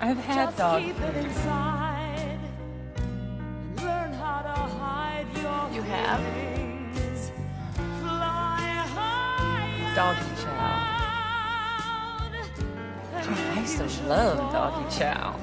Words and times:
I've 0.00 0.16
had 0.16 0.46
Just 0.46 0.56
dog 0.58 0.82
keep 0.82 0.98
it 0.98 1.12
food. 1.14 1.24
inside 1.24 2.38
and 2.96 3.80
learn 3.82 4.12
how 4.14 4.42
to 4.42 4.48
hide 4.48 5.26
your 5.36 5.74
You 5.74 5.82
have? 5.82 6.20
feelings. 6.20 7.30
Fly 8.00 8.60
high 8.96 9.92
Doggy 9.94 10.42
chow. 10.42 10.86
God, 13.12 13.38
I 13.56 13.60
used 13.60 13.76
to 13.78 13.84
love 14.08 14.52
doggy 14.52 14.98
chow. 14.98 15.36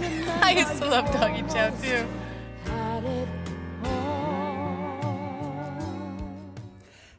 I 0.42 0.52
used 0.52 0.78
to 0.82 0.88
love 0.88 1.06
doggy 1.12 1.42
chow 1.52 1.70
too. 1.80 2.06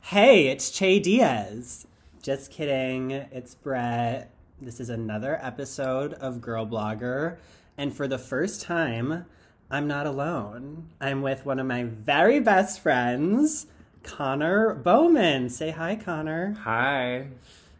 Hey, 0.01 0.47
it's 0.47 0.69
Che 0.71 0.99
Diaz. 0.99 1.87
Just 2.21 2.51
kidding. 2.51 3.11
It's 3.11 3.55
Brett. 3.55 4.29
This 4.61 4.79
is 4.79 4.89
another 4.89 5.39
episode 5.41 6.13
of 6.13 6.35
Girlblogger. 6.35 7.37
And 7.77 7.95
for 7.95 8.07
the 8.07 8.17
first 8.19 8.61
time, 8.61 9.25
I'm 9.71 9.87
not 9.87 10.05
alone. 10.05 10.89
I'm 10.99 11.21
with 11.21 11.45
one 11.45 11.59
of 11.59 11.65
my 11.65 11.83
very 11.83 12.39
best 12.39 12.79
friends, 12.79 13.65
Connor 14.03 14.75
Bowman. 14.75 15.49
Say 15.49 15.71
hi, 15.71 15.95
Connor. 15.95 16.55
Hi. 16.63 17.27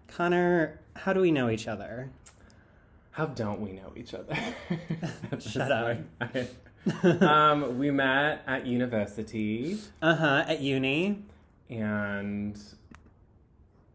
Connor, 0.08 0.80
how 0.96 1.14
do 1.14 1.22
we 1.22 1.32
know 1.32 1.50
each 1.50 1.68
other? 1.68 2.10
How 3.12 3.28
don't 3.28 3.62
we 3.62 3.74
know 3.74 3.92
each 3.96 4.14
other? 4.14 4.36
Shut 5.40 5.72
up. 5.72 5.98
um, 7.22 7.78
we 7.78 7.92
met 7.92 8.42
at 8.48 8.66
university 8.66 9.78
Uh 10.02 10.16
huh, 10.16 10.44
at 10.48 10.62
uni. 10.62 11.22
and 11.70 12.60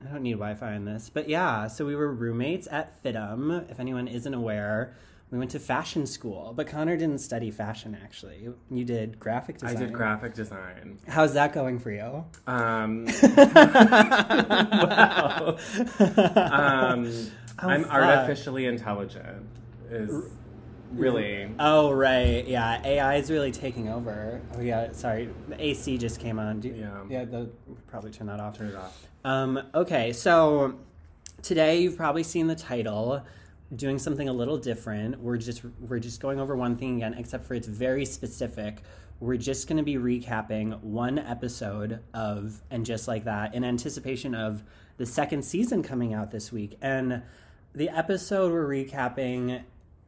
I 0.05 0.13
don't 0.13 0.23
need 0.23 0.33
Wi 0.33 0.55
Fi 0.55 0.75
in 0.75 0.85
this. 0.85 1.11
But 1.13 1.29
yeah, 1.29 1.67
so 1.69 1.87
we 1.87 1.95
were 1.95 2.13
roommates 2.13 2.69
at 2.71 3.03
FIDM. 3.03 3.71
If 3.71 3.80
anyone 3.80 4.09
isn't 4.09 4.35
aware, 4.35 4.95
we 5.30 5.38
went 5.38 5.51
to 5.53 5.59
fashion 5.59 6.07
school. 6.07 6.53
But 6.55 6.66
Connor 6.69 6.97
didn't 6.97 7.19
study 7.19 7.51
fashion, 7.51 7.97
actually. 8.03 8.49
You 8.71 8.85
did 8.85 9.19
graphic 9.19 9.59
design. 9.59 9.77
I 9.77 9.80
did 9.80 9.93
graphic 9.93 10.35
design. 10.35 10.99
How's 11.09 11.35
that 11.35 11.53
going 11.53 11.79
for 11.79 11.91
you? 11.91 12.25
Um, 12.47 13.07
well, 14.77 15.59
um, 15.99 17.10
I'm 17.59 17.85
fuck. 17.85 17.93
artificially 17.93 18.66
intelligent. 18.66 19.47
Is 19.91 20.25
really 20.92 21.48
Oh, 21.59 21.90
right. 21.92 22.46
Yeah, 22.46 22.80
AI 22.84 23.16
is 23.16 23.30
really 23.30 23.52
taking 23.52 23.88
over. 23.88 24.40
Oh, 24.54 24.60
yeah, 24.60 24.92
sorry. 24.92 25.30
The 25.48 25.62
AC 25.62 25.98
just 25.98 26.20
came 26.20 26.38
on. 26.38 26.60
Do, 26.60 26.68
Yeah. 26.68 27.02
Yeah, 27.09 27.24
the, 27.24 27.51
probably 27.87 28.10
turn 28.10 28.26
that 28.29 28.40
off. 28.40 28.56
turn 28.59 28.68
it 28.68 28.76
off. 28.76 29.07
Um, 29.24 29.60
okay, 29.74 30.12
so 30.12 30.79
today 31.42 31.80
you've 31.80 31.96
probably 31.96 32.23
seen 32.23 32.46
the 32.46 32.54
title. 32.57 33.23
Doing 33.74 33.98
something 33.98 34.29
a 34.29 34.32
little 34.32 34.59
different. 34.59 35.18
We're 35.18 35.38
just 35.38 35.62
we're 35.80 35.98
just 35.98 36.20
going 36.20 36.38
over 36.38 36.54
one 36.54 36.76
thing 36.76 36.98
again, 36.98 37.14
except 37.14 37.45
for 37.45 37.54
it's 37.54 37.66
very 37.66 38.04
specific. 38.04 38.82
We're 39.18 39.38
just 39.38 39.66
going 39.66 39.79
to 39.79 39.82
be 39.82 39.96
recapping 39.96 40.80
one 40.82 41.18
episode 41.18 41.98
of 42.14 42.62
and 42.70 42.87
just 42.87 43.09
like 43.09 43.24
that 43.24 43.54
in 43.54 43.64
anticipation 43.64 44.37
of 44.37 44.62
the 44.98 45.07
second 45.07 45.45
season 45.45 45.82
coming 45.82 46.14
out 46.14 46.30
this 46.30 46.52
week. 46.52 46.79
And 46.80 47.23
the 47.74 47.88
episode 47.88 48.52
we're 48.52 48.68
recapping 48.68 49.62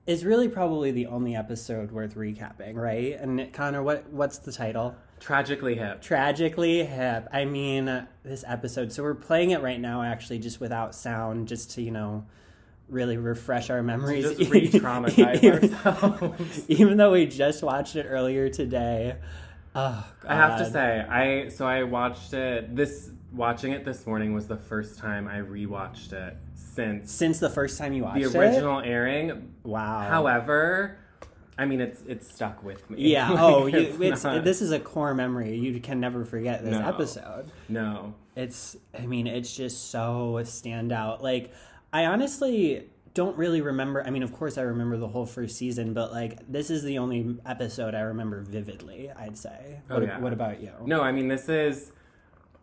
is 0.09 0.25
really 0.25 0.49
probably 0.49 0.91
the 0.91 1.07
only 1.07 1.37
episode 1.37 1.93
worth 1.93 2.15
recapping, 2.15 2.75
right? 2.75 3.13
And 3.21 3.53
Connor, 3.53 3.83
what 3.83 4.09
what's 4.11 4.39
the 4.39 4.51
title? 4.51 4.97
Tragically 5.21 5.75
hip. 5.75 6.01
Tragically 6.01 6.83
hip. 6.83 7.29
I 7.31 7.45
mean, 7.45 8.07
this 8.25 8.43
episode. 8.47 8.91
So 8.91 9.03
we're 9.03 9.15
playing 9.15 9.51
it 9.51 9.61
right 9.61 9.79
now, 9.79 10.03
actually, 10.03 10.39
just 10.39 10.61
without 10.61 10.95
sound, 10.95 11.47
just 11.47 11.73
to 11.73 11.83
you 11.83 11.91
know, 11.91 12.25
really 12.89 13.19
refresh 13.19 13.69
our 13.69 13.83
memories. 13.83 14.25
Just 14.35 14.51
re-traumatize 14.51 15.45
ourselves. 15.45 16.65
Even 16.69 16.97
though 16.97 17.13
we 17.13 17.27
just 17.27 17.63
watched 17.63 17.95
it 17.95 18.07
earlier 18.09 18.49
today. 18.49 19.17
Oh, 19.75 20.11
I 20.27 20.35
have 20.37 20.59
to 20.61 20.71
say, 20.71 21.01
I 21.01 21.49
so 21.51 21.67
I 21.67 21.83
watched 21.83 22.33
it 22.33 22.75
this 22.75 23.11
watching 23.33 23.73
it 23.73 23.85
this 23.85 24.07
morning 24.07 24.33
was 24.35 24.47
the 24.47 24.57
first 24.57 24.99
time 24.99 25.29
I 25.29 25.39
rewatched 25.39 26.13
it 26.13 26.37
since 26.55 27.13
since 27.13 27.39
the 27.39 27.51
first 27.51 27.79
time 27.79 27.93
you 27.93 28.05
watched 28.05 28.25
it. 28.25 28.33
the 28.33 28.41
it. 28.41 28.47
original 28.49 28.81
airing. 28.81 29.53
Wow. 29.65 30.07
However, 30.09 30.99
I 31.59 31.67
mean 31.67 31.81
it's 31.81 32.01
it's 32.07 32.33
stuck 32.33 32.63
with 32.63 32.89
me. 32.91 33.09
Yeah. 33.13 33.31
Oh, 33.39 33.65
like, 33.65 33.75
Oh, 33.75 33.79
you, 33.79 34.03
it's, 34.03 34.25
not- 34.25 34.45
this 34.45 34.63
is 34.63 34.73
a 34.73 34.81
core 34.81 35.15
memory. 35.15 35.57
You 35.57 35.79
can 35.81 36.01
never 36.01 36.25
forget 36.25 36.65
this 36.65 36.75
No. 36.79 36.89
episode. 36.89 37.51
no. 37.69 38.15
It's, 38.37 38.77
I 38.97 39.05
mean, 39.07 39.27
it's 39.27 39.53
just 39.57 39.91
so 39.91 40.35
standout. 40.43 41.23
Like, 41.23 41.53
I 41.93 42.05
honestly 42.07 42.85
don't 43.13 43.37
really 43.37 43.61
remember. 43.61 44.07
I 44.07 44.11
mean, 44.11 44.23
of 44.23 44.33
course, 44.33 44.57
I 44.57 44.63
remember 44.63 44.97
the 44.97 45.09
whole 45.09 45.27
first 45.27 45.57
season, 45.57 45.93
but 45.93 46.13
like, 46.13 46.39
this 46.49 46.71
is 46.71 46.85
the 46.85 46.99
only 46.99 47.37
episode 47.45 47.97
I 47.97 48.03
remember 48.03 48.43
vividly. 48.43 49.11
I'd 49.11 49.37
say. 49.37 49.81
Oh, 49.91 49.95
what, 49.95 50.03
yeah. 50.05 50.21
what 50.21 50.33
about 50.33 50.61
you? 50.63 50.71
No, 50.87 51.03
I 51.03 51.11
mean 51.11 51.27
this 51.27 51.49
is 51.49 51.91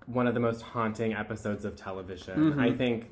one 0.07 0.27
of 0.27 0.33
the 0.33 0.39
most 0.39 0.61
haunting 0.61 1.13
episodes 1.13 1.66
of 1.66 1.75
television. 1.75 2.51
Mm-hmm. 2.51 2.59
I 2.59 2.71
think 2.71 3.11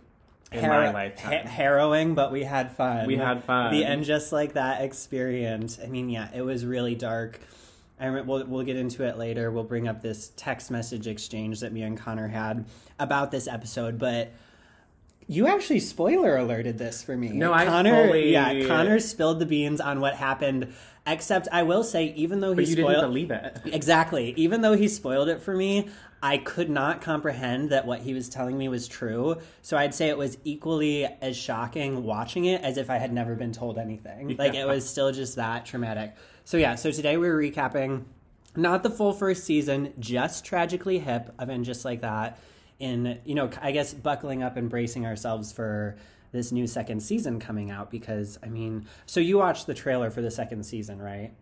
in 0.51 0.61
my 0.61 0.67
Har- 0.67 0.93
lifetime. 0.93 1.31
ha- 1.45 1.49
harrowing, 1.49 2.13
but 2.15 2.31
we 2.31 2.43
had 2.43 2.75
fun. 2.75 3.07
We 3.07 3.17
had 3.17 3.43
fun. 3.43 3.71
The 3.73 3.83
end 3.85 4.03
just 4.05 4.31
like 4.31 4.53
that 4.53 4.81
experience. 4.81 5.79
I 5.83 5.87
mean, 5.87 6.09
yeah, 6.09 6.29
it 6.33 6.41
was 6.41 6.65
really 6.65 6.95
dark. 6.95 7.39
I 7.99 8.05
remember, 8.07 8.31
we'll, 8.31 8.45
we'll 8.45 8.65
get 8.65 8.75
into 8.75 9.03
it 9.03 9.17
later. 9.17 9.49
We'll 9.51 9.63
bring 9.63 9.87
up 9.87 10.01
this 10.01 10.31
text 10.35 10.69
message 10.69 11.07
exchange 11.07 11.61
that 11.61 11.71
me 11.71 11.81
and 11.83 11.97
Connor 11.97 12.27
had 12.27 12.65
about 12.99 13.31
this 13.31 13.47
episode, 13.47 13.97
but 13.97 14.31
you 15.27 15.47
actually 15.47 15.79
spoiler 15.79 16.35
alerted 16.35 16.77
this 16.77 17.01
for 17.01 17.15
me. 17.15 17.29
No, 17.29 17.53
I 17.53 17.65
Connor, 17.65 18.07
fully- 18.07 18.31
yeah, 18.33 18.67
Connor 18.67 18.99
spilled 18.99 19.39
the 19.39 19.45
beans 19.45 19.79
on 19.79 20.01
what 20.01 20.15
happened. 20.15 20.73
Except, 21.05 21.47
I 21.51 21.63
will 21.63 21.83
say, 21.83 22.13
even 22.15 22.39
though 22.39 22.51
he 22.51 22.55
but 22.55 22.67
you 22.67 22.73
spoiled, 22.75 22.89
didn't 22.89 23.09
believe 23.09 23.31
it. 23.31 23.59
Exactly. 23.65 24.33
Even 24.37 24.61
though 24.61 24.73
he 24.73 24.87
spoiled 24.87 25.27
it 25.27 25.41
for 25.41 25.53
me, 25.53 25.89
I 26.23 26.37
could 26.37 26.69
not 26.69 27.01
comprehend 27.01 27.71
that 27.71 27.85
what 27.85 27.99
he 27.99 28.13
was 28.13 28.29
telling 28.29 28.57
me 28.57 28.69
was 28.69 28.87
true. 28.87 29.39
So 29.61 29.75
I'd 29.75 29.93
say 29.93 30.07
it 30.07 30.17
was 30.17 30.37
equally 30.45 31.03
as 31.03 31.35
shocking 31.35 32.05
watching 32.05 32.45
it 32.45 32.61
as 32.61 32.77
if 32.77 32.89
I 32.89 32.97
had 32.97 33.11
never 33.11 33.35
been 33.35 33.51
told 33.51 33.77
anything. 33.77 34.37
Like 34.37 34.53
it 34.53 34.65
was 34.65 34.87
still 34.87 35.11
just 35.11 35.35
that 35.35 35.65
traumatic. 35.65 36.15
So 36.45 36.55
yeah, 36.55 36.75
so 36.75 36.91
today 36.91 37.17
we're 37.17 37.37
recapping 37.37 38.05
not 38.55 38.83
the 38.83 38.89
full 38.89 39.11
first 39.11 39.43
season, 39.43 39.93
just 39.99 40.45
tragically 40.45 40.97
hip 40.97 41.33
of 41.37 41.49
and 41.49 41.65
just 41.65 41.83
like 41.83 41.99
that. 42.01 42.39
In 42.79 43.19
you 43.25 43.35
know, 43.35 43.49
I 43.61 43.71
guess 43.71 43.93
buckling 43.93 44.43
up 44.43 44.55
and 44.55 44.69
bracing 44.69 45.05
ourselves 45.05 45.51
for 45.51 45.97
this 46.31 46.53
new 46.53 46.67
second 46.67 47.01
season 47.01 47.41
coming 47.41 47.69
out 47.69 47.91
because 47.91 48.39
I 48.41 48.47
mean, 48.47 48.87
so 49.05 49.19
you 49.19 49.39
watched 49.39 49.67
the 49.67 49.73
trailer 49.73 50.09
for 50.09 50.21
the 50.21 50.31
second 50.31 50.63
season, 50.65 51.01
right? 51.01 51.33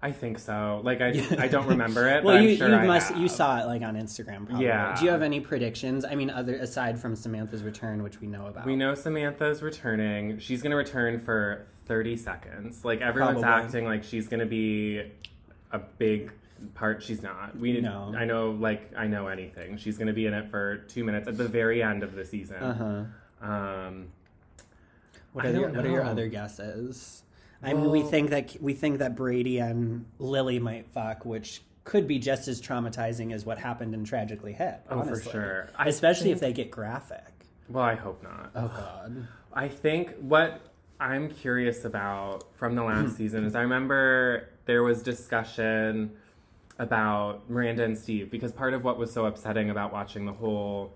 I 0.00 0.12
think 0.12 0.38
so. 0.38 0.80
Like 0.84 1.00
I, 1.00 1.08
I 1.38 1.48
don't 1.48 1.66
remember 1.66 2.08
it. 2.08 2.22
well, 2.24 2.36
but 2.36 2.44
you, 2.44 2.50
I'm 2.50 2.56
sure 2.56 2.68
you 2.68 2.86
must 2.86 3.16
you 3.16 3.28
saw 3.28 3.60
it 3.60 3.66
like 3.66 3.82
on 3.82 3.96
Instagram. 3.96 4.46
Probably. 4.46 4.66
Yeah. 4.66 4.94
Do 4.96 5.04
you 5.04 5.10
have 5.10 5.22
any 5.22 5.40
predictions? 5.40 6.04
I 6.04 6.14
mean, 6.14 6.30
other 6.30 6.54
aside 6.54 7.00
from 7.00 7.16
Samantha's 7.16 7.64
return, 7.64 8.02
which 8.02 8.20
we 8.20 8.28
know 8.28 8.46
about. 8.46 8.64
We 8.64 8.76
know 8.76 8.94
Samantha's 8.94 9.62
returning. 9.62 10.38
She's 10.38 10.62
gonna 10.62 10.76
return 10.76 11.18
for 11.18 11.66
30 11.86 12.16
seconds. 12.16 12.84
Like 12.84 13.00
everyone's 13.00 13.42
Probably. 13.42 13.64
acting 13.64 13.84
like 13.86 14.04
she's 14.04 14.28
gonna 14.28 14.46
be 14.46 15.02
a 15.72 15.78
big 15.78 16.32
part. 16.74 17.02
She's 17.02 17.22
not. 17.22 17.58
We 17.58 17.80
No. 17.80 18.14
I 18.16 18.24
know. 18.24 18.52
Like 18.52 18.92
I 18.96 19.08
know 19.08 19.26
anything. 19.26 19.78
She's 19.78 19.98
gonna 19.98 20.12
be 20.12 20.26
in 20.26 20.34
it 20.34 20.48
for 20.48 20.76
two 20.88 21.02
minutes 21.02 21.26
at 21.26 21.36
the 21.36 21.48
very 21.48 21.82
end 21.82 22.04
of 22.04 22.14
the 22.14 22.24
season. 22.24 22.56
Uh 22.62 23.06
huh. 23.40 23.48
Um, 23.50 24.08
What 25.32 25.44
are 25.46 25.52
your, 25.52 25.68
what 25.70 25.84
are 25.84 25.90
your 25.90 26.04
other 26.04 26.28
guesses? 26.28 27.22
I 27.62 27.72
mean, 27.74 27.90
we 27.90 28.02
think 28.02 28.30
that 28.30 28.56
we 28.60 28.72
think 28.74 28.98
that 28.98 29.16
Brady 29.16 29.58
and 29.58 30.06
Lily 30.18 30.58
might 30.58 30.86
fuck, 30.90 31.24
which 31.24 31.62
could 31.84 32.06
be 32.06 32.18
just 32.18 32.48
as 32.48 32.60
traumatizing 32.60 33.32
as 33.32 33.44
what 33.46 33.58
happened 33.58 33.94
in 33.94 34.04
Tragically 34.04 34.52
Hip. 34.52 34.84
Oh, 34.90 35.02
for 35.02 35.20
sure. 35.20 35.70
I 35.76 35.88
Especially 35.88 36.30
if 36.30 36.38
they 36.40 36.52
get 36.52 36.70
graphic. 36.70 37.24
well, 37.68 37.82
I 37.84 37.94
hope 37.94 38.22
not. 38.22 38.50
Oh 38.54 38.68
God. 38.68 39.26
I 39.52 39.68
think 39.68 40.14
what 40.20 40.60
I'm 41.00 41.30
curious 41.30 41.84
about 41.84 42.44
from 42.56 42.74
the 42.74 42.84
last 42.84 43.16
season 43.18 43.44
is 43.44 43.54
I 43.54 43.62
remember 43.62 44.50
there 44.66 44.82
was 44.82 45.02
discussion 45.02 46.12
about 46.78 47.48
Miranda 47.50 47.82
and 47.84 47.98
Steve 47.98 48.30
because 48.30 48.52
part 48.52 48.74
of 48.74 48.84
what 48.84 48.98
was 48.98 49.12
so 49.12 49.26
upsetting 49.26 49.70
about 49.70 49.92
watching 49.92 50.26
the 50.26 50.32
whole 50.32 50.92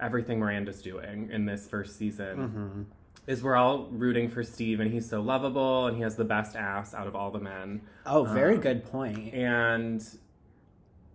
everything 0.00 0.38
Miranda's 0.38 0.80
doing 0.82 1.28
in 1.32 1.46
this 1.46 1.66
first 1.66 1.96
season 1.98 2.36
Mm-hmm. 2.38 2.82
Is 3.26 3.42
we're 3.42 3.56
all 3.56 3.86
rooting 3.90 4.28
for 4.28 4.42
Steve 4.42 4.80
and 4.80 4.92
he's 4.92 5.08
so 5.08 5.20
lovable 5.20 5.86
and 5.86 5.96
he 5.96 6.02
has 6.02 6.16
the 6.16 6.24
best 6.24 6.56
ass 6.56 6.94
out 6.94 7.06
of 7.06 7.14
all 7.14 7.30
the 7.30 7.38
men. 7.38 7.82
Oh, 8.06 8.24
very 8.24 8.56
Um, 8.56 8.60
good 8.60 8.84
point. 8.84 9.32
And 9.34 10.04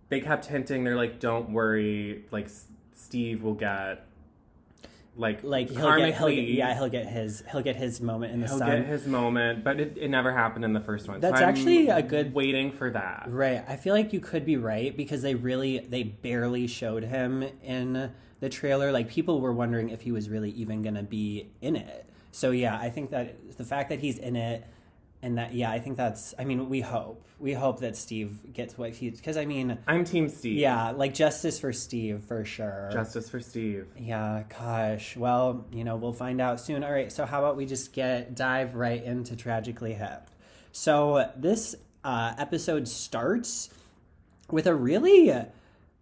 they 0.08 0.20
kept 0.20 0.46
hinting 0.46 0.84
they're 0.84 0.96
like 0.96 1.18
don't 1.20 1.50
worry 1.50 2.24
like 2.30 2.44
S- 2.46 2.66
Steve 2.94 3.42
will 3.42 3.54
get 3.54 4.06
like 5.18 5.42
Like 5.42 5.68
he'll 5.70 5.96
get, 5.96 6.14
he'll 6.16 6.28
get, 6.28 6.48
yeah, 6.48 6.74
he'll 6.74 6.88
get 6.90 7.06
his 7.06 7.42
he'll 7.50 7.62
get 7.62 7.76
his 7.76 8.00
moment 8.00 8.32
in 8.34 8.40
the 8.40 8.46
He'll 8.48 8.58
sun. 8.58 8.70
get 8.82 8.86
his 8.86 9.06
moment, 9.06 9.64
but 9.64 9.80
it, 9.80 9.96
it 9.98 10.08
never 10.08 10.30
happened 10.32 10.64
in 10.64 10.74
the 10.74 10.80
first 10.80 11.08
one. 11.08 11.20
That's 11.20 11.38
so 11.38 11.44
I'm 11.44 11.48
actually 11.50 11.88
a 11.88 12.02
good- 12.02 12.34
waiting 12.34 12.70
for 12.70 12.90
that. 12.90 13.24
Right. 13.28 13.64
I 13.66 13.76
feel 13.76 13.94
like 13.94 14.12
you 14.12 14.20
could 14.20 14.44
be 14.44 14.56
right 14.58 14.94
because 14.96 15.22
they 15.22 15.34
really 15.34 15.78
they 15.80 16.02
barely 16.02 16.66
showed 16.66 17.02
him 17.04 17.44
in 17.62 18.12
the 18.40 18.48
trailer. 18.48 18.92
Like 18.92 19.08
people 19.08 19.40
were 19.40 19.52
wondering 19.52 19.90
if 19.90 20.02
he 20.02 20.12
was 20.12 20.28
really 20.28 20.50
even 20.50 20.82
going 20.82 20.94
to 20.94 21.02
be 21.02 21.48
in 21.60 21.76
it. 21.76 22.08
So 22.32 22.50
yeah, 22.50 22.78
I 22.78 22.90
think 22.90 23.10
that 23.10 23.56
the 23.56 23.64
fact 23.64 23.88
that 23.88 24.00
he's 24.00 24.18
in 24.18 24.36
it 24.36 24.64
and 25.22 25.38
that 25.38 25.54
yeah, 25.54 25.70
I 25.70 25.78
think 25.78 25.96
that's 25.96 26.34
I 26.38 26.44
mean, 26.44 26.68
we 26.68 26.80
hope. 26.80 27.22
We 27.38 27.52
hope 27.52 27.80
that 27.80 27.96
Steve 27.96 28.52
gets 28.52 28.78
what 28.78 28.92
he 28.92 29.10
cuz 29.10 29.36
I 29.36 29.44
mean, 29.44 29.78
I'm 29.86 30.04
Team 30.04 30.28
Steve. 30.28 30.58
yeah, 30.58 30.90
like 30.90 31.14
justice 31.14 31.58
for 31.58 31.72
Steve 31.72 32.22
for 32.24 32.44
sure. 32.44 32.88
Justice 32.92 33.28
for 33.28 33.40
Steve. 33.40 33.86
yeah, 33.98 34.44
gosh. 34.58 35.16
Well, 35.16 35.64
you 35.72 35.84
know, 35.84 35.96
we'll 35.96 36.12
find 36.12 36.40
out 36.40 36.60
soon. 36.60 36.84
All 36.84 36.92
right, 36.92 37.10
so 37.10 37.26
how 37.26 37.40
about 37.40 37.56
we 37.56 37.66
just 37.66 37.92
get 37.92 38.34
dive 38.34 38.74
right 38.74 39.02
into 39.02 39.36
Tragically 39.36 39.94
Hip. 39.94 40.28
So 40.72 41.30
this 41.36 41.74
uh, 42.04 42.34
episode 42.38 42.86
starts 42.86 43.70
with 44.50 44.66
a 44.66 44.74
really 44.74 45.32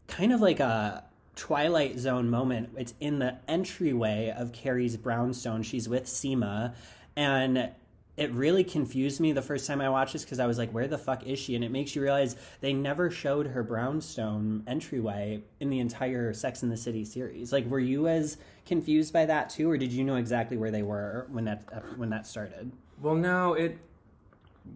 kind 0.09 0.33
of 0.33 0.41
like 0.41 0.61
a 0.61 1.05
Twilight 1.37 1.99
Zone 1.99 2.31
moment. 2.31 2.71
It's 2.77 2.95
in 3.01 3.19
the 3.19 3.39
entryway 3.49 4.35
of 4.37 4.53
Carrie's 4.53 4.97
brownstone. 4.97 5.63
She's 5.63 5.89
with 5.89 6.05
Seema, 6.05 6.75
and 7.17 7.71
it 8.17 8.33
really 8.33 8.63
confused 8.63 9.21
me 9.21 9.33
the 9.33 9.43
first 9.43 9.67
time 9.67 9.81
I 9.81 9.89
watched 9.89 10.13
this 10.13 10.25
because 10.25 10.39
I 10.39 10.47
was 10.47 10.57
like, 10.57 10.71
where 10.71 10.87
the 10.87 10.99
fuck 10.99 11.27
is 11.27 11.39
she? 11.39 11.57
And 11.57 11.65
it 11.65 11.73
makes 11.73 11.97
you 11.97 12.03
realize 12.03 12.37
they 12.61 12.73
never 12.73 13.11
showed 13.11 13.49
her 13.49 13.65
brownstone 13.65 14.63
entryway 14.69 15.43
in 15.59 15.69
the 15.71 15.81
entire 15.81 16.33
Sex 16.33 16.63
in 16.63 16.71
the 16.71 16.77
City 16.77 17.05
series. 17.05 17.53
Like, 17.53 17.67
were 17.67 17.81
you 17.81 18.07
as 18.07 18.37
confused 18.67 19.13
by 19.13 19.27
that 19.27 19.51
too, 19.51 19.69
or 19.69 19.77
did 19.77 19.93
you 19.93 20.05
know 20.05 20.17
exactly 20.17 20.57
where 20.57 20.71
they 20.71 20.83
were 20.83 21.27
when 21.31 21.45
that 21.47 21.65
when 21.97 22.11
that 22.11 22.27
started? 22.27 22.71
Well, 23.03 23.17
no, 23.17 23.55
it 23.55 23.79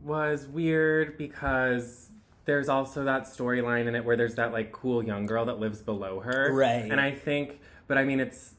was 0.02 0.48
weird 0.48 1.16
because 1.16 2.10
there's 2.48 2.70
also 2.70 3.04
that 3.04 3.24
storyline 3.24 3.86
in 3.88 3.94
it 3.94 4.02
where 4.06 4.16
there's 4.16 4.36
that 4.36 4.52
like 4.52 4.72
cool 4.72 5.04
young 5.04 5.26
girl 5.26 5.44
that 5.44 5.60
lives 5.60 5.82
below 5.82 6.20
her. 6.20 6.50
Right. 6.50 6.90
And 6.90 6.98
I 6.98 7.10
think, 7.10 7.60
but 7.86 7.98
I 7.98 8.04
mean, 8.04 8.20
it's 8.20 8.54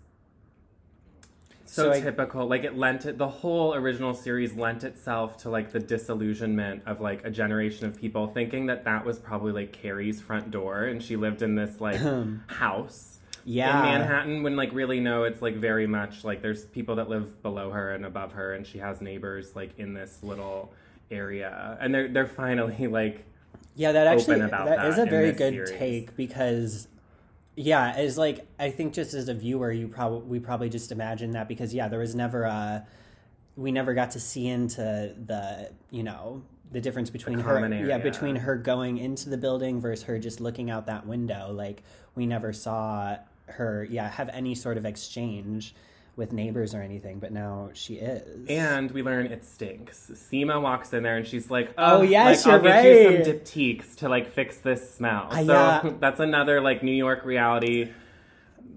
so, 1.66 1.86
So 1.86 1.92
I- 1.94 2.00
typical. 2.00 2.46
Like 2.46 2.64
it 2.64 2.78
lent 2.78 3.08
it, 3.08 3.18
the 3.18 3.28
whole 3.28 3.74
original 3.74 4.14
series 4.14 4.54
lent 4.54 4.84
itself 4.84 5.38
to 5.38 5.50
like 5.50 5.72
the 5.72 5.80
disillusionment 5.80 6.84
of 6.86 7.02
like 7.02 7.26
a 7.26 7.32
generation 7.32 7.88
of 7.88 8.00
people 8.00 8.28
thinking 8.28 8.68
that 8.68 8.86
that 8.86 9.04
was 9.06 9.18
probably 9.18 9.54
like 9.54 9.74
Carrie's 9.74 10.22
front 10.22 10.52
door 10.52 10.84
and 10.84 11.02
she 11.02 11.16
lived 11.16 11.42
in 11.42 11.56
this 11.56 11.82
like 11.82 12.00
house. 12.48 13.18
Yeah. 13.44 13.76
In 13.76 14.02
Manhattan, 14.02 14.44
when 14.44 14.56
like 14.56 14.72
really 14.72 15.00
no, 15.00 15.24
it's 15.24 15.42
like 15.42 15.56
very 15.56 15.88
much 15.88 16.24
like 16.24 16.44
there's 16.44 16.64
people 16.66 16.98
that 16.98 17.10
live 17.10 17.42
below 17.42 17.72
her 17.72 17.94
and 17.96 18.06
above 18.06 18.34
her, 18.34 18.54
and 18.54 18.68
she 18.68 18.78
has 18.78 19.02
neighbors 19.02 19.56
like 19.56 19.80
in 19.80 19.96
this 19.96 20.22
little 20.22 20.72
area, 21.10 21.76
and 21.82 21.92
they're 21.92 22.08
they're 22.08 22.28
finally 22.28 22.86
like 22.86 23.26
Yeah, 23.76 23.92
that 23.92 24.08
actually 24.08 24.42
about 24.42 24.68
that 24.68 24.86
is 24.88 24.98
a 24.98 25.06
very 25.06 25.32
good 25.32 25.54
series. 25.54 25.72
take 25.72 26.16
because 26.16 26.88
yeah, 27.56 27.94
as 27.96 28.18
like 28.18 28.46
I 28.58 28.72
think 28.72 28.94
just 28.94 29.14
as 29.14 29.28
a 29.28 29.34
viewer, 29.34 29.72
you 29.72 29.88
probably 29.88 30.28
we 30.28 30.40
probably 30.40 30.70
just 30.70 30.92
imagine 30.92 31.32
that 31.32 31.48
because 31.48 31.74
yeah, 31.74 31.88
there 31.88 32.00
was 32.00 32.16
never 32.16 32.44
a 32.44 32.86
we 33.56 33.72
never 33.72 33.94
got 33.94 34.12
to 34.12 34.20
see 34.20 34.48
into 34.48 34.82
the 35.26 35.72
you 35.92 36.04
know 36.04 36.42
the 36.72 36.80
difference 36.80 37.10
between 37.10 37.40
her 37.40 37.56
common 37.56 37.86
yeah 37.86 37.98
between 37.98 38.38
her 38.38 38.56
going 38.56 38.98
into 38.98 39.28
the 39.28 39.38
building 39.38 39.82
versus 39.82 40.06
her 40.06 40.20
just 40.20 40.40
looking 40.40 40.70
out 40.70 40.86
that 40.86 41.06
window. 41.06 41.52
Like 41.52 41.84
we 42.16 42.26
never 42.26 42.54
saw 42.54 43.18
her 43.48 43.86
yeah 43.90 44.10
have 44.10 44.30
any 44.30 44.56
sort 44.56 44.78
of 44.78 44.86
exchange 44.86 45.74
with 46.20 46.34
neighbors 46.34 46.76
or 46.76 46.82
anything, 46.84 47.18
but 47.18 47.32
now 47.32 47.70
she 47.74 47.96
is. 47.96 48.46
And 48.50 48.92
we 48.92 49.02
learn 49.02 49.26
it 49.28 49.44
stinks. 49.46 50.12
Seema 50.14 50.62
walks 50.62 50.94
in 50.94 51.02
there 51.02 51.16
and 51.18 51.26
she's 51.26 51.50
like, 51.50 51.74
Oh, 51.78 52.00
"Oh, 52.00 52.02
yes, 52.04 52.46
like, 52.46 52.54
I'll 52.54 52.64
you're 52.64 52.84
give 52.84 53.02
you 53.02 53.18
right. 53.18 53.26
some 53.26 53.34
Diptyques 53.34 53.96
to 53.96 54.10
like 54.10 54.32
fix 54.34 54.58
this 54.58 54.94
smell." 54.94 55.30
Ah, 55.32 55.36
so 55.38 55.42
yeah. 55.44 55.94
that's 56.00 56.20
another 56.20 56.62
like 56.62 56.84
New 56.84 56.92
York 56.92 57.24
reality. 57.26 57.92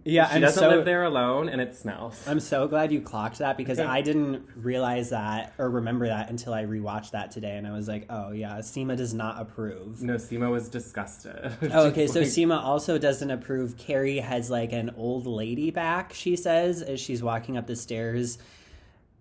Yeah, 0.04 0.28
She 0.28 0.34
I'm 0.36 0.40
doesn't 0.42 0.60
so, 0.62 0.68
live 0.68 0.84
there 0.84 1.04
alone, 1.04 1.48
and 1.48 1.60
it 1.60 1.74
smells. 1.76 2.26
I'm 2.26 2.40
so 2.40 2.66
glad 2.68 2.90
you 2.92 3.00
clocked 3.00 3.38
that 3.38 3.56
because 3.56 3.78
Okay. 3.78 3.88
I 3.88 4.02
didn't 4.02 4.46
realize 4.56 5.10
that 5.10 5.52
or 5.58 5.70
remember 5.70 6.08
that 6.08 6.28
until 6.30 6.52
I 6.54 6.64
rewatched 6.64 7.12
that 7.12 7.30
today, 7.30 7.56
and 7.56 7.66
I 7.66 7.72
was 7.72 7.86
like, 7.88 8.06
"Oh 8.10 8.32
yeah, 8.32 8.58
Seema 8.58 8.96
does 8.96 9.14
not 9.14 9.40
approve." 9.40 10.02
no, 10.02 10.14
Seema 10.14 10.50
was 10.50 10.68
disgusted. 10.68 11.52
Oh, 11.72 11.86
okay, 11.88 12.06
so 12.06 12.20
like- 12.20 12.28
Seema 12.28 12.62
also 12.62 12.98
doesn't 12.98 13.30
approve. 13.30 13.76
Carrie 13.78 14.18
has 14.18 14.50
like 14.50 14.72
an 14.72 14.90
old 14.96 15.26
lady 15.26 15.70
back. 15.70 16.12
She 16.14 16.36
says 16.36 16.82
as 16.82 17.00
she's 17.00 17.22
walking 17.22 17.56
up 17.56 17.66
the 17.66 17.76
stairs, 17.76 18.38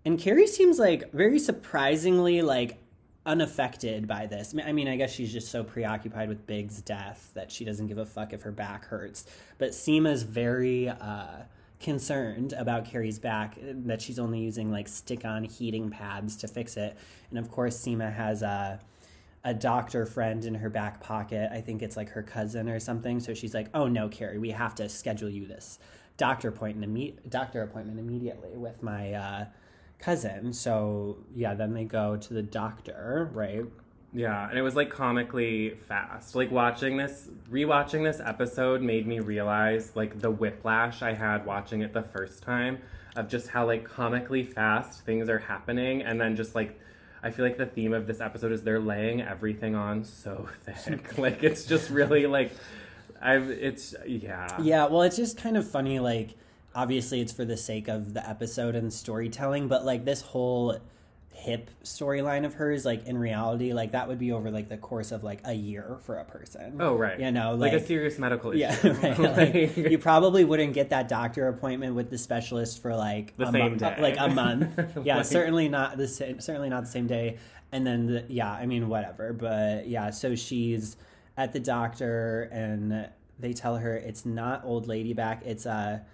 and 0.04 0.18
Carrie 0.18 0.46
seems 0.48 0.78
like 0.78 1.12
very 1.12 1.38
surprisingly 1.38 2.42
like 2.42 2.78
unaffected 3.24 4.06
by 4.08 4.26
this. 4.26 4.54
I 4.64 4.72
mean- 4.72 4.88
I 4.88 4.96
guess 4.96 5.12
she's 5.12 5.32
just 5.32 5.48
so 5.50 5.62
preoccupied 5.62 6.28
with 6.28 6.46
Big's 6.46 6.80
death 6.82 7.30
that 7.34 7.50
she 7.52 7.64
doesn't 7.64 7.86
give 7.86 7.98
a 7.98 8.06
fuck 8.06 8.32
if 8.32 8.42
her 8.42 8.52
back 8.52 8.86
hurts. 8.86 9.26
But 9.58 9.70
Seema's 9.70 10.22
very 10.24 10.88
uh, 10.88 11.42
concerned 11.80 12.52
about 12.52 12.84
Carrie's 12.84 13.18
back, 13.18 13.56
that 13.60 14.02
she's 14.02 14.18
only 14.18 14.40
using 14.40 14.70
like 14.70 14.88
stick-on 14.88 15.44
heating 15.44 15.90
pads 15.90 16.36
to 16.38 16.48
fix 16.48 16.76
it. 16.76 16.96
And 17.30 17.38
of 17.38 17.50
course, 17.50 17.76
Seema 17.78 18.12
has 18.12 18.42
a 18.42 18.80
a 19.44 19.52
doctor 19.52 20.06
friend 20.06 20.44
in 20.44 20.54
her 20.54 20.70
back 20.70 21.00
pocket. 21.00 21.50
I 21.52 21.60
think 21.60 21.82
it's 21.82 21.96
like 21.96 22.10
her 22.10 22.22
cousin 22.22 22.68
or 22.68 22.78
something. 22.78 23.18
So 23.18 23.34
she's 23.34 23.52
like, 23.54 23.66
"Oh 23.74 23.88
no, 23.88 24.08
Carrie, 24.08 24.38
we 24.38 24.50
have 24.50 24.72
to 24.76 24.88
schedule 24.88 25.28
you 25.28 25.46
this 25.46 25.80
doctor 26.16 26.48
appointment 26.48 26.94
imme- 26.94 27.28
doctor 27.28 27.60
appointment 27.62 27.98
immediately 27.98 28.56
with 28.56 28.84
my 28.84 29.12
uh, 29.12 29.44
cousin." 30.02 30.52
So 30.52 31.18
yeah, 31.34 31.54
then 31.54 31.72
they 31.72 31.84
go 31.84 32.16
to 32.16 32.34
the 32.34 32.42
doctor, 32.42 33.30
right? 33.32 33.64
Yeah, 34.14 34.48
and 34.48 34.58
it 34.58 34.62
was 34.62 34.76
like 34.76 34.90
comically 34.90 35.70
fast. 35.88 36.34
Like 36.34 36.50
watching 36.50 36.98
this, 36.98 37.28
rewatching 37.50 38.04
this 38.04 38.20
episode 38.20 38.82
made 38.82 39.06
me 39.06 39.20
realize 39.20 39.92
like 39.96 40.20
the 40.20 40.30
whiplash 40.30 41.00
I 41.00 41.14
had 41.14 41.46
watching 41.46 41.80
it 41.80 41.94
the 41.94 42.02
first 42.02 42.42
time 42.42 42.78
of 43.16 43.28
just 43.28 43.48
how 43.48 43.66
like 43.66 43.84
comically 43.84 44.42
fast 44.42 45.04
things 45.06 45.28
are 45.30 45.38
happening, 45.38 46.02
and 46.02 46.20
then 46.20 46.36
just 46.36 46.54
like 46.54 46.78
I 47.22 47.30
feel 47.30 47.44
like 47.44 47.56
the 47.56 47.66
theme 47.66 47.94
of 47.94 48.06
this 48.06 48.20
episode 48.20 48.52
is 48.52 48.62
they're 48.62 48.80
laying 48.80 49.22
everything 49.22 49.74
on 49.74 50.04
so 50.04 50.46
thick. 50.66 51.16
like 51.18 51.42
it's 51.42 51.64
just 51.64 51.88
really 51.88 52.26
like 52.26 52.52
I've 53.22 53.48
it's 53.48 53.94
yeah 54.06 54.48
Yeah, 54.60 54.86
well, 54.86 55.02
it's 55.02 55.16
just 55.16 55.36
kind 55.38 55.56
of 55.56 55.68
funny. 55.68 56.00
Like, 56.00 56.34
obviously, 56.74 57.20
it's 57.20 57.32
for 57.32 57.44
the 57.44 57.56
sake 57.56 57.88
of 57.88 58.14
the 58.14 58.28
episode 58.28 58.74
and 58.74 58.92
storytelling, 58.92 59.68
but 59.68 59.84
like 59.84 60.04
this 60.04 60.20
whole 60.22 60.78
hip 61.34 61.70
storyline 61.82 62.44
of 62.44 62.54
hers, 62.54 62.84
like 62.84 63.06
in 63.06 63.18
reality, 63.18 63.72
like 63.72 63.92
that 63.92 64.06
would 64.06 64.18
be 64.18 64.30
over 64.32 64.50
like 64.50 64.68
the 64.68 64.76
course 64.76 65.10
of 65.12 65.24
like 65.24 65.40
a 65.44 65.52
year 65.52 65.96
for 66.02 66.16
a 66.18 66.24
person. 66.24 66.76
Oh 66.80 66.94
right, 66.94 67.18
You 67.18 67.32
know, 67.32 67.54
like, 67.54 67.72
like- 67.72 67.82
a 67.82 67.84
serious 67.86 68.18
medical 68.18 68.52
issue. 68.52 68.60
Yeah, 68.60 68.76
right. 69.02 69.18
Like, 69.76 69.76
you 69.76 69.98
probably 69.98 70.44
wouldn't 70.44 70.74
get 70.74 70.90
that 70.90 71.08
doctor 71.08 71.48
appointment 71.48 71.94
with 71.96 72.10
the 72.10 72.18
specialist 72.18 72.80
for 72.82 72.94
like 72.94 73.36
The 73.36 73.48
a 73.48 73.52
same 73.52 73.72
mo- 73.72 73.78
day. 73.78 73.96
like 74.00 74.16
a 74.18 74.28
month. 74.34 74.78
Yeah, 75.04 75.16
Like- 75.16 75.26
certainly 75.26 75.68
not 75.68 75.96
the 75.96 76.06
same. 76.06 76.40
Certainly 76.40 76.68
not 76.68 76.84
the 76.84 76.90
same 76.90 77.06
day. 77.06 77.38
And 77.72 77.86
then, 77.86 78.06
the, 78.06 78.24
yeah, 78.28 78.52
I 78.52 78.66
mean, 78.66 78.88
whatever. 78.90 79.32
But 79.32 79.88
yeah, 79.88 80.10
so 80.10 80.34
she's 80.36 80.96
at 81.38 81.54
the 81.54 81.60
doctor, 81.60 82.42
and 82.52 83.08
they 83.40 83.54
tell 83.54 83.78
her 83.78 83.96
it's 83.96 84.26
not 84.26 84.62
old 84.66 84.86
lady 84.86 85.14
back. 85.14 85.42
It's 85.46 85.64
a 85.64 86.04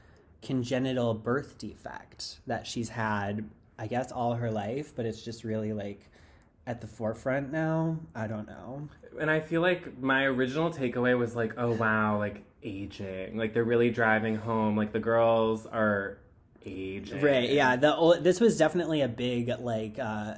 congenital 0.43 1.15
birth 1.15 1.59
defect 1.59 2.41
that 2.47 2.67
she's 2.67 2.91
had, 2.91 3.49
I 3.79 3.87
guess, 3.87 4.13
all 4.13 4.35
her 4.35 4.51
life. 4.51 4.93
But 4.95 5.07
it's 5.07 5.23
just 5.23 5.45
really 5.45 5.73
like 5.73 6.09
at 6.67 6.81
the 6.81 6.87
forefront 6.87 7.51
now. 7.51 7.99
I 8.15 8.27
don't 8.27 8.47
know. 8.47 8.89
And 9.21 9.31
I 9.31 9.41
feel 9.41 9.63
like 9.63 9.99
my 9.99 10.25
original 10.25 10.71
takeaway 10.71 11.19
was 11.19 11.35
like, 11.35 11.55
oh 11.57 11.73
wow, 11.73 12.19
like 12.19 12.45
aging. 12.63 13.37
Like 13.37 13.55
they're 13.55 13.65
really 13.65 13.91
driving 13.91 14.37
home. 14.37 14.77
Like 14.77 14.93
the 14.93 15.01
girls 15.01 15.67
are 15.67 16.19
aging. 16.65 17.23
Right. 17.23 17.51
Yeah. 17.51 17.77
The 17.77 17.97
ol- 17.97 18.21
this 18.21 18.41
was 18.41 18.59
definitely 18.59 19.01
a 19.01 19.09
big 19.09 19.49
like 19.61 19.99
uh 19.99 20.35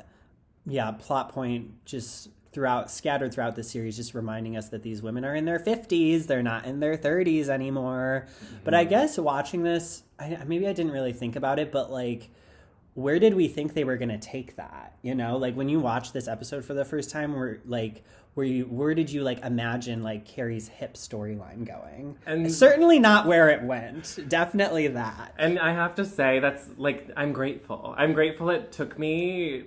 yeah 0.66 0.92
plot 0.92 1.32
point 1.32 1.84
just 1.84 2.28
throughout 2.52 2.90
scattered 2.90 3.32
throughout 3.32 3.54
the 3.54 3.62
series 3.62 3.96
just 3.96 4.14
reminding 4.14 4.56
us 4.56 4.68
that 4.70 4.82
these 4.82 5.02
women 5.02 5.24
are 5.24 5.34
in 5.34 5.44
their 5.44 5.58
50s 5.58 6.26
they're 6.26 6.42
not 6.42 6.64
in 6.64 6.80
their 6.80 6.96
30s 6.96 7.48
anymore. 7.48 8.26
But 8.64 8.74
i 8.74 8.82
mm-hmm. 8.82 8.90
guess 8.90 9.18
watching 9.18 9.62
this 9.62 10.02
I, 10.18 10.42
maybe 10.46 10.66
i 10.66 10.72
didn't 10.72 10.92
really 10.92 11.12
think 11.12 11.36
about 11.36 11.58
it 11.58 11.72
but 11.72 11.90
like 11.90 12.30
where 12.94 13.20
did 13.20 13.34
we 13.34 13.46
think 13.46 13.74
they 13.74 13.84
were 13.84 13.96
going 13.96 14.08
to 14.08 14.18
take 14.18 14.56
that? 14.56 14.96
You 15.02 15.14
know 15.14 15.36
like 15.36 15.54
when 15.54 15.68
you 15.68 15.80
watch 15.80 16.12
this 16.12 16.28
episode 16.28 16.64
for 16.64 16.74
the 16.74 16.84
first 16.84 17.10
time 17.10 17.34
where 17.34 17.60
like 17.64 18.04
where 18.34 18.46
you 18.46 18.64
where 18.64 18.94
did 18.94 19.10
you 19.10 19.22
like 19.22 19.44
imagine 19.44 20.02
like 20.02 20.24
carrie's 20.24 20.68
hip 20.68 20.94
storyline 20.94 21.66
going? 21.66 22.16
And- 22.26 22.52
certainly 22.52 22.98
not 22.98 23.26
where 23.26 23.48
it 23.48 23.62
went. 23.62 24.18
Definitely 24.28 24.88
that. 24.88 25.34
And 25.38 25.58
I 25.58 25.72
have 25.72 25.94
to 25.96 26.04
say, 26.04 26.38
that's 26.38 26.66
like, 26.76 27.10
I'm 27.16 27.32
grateful. 27.32 27.94
I'm 27.96 28.12
grateful 28.12 28.50
it 28.50 28.72
took 28.72 28.98
me 28.98 29.64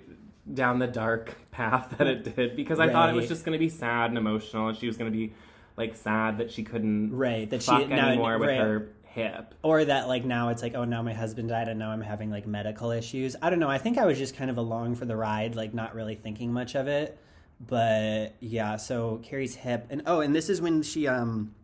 down 0.52 0.78
the 0.78 0.86
dark 0.86 1.34
path 1.50 1.94
that 1.98 2.06
it 2.06 2.36
did 2.36 2.54
because 2.56 2.78
I 2.78 2.90
thought 2.90 3.08
it 3.08 3.14
was 3.14 3.28
just 3.28 3.44
going 3.44 3.54
to 3.54 3.58
be 3.58 3.68
sad 3.70 4.10
and 4.10 4.18
emotional 4.18 4.68
and 4.68 4.76
she 4.76 4.86
was 4.86 4.96
going 4.96 5.10
to 5.10 5.16
be 5.16 5.32
like 5.76 5.96
sad 5.96 6.38
that 6.38 6.50
she 6.50 6.62
couldn't 6.64 7.12
Right, 7.16 7.48
that 7.50 7.62
she- 7.62 7.70
fuck 7.70 7.88
now- 7.88 8.08
anymore 8.08 8.38
with 8.38 8.48
right. 8.50 8.58
her 8.60 8.88
hip. 9.04 9.54
or 9.62 9.84
that 9.84 10.08
like 10.08 10.24
now 10.24 10.48
it's 10.48 10.60
like 10.60 10.74
oh 10.74 10.84
now 10.84 11.00
my 11.00 11.12
husband 11.14 11.48
died 11.48 11.68
and 11.68 11.78
now 11.78 11.90
i'm 11.92 12.00
having 12.00 12.30
like 12.32 12.48
medical 12.48 12.90
issues 12.90 13.36
i 13.40 13.48
don't 13.48 13.60
know 13.60 13.70
i 13.70 13.78
think 13.78 13.96
i 13.96 14.04
was 14.04 14.18
just 14.18 14.36
kind 14.36 14.50
of 14.50 14.58
along 14.58 14.96
for 14.96 15.04
the 15.04 15.14
ride 15.16 15.54
like 15.54 15.72
not 15.72 15.94
really 15.94 16.16
thinking 16.16 16.52
much 16.52 16.74
of 16.74 16.88
it 16.88 17.16
but 17.60 18.34
yeah 18.40 18.76
so 18.76 19.20
carrie's 19.22 19.54
hip 19.54 19.86
and 19.90 20.02
oh 20.06 20.20
and 20.20 20.34
this 20.34 20.48
is 20.50 20.60
when 20.60 20.82
she 20.82 21.06
um 21.06 21.54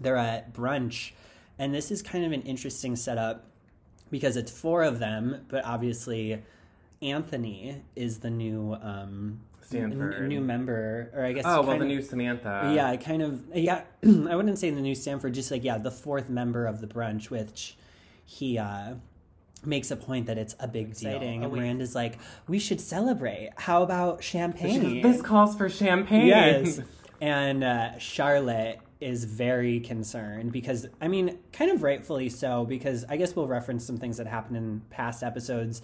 they're 0.00 0.16
at 0.16 0.54
brunch 0.54 1.10
and 1.58 1.74
this 1.74 1.90
is 1.90 2.02
kind 2.02 2.24
of 2.24 2.30
an 2.30 2.42
interesting 2.42 2.94
setup 2.94 3.46
because 4.12 4.36
it's 4.36 4.52
four 4.56 4.84
of 4.84 5.00
them 5.00 5.44
but 5.48 5.64
obviously 5.64 6.40
Anthony 7.02 7.82
is 7.96 8.18
the 8.20 8.30
new 8.30 8.74
um, 8.80 9.40
Stanford. 9.60 10.14
n- 10.22 10.28
new 10.28 10.40
member, 10.40 11.10
or 11.14 11.24
I 11.24 11.32
guess. 11.32 11.44
Oh 11.46 11.62
well, 11.62 11.76
the 11.78 11.82
of- 11.82 11.88
new 11.88 12.02
Samantha. 12.02 12.72
yeah, 12.74 12.94
kind 12.96 13.22
of. 13.22 13.42
Yeah, 13.54 13.82
I 14.04 14.36
wouldn't 14.36 14.58
say 14.58 14.70
the 14.70 14.80
new 14.80 14.94
Stanford, 14.94 15.34
just 15.34 15.50
like 15.50 15.64
yeah, 15.64 15.78
the 15.78 15.90
fourth 15.90 16.28
member 16.28 16.66
of 16.66 16.80
the 16.80 16.86
brunch, 16.86 17.30
which 17.30 17.76
he 18.24 18.58
uh, 18.58 18.94
makes 19.64 19.90
a 19.90 19.96
point 19.96 20.26
that 20.26 20.38
it's 20.38 20.54
a 20.60 20.68
big 20.68 20.94
deal. 20.96 21.10
Exciting. 21.10 21.44
And 21.44 21.52
Miranda's 21.52 21.94
like, 21.94 22.18
we 22.48 22.58
should 22.58 22.80
celebrate. 22.80 23.50
How 23.56 23.82
about 23.82 24.22
champagne? 24.22 25.02
this 25.02 25.20
calls 25.22 25.56
for 25.56 25.68
champagne. 25.68 26.26
Yes. 26.26 26.80
And 27.20 27.62
uh, 27.62 27.98
Charlotte 28.00 28.80
is 29.00 29.22
very 29.22 29.78
concerned 29.78 30.50
because, 30.50 30.88
I 31.00 31.06
mean, 31.06 31.38
kind 31.52 31.70
of 31.70 31.84
rightfully 31.84 32.28
so, 32.28 32.64
because 32.64 33.04
I 33.08 33.16
guess 33.16 33.36
we'll 33.36 33.46
reference 33.46 33.84
some 33.86 33.96
things 33.96 34.16
that 34.16 34.26
happened 34.26 34.56
in 34.56 34.82
past 34.90 35.22
episodes. 35.22 35.82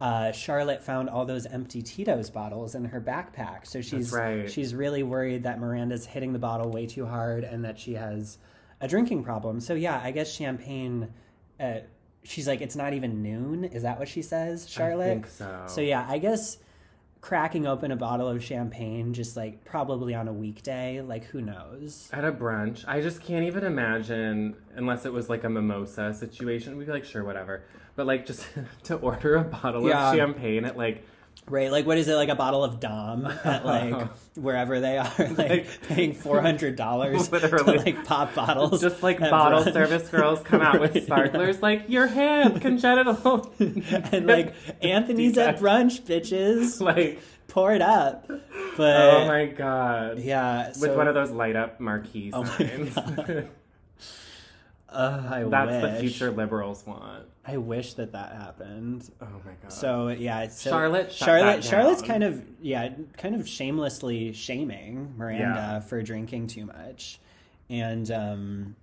Uh, 0.00 0.32
Charlotte 0.32 0.82
found 0.82 1.08
all 1.08 1.24
those 1.24 1.46
empty 1.46 1.80
Tito's 1.80 2.28
bottles 2.28 2.74
in 2.74 2.84
her 2.86 3.00
backpack, 3.00 3.66
so 3.66 3.80
she's 3.80 4.12
right. 4.12 4.50
she's 4.50 4.74
really 4.74 5.02
worried 5.02 5.44
that 5.44 5.60
Miranda's 5.60 6.04
hitting 6.04 6.32
the 6.32 6.38
bottle 6.38 6.70
way 6.70 6.86
too 6.86 7.06
hard 7.06 7.44
and 7.44 7.64
that 7.64 7.78
she 7.78 7.94
has 7.94 8.38
a 8.80 8.88
drinking 8.88 9.22
problem. 9.22 9.60
So 9.60 9.74
yeah, 9.74 10.00
I 10.02 10.10
guess 10.10 10.32
champagne. 10.32 11.10
Uh, 11.60 11.80
she's 12.24 12.48
like, 12.48 12.60
it's 12.60 12.76
not 12.76 12.92
even 12.92 13.22
noon. 13.22 13.64
Is 13.64 13.82
that 13.84 13.98
what 13.98 14.08
she 14.08 14.20
says, 14.20 14.68
Charlotte? 14.68 15.06
think 15.06 15.26
so. 15.28 15.64
So 15.68 15.80
yeah, 15.80 16.04
I 16.08 16.18
guess 16.18 16.58
cracking 17.24 17.66
open 17.66 17.90
a 17.90 17.96
bottle 17.96 18.28
of 18.28 18.44
champagne 18.44 19.14
just 19.14 19.34
like 19.34 19.64
probably 19.64 20.14
on 20.14 20.28
a 20.28 20.32
weekday, 20.32 21.00
like 21.00 21.24
who 21.24 21.40
knows? 21.40 22.10
At 22.12 22.22
a 22.22 22.30
brunch, 22.30 22.84
I 22.86 23.00
just 23.00 23.22
can't 23.22 23.46
even 23.46 23.64
imagine 23.64 24.56
unless 24.74 25.06
it 25.06 25.12
was 25.12 25.30
like 25.30 25.44
a 25.44 25.48
mimosa 25.48 26.12
situation. 26.12 26.76
We'd 26.76 26.86
be 26.86 26.92
like, 26.92 27.06
sure, 27.06 27.24
whatever. 27.24 27.64
But 27.96 28.06
like, 28.06 28.26
just 28.26 28.46
to 28.84 28.96
order 28.96 29.36
a 29.36 29.44
bottle 29.44 29.88
Yeah. 29.88 30.10
of 30.10 30.16
champagne 30.16 30.64
at 30.64 30.76
like 30.76 31.04
Right, 31.46 31.70
like 31.70 31.84
what 31.84 31.98
is 31.98 32.08
it 32.08 32.14
like 32.14 32.30
a 32.30 32.34
bottle 32.34 32.64
of 32.64 32.80
Dom 32.80 33.26
at 33.26 33.66
like 33.66 34.08
wherever 34.34 34.80
they 34.80 34.96
are, 34.96 35.12
like, 35.18 35.36
Like- 35.38 35.82
paying 35.88 36.14
four 36.14 36.40
hundred 36.40 36.76
dollars 36.76 37.28
to 37.28 37.38
like 37.64 38.02
pop 38.06 38.34
bottles, 38.34 38.80
just 38.80 39.02
like 39.02 39.18
bottle 39.18 39.60
brunch. 39.62 39.72
service 39.74 40.08
girls 40.08 40.40
come 40.42 40.62
out 40.62 40.80
with 40.80 40.94
Right, 40.94 41.02
sparklers, 41.04 41.60
like 41.60 41.90
your 41.90 42.06
hand 42.06 42.62
congenital, 42.62 43.52
and 43.58 44.26
like 44.26 44.54
Anthony's 44.80 45.36
at 45.36 45.58
brunch, 45.58 46.02
bitches, 46.04 46.80
like 46.80 47.20
pour 47.48 47.74
it 47.74 47.82
up. 47.82 48.24
Oh 48.30 48.40
but 48.78 48.96
oh 49.14 49.26
my 49.26 49.44
god, 49.46 50.20
yeah, 50.20 50.68
with 50.68 50.76
so, 50.78 50.96
one 50.96 51.08
of 51.08 51.14
those 51.14 51.30
light 51.30 51.56
up 51.56 51.78
marquee 51.78 52.30
Oh 52.32 52.42
my 52.44 52.88
signs. 52.88 53.48
Uh, 54.94 55.22
I 55.30 55.44
That's 55.44 55.82
the 55.82 56.00
future 56.00 56.30
liberals 56.30 56.86
want. 56.86 57.26
I 57.46 57.58
wish 57.58 57.94
that 57.94 58.12
that 58.12 58.32
happened. 58.32 59.10
Oh 59.20 59.26
my 59.44 59.52
god. 59.62 59.72
So 59.72 60.08
yeah, 60.08 60.42
it's 60.42 60.60
so, 60.60 60.70
Charlotte 60.70 61.12
Charlotte, 61.12 61.62
Charlotte's 61.64 62.02
kind 62.02 62.22
of 62.24 62.42
yeah, 62.60 62.90
kind 63.18 63.34
of 63.34 63.48
shamelessly 63.48 64.32
shaming 64.32 65.14
Miranda 65.16 65.42
Yeah. 65.44 65.80
for 65.80 66.02
drinking 66.02 66.46
too 66.46 66.64
much, 66.64 67.18
and 67.68 68.10
um, 68.10 68.76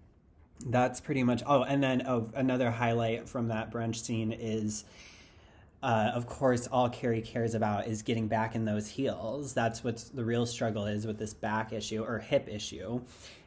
that's 0.68 1.00
pretty 1.00 1.24
much. 1.24 1.42
Oh, 1.46 1.64
and 1.64 1.82
then 1.82 2.04
oh, 2.06 2.30
another 2.36 2.70
highlight 2.70 3.28
from 3.28 3.48
that 3.48 3.72
brunch 3.72 3.98
scene 3.98 4.32
is. 4.32 4.86
Uh, 5.84 6.12
of 6.14 6.28
course, 6.28 6.68
all 6.68 6.90
Carrie 6.90 7.22
cares 7.24 7.56
about 7.56 7.88
is 7.88 8.04
getting 8.04 8.28
back 8.28 8.54
in 8.54 8.66
those 8.66 8.88
heels. 8.88 9.56
That's 9.56 9.84
what 9.84 9.98
the 10.14 10.24
real 10.24 10.46
struggle 10.46 10.86
is 10.86 11.08
with 11.08 11.18
this 11.18 11.34
back 11.34 11.74
issue 11.74 12.04
or 12.04 12.20
hip 12.20 12.48
issue, 12.48 13.02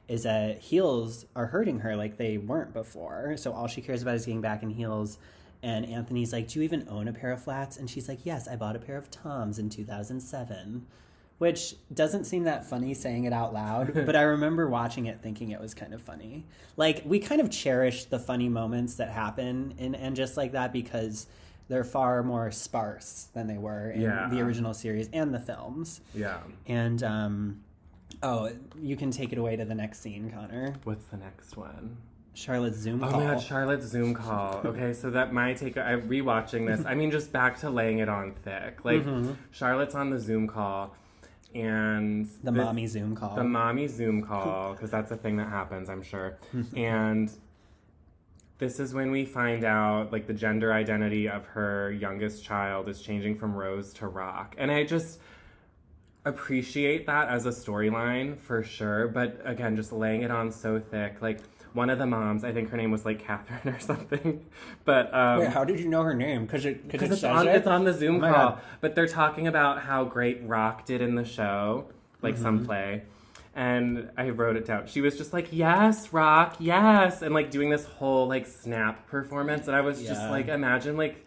is 0.09 0.25
that 0.25 0.59
heels 0.61 1.25
are 1.35 1.47
hurting 1.47 1.81
her 1.81 1.97
like 1.97 2.17
they 2.19 2.37
weren't 2.39 2.73
before. 2.73 3.37
So 3.37 3.53
all 3.53 3.67
she 3.69 3.81
cares 3.81 4.03
about 4.03 4.15
is 4.17 4.27
getting 4.27 4.41
back 4.43 4.63
in 4.63 4.71
heels. 4.71 5.19
And 5.63 5.87
Anthony's 5.87 6.33
like, 6.33 6.49
"Do 6.49 6.59
you 6.59 6.65
even 6.65 6.87
own 6.91 7.09
a 7.09 7.13
pair 7.13 7.33
of 7.33 7.43
flats?" 7.43 7.79
And 7.79 7.89
she's 7.89 8.07
like, 8.09 8.27
"Yes, 8.27 8.47
I 8.47 8.55
bought 8.57 8.77
a 8.77 8.79
pair 8.79 8.99
of 8.99 9.11
Toms 9.11 9.59
in 9.59 9.71
2007." 9.71 10.87
Which 11.39 11.75
doesn't 11.93 12.25
seem 12.27 12.45
that 12.45 12.65
funny 12.65 12.95
saying 12.95 13.25
it 13.25 13.33
out 13.33 13.53
loud, 13.53 13.93
but 14.07 14.15
I 14.15 14.23
remember 14.23 14.69
watching 14.69 15.07
it 15.07 15.21
thinking 15.21 15.51
it 15.51 15.61
was 15.61 15.75
kind 15.75 15.93
of 15.93 16.01
funny. 16.01 16.45
Like 16.77 17.03
we 17.05 17.19
kind 17.19 17.41
of 17.41 17.51
cherish 17.51 18.05
the 18.05 18.19
funny 18.21 18.49
moments 18.49 18.95
that 18.97 19.09
happen 19.11 19.75
in 19.79 19.95
and 19.97 20.15
just 20.15 20.37
like 20.37 20.53
that 20.53 20.73
because 20.73 21.27
they're 21.69 21.83
far 21.83 22.23
more 22.23 22.51
sparse 22.53 23.29
than 23.35 23.47
they 23.49 23.59
were 23.59 23.91
in 23.91 24.03
Yeah. 24.03 24.29
the 24.31 24.41
original 24.43 24.75
series 24.75 25.09
and 25.13 25.35
the 25.35 25.41
films. 25.41 26.03
yeah. 26.15 26.39
And 26.67 27.03
um 27.03 27.64
oh, 28.25 28.51
you 28.81 28.97
can 28.97 29.11
take 29.11 29.33
it 29.33 29.39
away 29.39 29.55
to 29.57 29.65
the 29.65 29.75
next 29.75 30.01
scene, 30.01 30.31
Connor. 30.31 30.75
What's 30.85 31.05
the 31.07 31.17
next 31.19 31.57
one? 31.57 31.97
Charlotte's 32.37 32.79
Zoom 32.79 32.99
call. 32.99 33.09
Oh 33.09 33.13
call. 33.13 33.21
my 33.21 33.35
god, 33.35 33.43
Charlotte's 33.43 33.87
Zoom 33.87 34.13
call. 34.15 34.61
Okay, 34.65 34.93
so 34.93 35.11
that 35.11 35.33
my 35.33 35.53
take. 35.55 35.79
I'm 35.79 36.09
rewatching 36.09 36.67
this. 36.67 36.85
I 36.85 36.95
mean, 36.97 37.11
just 37.13 37.31
back 37.33 37.61
to 37.61 37.71
laying 37.71 37.99
it 37.99 38.09
on 38.09 38.33
thick. 38.33 38.85
Like 38.85 39.05
Charlotte's 39.53 39.95
on 39.95 40.11
the 40.11 40.19
Zoom 40.19 40.49
call, 40.49 40.97
and 41.55 42.27
Mm-hmm. 42.27 42.45
the 42.47 42.51
this- 42.53 42.65
mommy 42.65 42.87
Zoom 42.89 43.15
call. 43.15 43.37
the 43.37 43.45
mommy 43.45 43.87
Zoom 43.87 44.23
call, 44.23 44.73
because 44.73 44.91
that's 44.91 45.13
a 45.13 45.17
thing 45.17 45.37
that 45.37 45.49
happens, 45.49 45.89
I'm 45.89 46.03
sure. 46.03 46.37
and 46.77 47.31
this 48.59 48.81
is 48.81 48.95
when 48.95 49.11
we 49.13 49.25
find 49.25 49.65
out 49.65 50.11
like 50.13 50.27
the 50.27 50.33
gender 50.35 50.73
identity 50.73 51.29
of 51.29 51.45
her 51.47 51.93
youngest 51.93 52.45
child 52.45 52.89
is 52.89 53.01
changing 53.01 53.37
from 53.37 53.55
Rose 53.55 53.93
to 53.95 54.07
Rock. 54.09 54.55
And 54.59 54.71
I 54.73 54.85
just 54.85 55.21
appreciate 56.25 57.07
that 57.07 57.29
as 57.29 57.47
a 57.47 57.51
storyline 57.51 58.39
for 58.39 58.63
sure. 58.63 59.09
But 59.09 59.41
again, 59.45 59.77
just 59.77 59.93
laying 59.93 60.23
it 60.23 60.31
on 60.31 60.51
so 60.53 60.79
thick. 60.81 61.21
Like 61.21 61.41
one 61.73 61.91
of 61.91 61.99
the 61.99 62.07
moms, 62.07 62.45
I 62.45 62.53
think 62.53 62.71
her 62.71 62.77
name 62.77 62.91
was 62.91 63.05
like 63.05 63.19
Catherine 63.19 63.75
or 63.75 63.81
something. 63.81 64.45
But 64.85 65.13
um 65.15 65.41
Wait, 65.41 65.49
how 65.49 65.65
did 65.65 65.81
you 65.81 65.89
know 65.89 66.03
her 66.03 66.15
name? 66.15 66.47
Because 66.47 66.65
it, 66.65 66.89
cause 66.89 67.03
it 67.03 67.13
it's 67.13 67.25
on 67.25 67.49
it? 67.49 67.55
it's 67.57 67.67
on 67.67 67.85
the 67.85 67.93
Zoom 67.93 68.17
Oh 68.17 68.21
call. 68.33 68.33
God. 68.51 68.61
But 68.81 68.95
they're 68.95 69.09
talking 69.09 69.47
about 69.47 69.83
how 69.83 70.05
great 70.05 70.43
Rock 70.45 70.87
did 70.87 71.01
in 71.03 71.15
the 71.15 71.25
show, 71.25 71.87
like 72.23 72.35
Mm-hmm. 72.35 72.43
some 72.43 72.65
play. 72.65 73.03
And 73.57 74.11
I 74.17 74.31
wrote 74.31 74.57
it 74.57 74.65
down. 74.67 74.89
She 74.89 75.01
was 75.01 75.17
just 75.17 75.33
like, 75.33 75.47
"Yes, 75.53 76.13
Rock, 76.13 76.57
yes," 76.59 77.23
and 77.23 77.33
like 77.33 77.53
doing 77.53 77.71
this 77.71 77.85
whole 77.85 78.27
like 78.27 78.49
snap 78.49 79.07
performance. 79.07 79.69
And 79.69 79.77
I 79.77 79.81
was 79.81 80.03
just 80.03 80.23
like, 80.29 80.49
imagine 80.49 80.97
like 80.97 81.24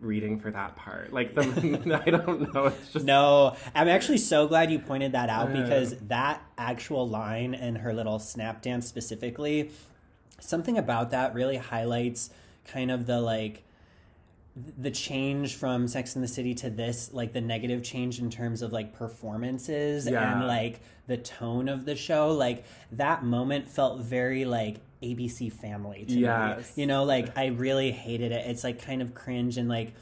reading 0.00 0.38
for 0.38 0.50
that 0.50 0.76
part. 0.76 1.12
Like 1.12 1.34
the 1.34 1.42
I 2.06 2.10
don't 2.10 2.52
know. 2.54 2.66
It's 2.66 2.92
just 2.92 3.04
No, 3.04 3.56
I'm 3.74 3.88
actually 3.88 4.18
so 4.18 4.46
glad 4.46 4.70
you 4.70 4.78
pointed 4.78 5.12
that 5.12 5.28
out 5.28 5.52
because 5.52 5.96
that 6.08 6.42
actual 6.56 7.08
line 7.08 7.54
and 7.54 7.78
her 7.78 7.92
little 7.92 8.18
snap 8.18 8.62
dance 8.62 8.86
specifically, 8.86 9.70
something 10.38 10.78
about 10.78 11.10
that 11.10 11.34
really 11.34 11.56
highlights 11.56 12.30
kind 12.64 12.90
of 12.90 13.06
the 13.06 13.20
like 13.20 13.62
the 14.78 14.90
change 14.90 15.56
from 15.56 15.86
Sex 15.88 16.16
in 16.16 16.22
the 16.22 16.28
City 16.28 16.54
to 16.56 16.70
this, 16.70 17.12
like 17.12 17.32
the 17.32 17.40
negative 17.40 17.82
change 17.82 18.18
in 18.18 18.30
terms 18.30 18.62
of 18.62 18.72
like 18.72 18.92
performances 18.94 20.06
Yeah. 20.08 20.38
and 20.38 20.46
like 20.46 20.80
the 21.06 21.16
tone 21.16 21.68
of 21.68 21.84
the 21.84 21.96
show. 21.96 22.32
Like 22.32 22.64
that 22.92 23.24
moment 23.24 23.68
felt 23.68 24.00
very 24.00 24.44
like 24.44 24.76
ABC 25.02 25.50
Family 25.52 26.04
to 26.06 26.14
Yes. 26.14 26.76
me. 26.76 26.82
You 26.82 26.86
know, 26.86 27.04
like 27.04 27.36
I 27.38 27.46
really 27.46 27.90
hated 27.92 28.32
it. 28.32 28.46
It's 28.46 28.64
like 28.64 28.82
kind 28.82 29.02
of 29.02 29.14
cringe 29.14 29.56
and 29.56 29.68
like 29.68 29.94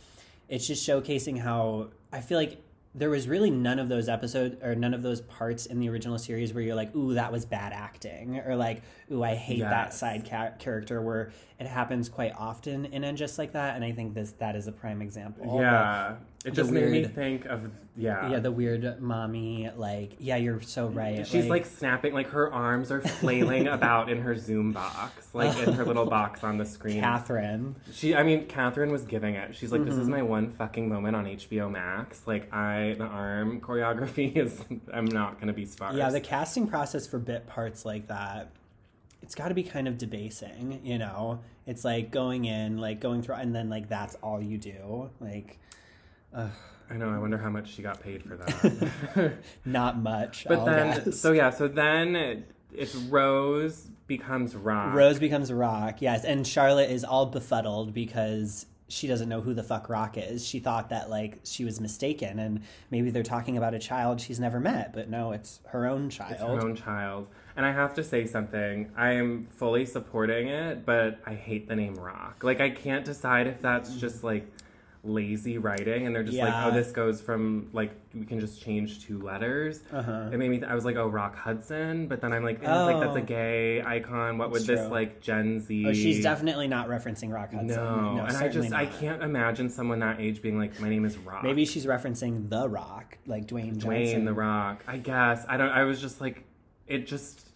it's 0.49 0.67
just 0.67 0.87
showcasing 0.89 1.39
how 1.39 1.89
I 2.13 2.21
feel 2.21 2.39
like 2.39 2.63
there 2.95 3.11
was 3.11 3.29
really 3.29 3.51
none 3.51 3.79
of 3.79 3.89
those 3.89 4.09
episodes 4.09 4.57
or 4.63 4.75
none 4.75 4.95
of 4.95 5.03
those 5.03 5.21
parts 5.21 5.67
in 5.67 5.79
the 5.79 5.89
original 5.91 6.19
series 6.19 6.53
where 6.55 6.63
you're 6.65 6.75
like, 6.75 6.95
ooh, 6.97 7.15
that 7.15 7.31
was 7.31 7.45
bad 7.45 7.73
acting, 7.73 8.41
or 8.41 8.57
like, 8.57 8.83
ooh, 9.13 9.23
I 9.23 9.35
hate 9.35 9.61
that 9.61 9.93
side 9.95 10.29
ca- 10.29 10.53
character. 10.59 11.01
Where 11.03 11.31
it 11.59 11.67
happens 11.67 12.09
quite 12.09 12.33
often 12.39 12.85
in 12.87 13.05
and 13.05 13.17
just 13.19 13.39
like 13.39 13.53
that, 13.53 13.77
and 13.77 13.85
I 13.85 13.93
think 13.93 14.15
this 14.15 14.33
that 14.39 14.57
is 14.57 14.67
a 14.67 14.73
prime 14.73 15.03
example. 15.03 15.59
yeah. 15.61 16.17
It 16.45 16.55
just 16.55 16.71
made 16.71 16.89
me 16.91 17.05
think 17.05 17.47
of 17.47 17.69
yeah. 17.97 18.31
yeah, 18.31 18.39
the 18.39 18.53
weird 18.53 19.03
mommy, 19.03 19.69
like, 19.75 20.13
yeah, 20.21 20.37
you're 20.37 20.61
so 20.63 20.87
right. 20.87 21.27
She's 21.27 21.49
like, 21.49 21.67
snapping, 21.67 22.15
like 22.15 22.29
her 22.29 22.51
arms 22.53 22.93
are 22.93 23.01
flailing 23.01 23.67
about 23.79 24.09
in 24.09 24.21
her 24.21 24.37
Zoom 24.37 24.71
box, 24.73 25.35
like 25.35 25.59
in 25.67 25.75
her 25.75 25.85
little 25.85 26.07
box 26.07 26.45
on 26.45 26.57
the 26.57 26.65
screen. 26.65 27.01
Catherine. 27.01 27.75
She, 27.93 28.15
I 28.15 28.23
mean, 28.23 28.47
Catherine 28.47 28.93
was 28.93 29.03
giving 29.03 29.35
it. 29.35 29.57
She's 29.57 29.73
like, 29.73 29.85
"This 29.85 29.95
Mm-hmm. 29.95 30.03
is 30.03 30.09
my 30.09 30.23
one 30.23 30.51
fucking 30.51 30.89
moment 30.89 31.17
on 31.17 31.25
HBO 31.27 31.69
Max. 31.71 32.23
Like, 32.25 32.55
I 32.55 32.95
the 32.97 33.05
arm 33.05 33.61
choreography 33.61 34.37
is, 34.37 34.63
I'm 34.95 35.07
not 35.07 35.41
gonna 35.41 35.53
be 35.53 35.67
sparse. 35.67 35.97
Yeah, 35.97 36.09
the 36.11 36.21
casting 36.21 36.69
process 36.69 37.05
for 37.09 37.19
bit 37.19 37.49
parts 37.49 37.85
like 37.85 38.07
that, 38.07 38.53
it's 39.29 39.35
got 39.35 39.49
to 39.49 39.55
be 39.55 39.63
kind 39.63 39.87
of 39.87 39.99
debasing, 39.99 40.81
you 40.83 40.97
know? 40.97 41.41
It's 41.67 41.85
like 41.85 42.11
going 42.11 42.47
in, 42.47 42.79
like 42.79 42.99
going 42.99 43.21
through, 43.21 43.35
and 43.35 43.55
then 43.55 43.69
like 43.69 43.91
that's 43.91 44.15
all 44.23 44.41
you 44.41 44.57
do. 44.57 45.11
Like, 45.21 45.59
I 46.35 46.95
know. 46.97 47.11
I 47.11 47.19
wonder 47.19 47.37
how 47.37 47.51
much 47.51 47.75
she 47.75 47.83
got 47.83 48.03
paid 48.03 48.23
for 48.23 48.39
that. 48.39 49.35
not 49.67 49.99
much. 49.99 50.47
but 50.49 50.61
I'll 50.61 50.65
then, 50.65 51.05
guess. 51.05 51.21
so 51.21 51.33
yeah, 51.33 51.51
so 51.51 51.69
then 51.69 52.17
it, 52.17 52.51
it's 52.73 52.95
Rose 52.95 53.91
becomes 54.07 54.57
Rock. 54.57 54.95
Rose 54.95 55.19
becomes 55.19 55.53
Rock, 55.53 56.01
yes, 56.01 56.25
and 56.25 56.47
Charlotte 56.47 56.91
is 56.91 57.05
all 57.05 57.27
befuddled 57.27 57.93
because 57.93 58.65
she 58.89 59.07
doesn't 59.07 59.29
know 59.29 59.43
who 59.43 59.53
the 59.53 59.63
fuck 59.63 59.91
Rock 59.91 60.17
is. 60.17 60.47
She 60.47 60.59
thought 60.59 60.89
that 60.89 61.11
like 61.11 61.41
she 61.45 61.67
was 61.67 61.81
mistaken, 61.83 62.39
and 62.39 62.63
maybe 62.91 63.11
they're 63.11 63.23
talking 63.23 63.59
about 63.59 63.75
a 63.75 63.79
child 63.79 64.23
she's 64.23 64.41
never 64.41 64.59
met, 64.59 64.95
but 64.95 65.11
no, 65.11 65.33
it's 65.33 65.61
her 65.67 65.87
own 65.87 66.09
child. 66.09 66.33
It's 66.33 66.41
her 66.41 66.61
own 66.67 66.75
child. 66.75 67.29
And 67.59 67.67
I 67.67 67.73
have 67.73 67.93
to 67.95 68.05
say 68.05 68.25
something. 68.25 68.93
I 68.97 69.15
am 69.15 69.49
fully 69.57 69.85
supporting 69.85 70.47
it, 70.47 70.87
but 70.87 71.19
I 71.27 71.35
hate 71.35 71.67
the 71.69 71.75
name 71.75 71.97
Rock. 71.97 72.45
Like, 72.45 72.61
I 72.61 72.71
can't 72.71 73.05
decide 73.05 73.49
if 73.49 73.61
that's 73.61 73.97
just 73.97 74.23
like 74.23 74.47
lazy 75.03 75.59
writing, 75.59 76.07
and 76.07 76.15
they're 76.15 76.23
just 76.23 76.37
Yeah. 76.37 76.45
like, 76.45 76.73
oh, 76.73 76.77
this 76.77 76.93
goes 76.93 77.21
from 77.21 77.69
like 77.73 77.91
we 78.15 78.25
can 78.27 78.39
just 78.39 78.63
change 78.63 79.05
two 79.05 79.21
letters. 79.21 79.83
Uh-huh. 79.93 80.31
It 80.33 80.37
made 80.39 80.51
me. 80.51 80.63
I 80.65 80.75
was 80.77 80.85
like, 80.85 80.95
oh, 80.95 81.09
Rock 81.09 81.35
Hudson, 81.35 82.07
but 82.07 82.21
then 82.21 82.33
I'm 82.33 82.45
like, 82.45 82.63
eh, 82.63 82.83
like 82.85 83.01
that's 83.01 83.15
Oh. 83.17 83.19
a 83.19 83.23
gay 83.23 83.83
icon. 83.83 84.39
What 84.39 84.51
would 84.53 84.59
It's 84.59 84.67
this 84.69 84.89
like 84.89 85.21
Gen 85.21 85.59
Z? 85.61 85.85
Oh, 85.89 85.93
she's 85.93 86.23
definitely 86.23 86.69
not 86.69 86.87
referencing 86.89 87.33
Rock 87.33 87.53
Hudson. 87.53 87.67
no, 87.69 88.25
and 88.25 88.37
I 88.37 88.47
just 88.49 88.73
I 88.73 88.87
can't 88.87 89.21
imagine 89.21 89.69
someone 89.69 89.99
that 89.99 90.21
age 90.21 90.43
being 90.43 90.59
like, 90.59 90.79
my 90.79 90.89
name 90.89 91.05
is 91.05 91.19
Rock. 91.19 91.43
Maybe 91.43 91.65
she's 91.65 91.87
referencing 91.87 92.49
The 92.51 92.69
Rock, 92.69 93.19
like 93.27 93.47
Dwayne 93.49 93.79
Johnson. 93.79 93.91
Dwayne 93.91 94.25
the 94.27 94.33
Rock. 94.35 94.85
I 94.87 94.99
guess 94.99 95.45
I 95.49 95.57
don't. 95.57 95.71
I 95.71 95.83
was 95.83 96.01
just 96.01 96.21
like, 96.21 96.45
it 96.87 97.07
just 97.09 97.47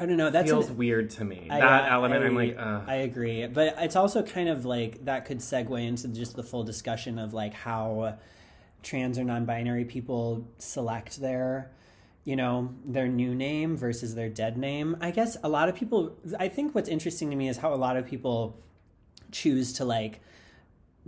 I 0.00 0.06
don't 0.06 0.16
know. 0.16 0.30
That 0.30 0.46
feels 0.46 0.70
an- 0.70 0.78
weird 0.78 1.10
to 1.10 1.24
me. 1.24 1.46
I- 1.50 1.60
that 1.60 1.92
element, 1.92 2.24
I, 2.24 2.26
I'm 2.26 2.34
like, 2.34 2.56
Ugh. 2.58 2.82
I 2.86 2.94
agree, 2.96 3.46
but 3.46 3.74
it's 3.78 3.96
also 3.96 4.22
kind 4.22 4.48
of 4.48 4.64
like 4.64 5.04
that 5.04 5.26
could 5.26 5.38
segue 5.38 5.86
into 5.86 6.08
just 6.08 6.34
the 6.36 6.42
full 6.42 6.64
discussion 6.64 7.18
of 7.18 7.34
like 7.34 7.52
how 7.52 8.16
trans 8.82 9.18
or 9.18 9.24
non-binary 9.24 9.84
people 9.84 10.48
select 10.56 11.20
their, 11.20 11.70
you 12.24 12.34
know, 12.34 12.74
their 12.86 13.08
new 13.08 13.34
name 13.34 13.76
versus 13.76 14.14
their 14.14 14.30
dead 14.30 14.56
name. 14.56 14.96
I 15.02 15.10
guess 15.10 15.36
a 15.42 15.48
lot 15.50 15.68
of 15.68 15.74
people. 15.74 16.16
I 16.38 16.48
think 16.48 16.74
what's 16.74 16.88
interesting 16.88 17.28
to 17.30 17.36
me 17.36 17.48
is 17.48 17.58
how 17.58 17.74
a 17.74 17.76
lot 17.76 17.98
of 17.98 18.06
people 18.06 18.58
choose 19.32 19.74
to 19.74 19.84
like 19.84 20.20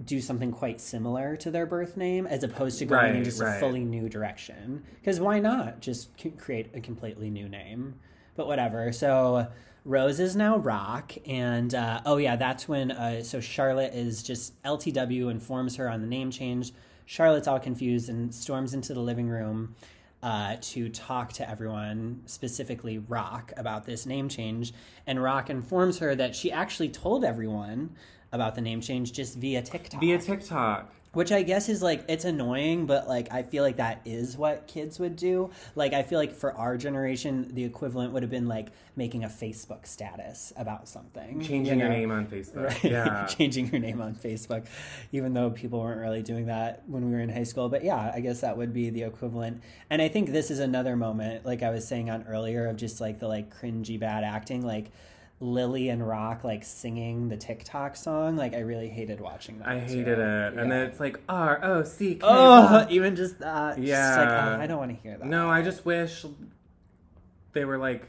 do 0.03 0.21
something 0.21 0.51
quite 0.53 0.81
similar 0.81 1.37
to 1.37 1.51
their 1.51 1.67
birth 1.67 1.97
name 1.97 2.27
as 2.27 2.43
opposed 2.43 2.79
to 2.79 2.85
going 2.87 3.11
in 3.11 3.15
Right, 3.17 3.25
just 3.25 3.41
a 3.41 3.59
fully 3.59 3.85
new 3.85 4.09
direction. 4.09 4.85
Because 5.01 5.19
why 5.21 5.39
not 5.39 5.81
just 5.81 6.11
create 6.39 6.71
a 6.75 6.81
completely 6.81 7.31
new 7.31 7.49
name? 7.49 7.95
But 8.43 8.49
whatever. 8.49 8.91
So 8.91 9.47
Rose 9.85 10.19
is 10.19 10.35
now 10.35 10.57
Rock, 10.57 11.13
and 11.29 11.73
uh, 11.73 12.01
oh 12.05 12.17
yeah, 12.17 12.35
that's 12.35 12.67
when. 12.67 12.91
Uh, 12.91 13.23
so 13.23 13.39
Charlotte 13.41 13.95
is 13.95 14.21
just 14.21 14.61
LTW 14.65 15.31
informs 15.31 15.77
her 15.77 15.89
on 15.89 16.01
the 16.01 16.09
name 16.09 16.33
change. 16.33 16.73
Charlotte's 17.07 17.47
all 17.47 17.61
confused 17.61 18.09
and 18.09 18.35
storms 18.35 18.75
into 18.75 18.95
the 18.95 19.01
living 19.01 19.29
room 19.29 19.77
uh, 20.25 20.57
to 20.61 20.89
talk 20.89 21.33
to 21.35 21.49
everyone, 21.49 22.23
specifically 22.27 22.99
Rock, 22.99 23.53
about 23.57 23.85
this 23.85 24.07
name 24.07 24.29
change. 24.29 24.73
And 25.07 25.23
Rock 25.23 25.49
informs 25.49 26.01
her 26.01 26.17
that 26.17 26.35
she 26.35 26.51
actually 26.51 26.89
told 26.89 27.25
everyone 27.25 27.95
about 28.33 28.57
the 28.57 28.61
name 28.61 28.81
change 28.81 29.13
just 29.13 29.39
via 29.39 29.63
TikTok. 29.63 30.01
via 30.01 30.19
TikTok. 30.19 30.93
Which 31.13 31.31
I 31.31 31.43
guess 31.43 31.69
is 31.69 31.83
like 31.83 32.05
it's 32.09 32.25
annoying, 32.25 32.87
but 32.87 33.07
like 33.07 33.31
I 33.31 33.43
feel 33.43 33.63
like 33.63 33.77
that 33.77 34.01
is 34.07 34.37
what 34.37 34.67
kids 34.67 34.99
would 34.99 35.17
do. 35.17 35.51
Like 35.75 35.93
I 35.93 36.03
feel 36.03 36.19
like 36.19 36.33
for 36.33 36.55
our 36.55 36.79
generation, 36.79 37.55
the 37.55 37.65
equivalent 37.65 38.13
would 38.13 38.23
have 38.23 38.31
been 38.31 38.49
like 38.49 38.69
making 38.97 39.25
a 39.25 39.29
Facebook 39.29 39.87
status 39.87 40.53
about 40.57 40.89
something, 40.89 41.41
Changing 41.41 41.79
you 41.79 41.85
your 41.85 41.89
name 41.89 42.11
on 42.11 42.27
Facebook. 42.27 42.69
Right. 42.69 42.85
Yeah. 42.85 43.27
changing 43.29 43.69
your 43.69 43.81
name 43.81 44.01
on 44.01 44.15
Facebook, 44.15 44.67
even 45.13 45.35
though 45.35 45.51
people 45.51 45.81
weren't 45.81 46.01
really 46.01 46.23
doing 46.23 46.47
that 46.47 46.83
when 46.87 47.07
we 47.07 47.13
were 47.13 47.21
in 47.21 47.29
high 47.29 47.45
school. 47.45 47.69
But 47.69 47.85
yeah, 47.85 48.11
I 48.15 48.21
guess 48.21 48.41
that 48.41 48.57
would 48.57 48.73
be 48.73 48.91
the 48.91 49.03
equivalent. 49.03 49.63
And 49.91 50.01
I 50.01 50.09
think 50.09 50.31
this 50.31 50.51
is 50.51 50.59
another 50.59 50.97
moment, 50.97 51.45
like 51.45 51.63
I 51.63 51.71
was 51.71 51.87
saying 51.87 52.11
on 52.11 52.25
earlier, 52.25 52.67
of 52.67 52.77
just 52.77 53.01
like 53.01 53.19
the 53.19 53.29
like 53.29 53.55
cringy 53.55 53.99
bad 53.99 54.25
acting, 54.25 54.65
like. 54.65 54.91
Lily 55.43 55.89
and 55.89 56.07
Rock 56.07 56.45
like 56.45 56.63
singing 56.63 57.29
the 57.29 57.37
TikTok 57.37 57.97
song, 57.97 58.37
like 58.37 58.55
I 58.55 58.61
really 58.61 58.89
hated 58.89 59.21
watching 59.21 59.59
that. 59.59 59.69
I 59.69 59.81
too. 59.81 59.87
hated 59.99 60.19
it. 60.21 60.55
And 60.55 60.71
then 60.71 60.87
it's 60.87 61.01
like 61.01 61.19
R 61.29 61.59
O 61.65 61.83
C 61.83 62.15
K. 62.15 62.21
Oh, 62.23 62.87
even 62.89 63.17
just 63.17 63.41
that. 63.41 63.77
Yeah. 63.79 64.07
Just 64.07 64.19
like, 64.19 64.29
oh, 64.29 64.61
I 64.63 64.67
don't 64.69 64.79
want 64.79 64.97
to 64.97 65.03
hear 65.03 65.19
that. 65.19 65.27
No, 65.27 65.51
I 65.51 65.63
just 65.63 65.85
wish 65.85 66.25
they 67.55 67.65
were 67.65 67.77
like, 67.77 68.09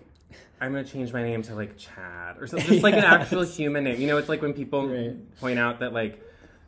I'm 0.62 0.72
gonna 0.72 0.84
change 0.84 1.12
my 1.12 1.24
name 1.24 1.42
to 1.44 1.56
like 1.56 1.76
Chad 1.78 2.38
or 2.40 2.46
something, 2.48 2.68
just 2.70 2.84
like 2.84 2.94
an 2.94 3.04
actual 3.04 3.42
human 3.44 3.84
name. 3.84 4.00
You 4.00 4.08
know, 4.08 4.18
it's 4.18 4.30
like 4.30 4.42
when 4.44 4.54
people 4.54 4.88
Right. 4.88 5.40
point 5.40 5.58
out 5.58 5.80
that 5.80 5.92
like 5.92 6.22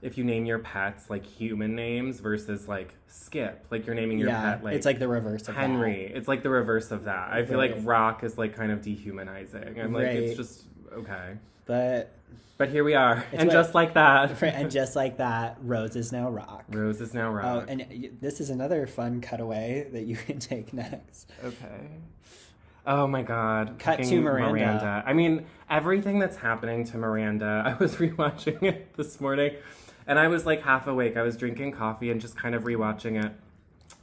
if 0.06 0.20
you 0.20 0.24
name 0.24 0.46
your 0.46 0.60
pets 0.60 1.10
like 1.10 1.26
human 1.26 1.76
names 1.76 2.20
versus 2.20 2.68
like 2.68 2.94
Skip, 3.08 3.66
like 3.72 3.88
you're 3.88 3.96
naming 3.96 4.20
your 4.20 4.30
yeah, 4.30 4.54
pet 4.54 4.64
like 4.64 4.76
it's 4.76 4.86
like 4.86 5.00
the 5.00 5.08
reverse 5.08 5.48
of 5.48 5.56
Henry. 5.56 6.12
It's 6.14 6.28
like 6.28 6.44
the 6.44 6.50
reverse 6.52 6.92
of 6.92 7.06
that. 7.06 7.34
I 7.34 7.44
feel 7.44 7.58
like 7.58 7.76
Rock 7.80 8.24
is 8.24 8.38
like 8.38 8.56
kind 8.56 8.72
of 8.72 8.84
dehumanizing. 8.84 9.80
I'm 9.80 9.92
like, 9.92 10.06
Right. 10.06 10.16
it's 10.18 10.38
just 10.38 10.66
okay. 10.94 11.38
That. 11.66 12.12
But 12.58 12.70
here 12.70 12.86
we 12.86 12.94
are, 12.94 13.26
and 13.34 13.48
what- 13.50 13.54
just 13.54 13.74
like 13.74 13.96
that, 13.96 14.42
and 14.44 14.72
just 14.72 14.96
like 14.96 15.18
that, 15.18 15.58
Rose 15.62 15.96
is 15.98 16.14
now 16.14 16.30
Rock. 16.30 16.64
Rose 16.70 17.02
is 17.02 17.14
now 17.14 17.30
oh, 17.30 17.34
Rock. 17.34 17.66
Oh, 17.68 17.72
and 17.72 18.18
this 18.22 18.40
is 18.40 18.50
another 18.50 18.88
fun 18.88 19.20
cutaway 19.22 19.90
that 19.92 20.04
you 20.04 20.16
can 20.28 20.38
take 20.40 20.72
next. 20.72 21.32
Okay. 21.44 21.90
Oh 22.86 23.08
my 23.08 23.24
god. 23.24 23.80
Cut 23.80 23.98
to 23.98 24.04
fucking 24.04 24.22
Miranda. 24.22 25.04
I 25.04 25.14
mean, 25.14 25.48
everything 25.68 26.20
that's 26.20 26.38
happening 26.38 26.86
to 26.86 26.98
Miranda, 26.98 27.64
I 27.76 27.82
was 27.82 27.96
rewatching 27.96 28.62
it 28.62 28.96
this 28.96 29.20
morning 29.20 29.56
and 30.08 30.20
I 30.20 30.28
was 30.28 30.46
like 30.46 30.62
half 30.64 30.88
awake. 30.88 31.18
I 31.18 31.22
was 31.22 31.38
drinking 31.38 31.72
coffee 31.74 32.12
and 32.12 32.22
just 32.22 32.36
kind 32.36 32.56
of 32.56 32.64
rewatching 32.64 33.24
it. 33.24 33.32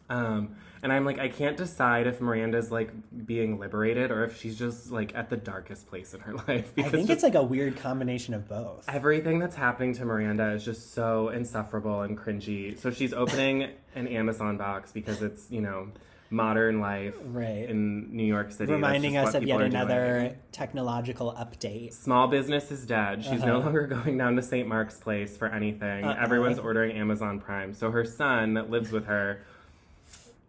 Um, 0.09 0.57
and 0.83 0.93
I'm 0.93 1.05
like, 1.05 1.21
I 1.21 1.29
can't 1.29 1.57
decide 1.57 2.09
if 2.09 2.21
Miranda's 2.21 2.73
like 2.73 2.91
being 3.25 3.59
liberated 3.61 4.11
or 4.11 4.25
if 4.25 4.41
she's 4.41 4.59
just 4.59 4.91
like 4.91 5.15
at 5.15 5.31
the 5.31 5.37
darkest 5.37 5.87
place 5.88 6.12
in 6.12 6.21
her 6.21 6.35
life. 6.49 6.73
I 6.77 6.83
think 6.83 7.09
it's 7.09 7.23
like 7.23 7.37
a 7.37 7.43
weird 7.43 7.77
combination 7.77 8.35
of 8.35 8.49
both. 8.49 8.85
everything 8.88 9.38
that's 9.38 9.55
happening 9.55 9.95
to 9.95 10.05
Miranda 10.05 10.51
is 10.53 10.65
just 10.65 10.93
so 10.93 11.29
insufferable 11.29 12.03
and 12.03 12.19
cringy. 12.19 12.77
So 12.79 12.91
she's 12.91 13.12
opening 13.12 13.71
an 13.95 14.09
Amazon 14.09 14.57
box 14.57 14.91
because 14.91 15.23
it's, 15.23 15.49
you 15.51 15.61
know, 15.61 15.88
modern 16.33 16.81
life 16.81 17.14
Right. 17.25 17.68
in 17.68 18.16
New 18.16 18.25
York 18.25 18.51
City. 18.53 18.73
Reminding 18.73 19.16
us 19.16 19.35
of 19.35 19.42
yet 19.45 19.61
another 19.61 20.37
technological 20.51 21.33
update. 21.38 21.92
Small 21.92 22.27
business 22.29 22.71
is 22.73 22.87
dead. 22.87 23.25
She's 23.25 23.40
no 23.45 23.57
Uh-huh. 23.59 23.64
longer 23.66 23.87
going 24.05 24.16
down 24.18 24.37
to 24.37 24.42
St. 24.42 24.66
Mark's 24.66 24.97
Place 24.99 25.37
for 25.37 25.49
anything. 25.49 26.05
Uh-uh. 26.05 26.16
Everyone's 26.18 26.59
ordering 26.59 26.97
Amazon 26.97 27.38
Prime. 27.38 27.75
So 27.75 27.90
her 27.90 28.05
son 28.05 28.55
that 28.55 28.71
lives 28.71 28.90
with 28.90 29.07
her 29.07 29.42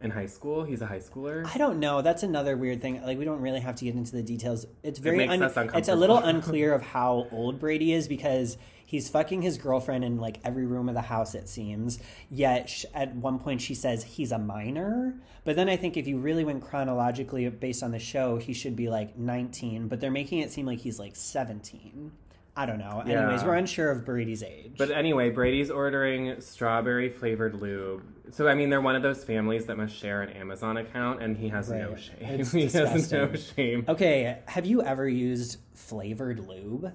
in 0.01 0.11
high 0.11 0.25
school, 0.25 0.63
he's 0.63 0.81
a 0.81 0.85
high 0.85 0.99
schooler. 0.99 1.45
I 1.53 1.57
don't 1.57 1.79
know. 1.79 2.01
That's 2.01 2.23
another 2.23 2.57
weird 2.57 2.81
thing. 2.81 3.01
Like 3.03 3.17
we 3.17 3.25
don't 3.25 3.39
really 3.41 3.61
have 3.61 3.75
to 3.77 3.85
get 3.85 3.95
into 3.95 4.11
the 4.13 4.23
details. 4.23 4.65
It's 4.83 4.99
very 4.99 5.17
makes 5.25 5.57
un- 5.57 5.69
it's 5.75 5.87
a 5.89 5.95
little 5.95 6.17
unclear 6.23 6.73
of 6.73 6.81
how 6.81 7.27
old 7.31 7.59
Brady 7.59 7.93
is 7.93 8.07
because 8.07 8.57
he's 8.93 9.09
fucking 9.09 9.41
his 9.41 9.57
girlfriend 9.57 10.03
in 10.03 10.19
like 10.19 10.39
every 10.45 10.67
room 10.67 10.87
of 10.87 10.93
the 10.93 11.01
house 11.01 11.33
it 11.33 11.49
seems. 11.49 11.97
Yet 12.29 12.69
sh- 12.69 12.85
at 12.93 13.15
one 13.15 13.39
point 13.39 13.59
she 13.59 13.73
says 13.73 14.03
he's 14.03 14.31
a 14.31 14.37
minor, 14.37 15.15
but 15.43 15.55
then 15.55 15.67
I 15.67 15.77
think 15.77 15.97
if 15.97 16.05
you 16.05 16.19
really 16.19 16.43
went 16.43 16.63
chronologically 16.63 17.49
based 17.49 17.81
on 17.81 17.89
the 17.89 17.97
show, 17.97 18.37
he 18.37 18.53
should 18.53 18.75
be 18.75 18.89
like 18.89 19.17
19, 19.17 19.87
but 19.87 19.99
they're 19.99 20.11
making 20.11 20.39
it 20.41 20.51
seem 20.51 20.67
like 20.67 20.77
he's 20.77 20.99
like 20.99 21.15
17. 21.15 22.11
I 22.55 22.67
don't 22.67 22.77
know. 22.77 23.01
Yeah. 23.03 23.23
Anyways, 23.23 23.43
we're 23.43 23.55
unsure 23.55 23.89
of 23.89 24.05
Brady's 24.05 24.43
age. 24.43 24.75
But 24.77 24.91
anyway, 24.91 25.31
Brady's 25.31 25.71
ordering 25.71 26.39
strawberry 26.39 27.09
flavored 27.09 27.59
lube. 27.59 28.03
So 28.29 28.47
I 28.47 28.53
mean, 28.53 28.69
they're 28.69 28.79
one 28.79 28.95
of 28.95 29.01
those 29.01 29.23
families 29.23 29.65
that 29.65 29.75
must 29.75 29.95
share 29.95 30.21
an 30.21 30.29
Amazon 30.37 30.77
account, 30.77 31.23
and 31.23 31.35
he 31.35 31.49
has 31.49 31.71
no 31.71 31.95
shame. 31.95 32.17
It's 32.21 32.51
he 32.59 32.65
has 32.65 33.11
no 33.11 33.25
disgusting. 33.25 33.55
shame. 33.55 33.85
okay, 33.87 34.37
have 34.45 34.67
you 34.67 34.83
ever 34.83 35.09
used 35.09 35.57
flavored 35.73 36.47
lube? 36.47 36.93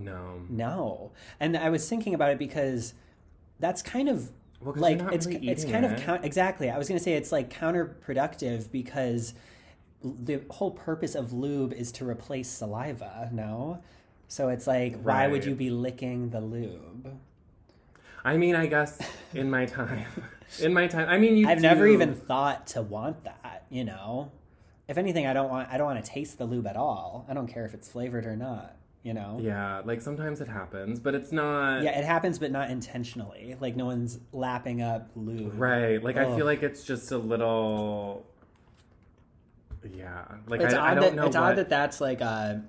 No. 0.00 0.42
No. 0.48 1.12
And 1.38 1.56
I 1.56 1.70
was 1.70 1.88
thinking 1.88 2.14
about 2.14 2.30
it 2.30 2.38
because 2.38 2.94
that's 3.58 3.82
kind 3.82 4.08
of 4.08 4.30
Well, 4.60 4.74
like 4.76 5.00
it's 5.12 5.26
really 5.26 5.48
it's 5.48 5.64
kind 5.64 5.84
it. 5.84 6.08
of 6.08 6.24
exactly. 6.24 6.70
I 6.70 6.78
was 6.78 6.88
going 6.88 6.98
to 6.98 7.04
say 7.04 7.12
it's 7.14 7.32
like 7.32 7.50
counterproductive 7.52 8.70
because 8.70 9.34
the 10.02 10.42
whole 10.50 10.70
purpose 10.70 11.14
of 11.14 11.32
lube 11.32 11.72
is 11.72 11.92
to 11.92 12.08
replace 12.08 12.48
saliva, 12.48 13.28
no? 13.32 13.82
So 14.28 14.48
it's 14.48 14.66
like 14.66 15.00
why 15.02 15.26
would 15.28 15.44
you 15.44 15.54
be 15.54 15.70
licking 15.70 16.30
the 16.30 16.40
lube? 16.40 17.18
I 18.24 18.36
mean, 18.36 18.54
I 18.54 18.66
guess 18.66 19.00
in 19.34 19.50
my 19.50 19.66
time, 19.66 20.04
in 20.60 20.74
my 20.74 20.86
time, 20.86 21.08
I 21.08 21.18
mean, 21.18 21.36
you. 21.36 21.48
I've 21.48 21.60
never 21.60 21.86
even 21.86 22.14
thought 22.14 22.66
to 22.68 22.82
want 22.82 23.24
that, 23.24 23.64
you 23.70 23.84
know? 23.84 24.30
If 24.88 24.98
anything, 24.98 25.26
I 25.26 25.32
don't 25.32 25.48
want 25.48 25.68
I 25.70 25.76
don't 25.78 25.86
want 25.86 26.04
to 26.04 26.10
taste 26.10 26.36
the 26.38 26.44
lube 26.44 26.66
at 26.66 26.76
all. 26.76 27.24
I 27.28 27.34
don't 27.34 27.46
care 27.46 27.64
if 27.64 27.74
it's 27.74 27.88
flavored 27.88 28.26
or 28.26 28.36
not, 28.36 28.76
you 29.02 29.14
know? 29.14 29.38
Yeah, 29.40 29.80
like 29.84 30.00
sometimes 30.02 30.40
it 30.40 30.48
happens, 30.48 31.00
but 31.00 31.14
it's 31.14 31.32
not. 31.32 31.82
Yeah, 31.82 31.98
it 31.98 32.04
happens, 32.04 32.38
but 32.38 32.50
not 32.50 32.70
intentionally. 32.70 33.56
Like 33.60 33.76
no 33.76 33.86
one's 33.86 34.18
lapping 34.32 34.82
up 34.82 35.10
lube. 35.16 35.58
Right. 35.58 36.02
Like 36.02 36.16
I 36.16 36.36
feel 36.36 36.44
like 36.46 36.62
it's 36.62 36.84
just 36.84 37.10
a 37.12 37.18
little. 37.18 38.26
Yeah. 39.94 40.24
Like 40.46 40.60
It's 40.60 40.74
I, 40.74 40.78
I 40.78 40.90
odd 40.90 40.94
don't 40.94 41.02
that 41.04 41.14
know 41.14 41.26
it's 41.26 41.36
what 41.36 41.42
odd 41.52 41.56
that 41.56 41.70
that's 41.70 42.00
like 42.02 42.20
a 42.20 42.62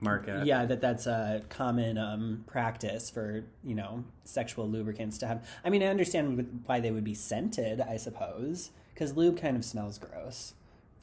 market. 0.00 0.46
yeah 0.46 0.64
that 0.64 0.80
that's 0.80 1.06
a 1.06 1.42
common 1.48 1.98
um, 1.98 2.44
practice 2.46 3.10
for 3.10 3.44
you 3.64 3.74
know 3.74 4.04
sexual 4.24 4.68
lubricants 4.68 5.18
to 5.18 5.26
have. 5.28 5.48
I 5.64 5.70
mean, 5.70 5.82
I 5.82 5.86
understand 5.86 6.62
why 6.66 6.80
they 6.80 6.90
would 6.90 7.04
be 7.04 7.14
scented, 7.14 7.80
I 7.80 7.96
suppose, 7.96 8.70
because 8.92 9.16
lube 9.16 9.40
kind 9.40 9.56
of 9.56 9.64
smells 9.64 9.98
gross. 9.98 10.54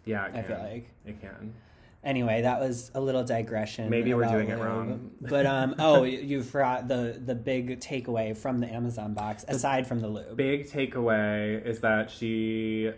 Yeah. 0.04 0.26
It 0.28 0.36
I 0.36 0.42
feel 0.44 0.58
like. 0.58 0.90
it 1.06 1.22
can. 1.22 1.54
Anyway, 2.06 2.44
that 2.44 2.60
was 2.60 2.92
a 2.94 3.02
little 3.02 3.24
digression. 3.24 3.90
Maybe 3.90 4.14
we're 4.14 4.30
doing 4.30 4.50
it 4.50 4.60
wrong. 4.60 5.12
But 5.20 5.46
um, 5.48 5.76
oh, 5.80 6.04
you- 6.04 6.44
forgot 6.44 6.88
the 6.88 7.20
the 7.24 7.34
big 7.36 7.80
takeaway 7.80 8.38
from 8.38 8.60
the 8.60 8.68
Amazon 8.72 9.14
box 9.16 9.44
aside 9.48 9.88
from 9.88 10.00
the 10.00 10.08
lube. 10.08 10.38
Big 10.38 10.70
takeaway 10.70 11.66
is 11.66 11.80
that 11.80 12.12
she 12.12 12.92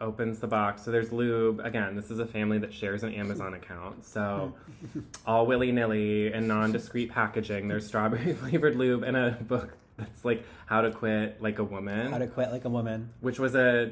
opens 0.00 0.38
the 0.38 0.46
box. 0.46 0.84
So 0.84 0.90
there's 0.92 1.12
lube. 1.12 1.60
Again, 1.60 1.96
this 1.96 2.10
is 2.10 2.18
a 2.20 2.26
family 2.26 2.58
that 2.58 2.72
shares 2.72 3.02
an 3.02 3.12
Amazon 3.14 3.54
account. 3.54 4.04
So 4.04 4.54
all 5.26 5.46
willy 5.46 5.72
nilly 5.72 6.32
and 6.32 6.46
non 6.46 6.70
discreet 6.70 7.10
packaging. 7.10 7.66
There's 7.66 7.86
strawberry 7.86 8.32
flavored 8.40 8.76
lube 8.76 9.02
and 9.02 9.16
a 9.16 9.30
book 9.32 9.76
that's 9.96 10.24
like 10.24 10.44
How 10.66 10.82
to 10.82 10.90
Quit 10.92 11.42
Like 11.42 11.58
a 11.58 11.64
Woman, 11.64 12.12
How 12.12 12.18
to 12.18 12.26
Quit 12.28 12.52
Like 12.52 12.64
a 12.66 12.68
Woman. 12.70 13.10
which 13.20 13.40
was 13.40 13.54
a 13.56 13.90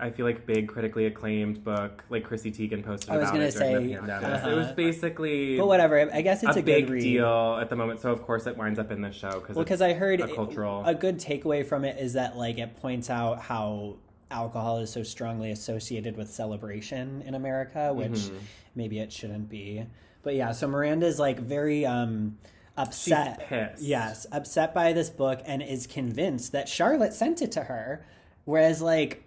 I 0.00 0.10
feel 0.10 0.26
like 0.26 0.46
big 0.46 0.68
critically 0.68 1.06
acclaimed 1.06 1.62
book. 1.64 2.04
Like 2.10 2.24
Chrissy 2.24 2.50
Teigen 2.52 2.84
posted 2.84 3.10
I 3.10 3.16
was 3.18 3.24
about 3.30 3.32
gonna 3.34 3.44
it 3.46 3.54
during 3.54 3.88
say, 3.88 3.94
the 3.94 3.98
pandemic. 4.00 4.28
uh-huh. 4.28 4.48
It 4.50 4.54
was 4.54 4.72
basically 4.72 5.56
But 5.58 5.66
whatever. 5.66 6.10
I 6.12 6.22
guess 6.22 6.42
it's 6.42 6.56
a, 6.56 6.60
a, 6.60 6.62
big 6.62 6.88
read. 6.90 7.00
deal 7.02 7.58
at 7.60 7.70
the 7.70 7.76
moment. 7.76 8.00
So 8.00 8.10
of 8.10 8.22
course 8.22 8.46
it 8.46 8.56
winds 8.56 8.78
up 8.78 8.90
in 8.90 9.00
the 9.02 9.12
show 9.12 9.40
because 9.40 9.56
Well, 9.56 9.64
because 9.64 9.82
I 9.82 9.92
heard 9.92 10.20
a 10.20 10.28
cultural. 10.34 10.82
a 10.84 10.94
good 10.94 11.18
takeaway 11.18 11.64
from 11.64 11.84
it 11.84 11.98
is 11.98 12.14
that 12.14 12.36
like 12.36 12.58
it 12.58 12.76
points 12.76 13.08
out 13.10 13.40
how 13.40 13.96
alcohol 14.30 14.78
is 14.78 14.90
so 14.90 15.02
strongly 15.02 15.50
associated 15.52 16.16
with 16.16 16.28
celebration 16.30 17.22
in 17.26 17.34
America, 17.34 17.92
which 17.94 18.10
Mm-hmm. 18.12 18.36
maybe 18.74 18.98
it 18.98 19.12
shouldn't 19.12 19.48
be. 19.48 19.86
But 20.22 20.34
yeah, 20.34 20.52
so 20.52 20.66
Miranda's 20.66 21.18
like 21.20 21.38
very 21.38 21.84
um 21.86 22.38
upset. 22.76 23.46
Yes, 23.80 24.26
upset 24.32 24.74
by 24.74 24.92
this 24.92 25.10
book 25.10 25.40
and 25.46 25.62
is 25.62 25.86
convinced 25.86 26.52
that 26.52 26.68
Charlotte 26.68 27.12
sent 27.12 27.42
it 27.42 27.52
to 27.52 27.62
her. 27.64 28.04
Whereas 28.44 28.82
like 28.82 29.22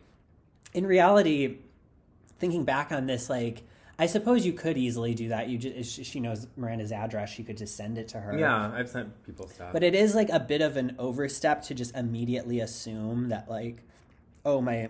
in 0.74 0.86
reality, 0.86 1.58
thinking 2.40 2.64
back 2.64 2.92
on 2.92 3.06
this, 3.06 3.30
like 3.30 3.64
I 4.00 4.06
suppose 4.06 4.46
you 4.46 4.54
could 4.54 4.78
easily 4.78 5.16
do 5.16 5.30
that. 5.30 5.50
You 5.50 5.58
just 5.58 6.06
she 6.06 6.20
knows 6.20 6.48
Miranda's 6.56 6.92
address. 6.92 7.40
You 7.40 7.46
could 7.46 7.58
just 7.58 7.76
send 7.76 7.98
it 7.98 8.08
to 8.10 8.20
her. 8.20 8.38
yeah, 8.38 8.72
I've 8.74 8.90
sent 8.90 9.26
people 9.26 9.48
stuff. 9.48 9.74
But 9.74 9.84
it 9.84 9.96
is 9.96 10.14
like 10.14 10.30
a 10.30 10.40
bit 10.40 10.62
of 10.62 10.78
an 10.78 10.96
overstep 11.00 11.64
to 11.64 11.74
just 11.74 11.96
immediately 11.96 12.60
assume 12.60 13.30
that 13.30 13.50
like, 13.50 13.84
oh 14.46 14.62
my 14.62 14.90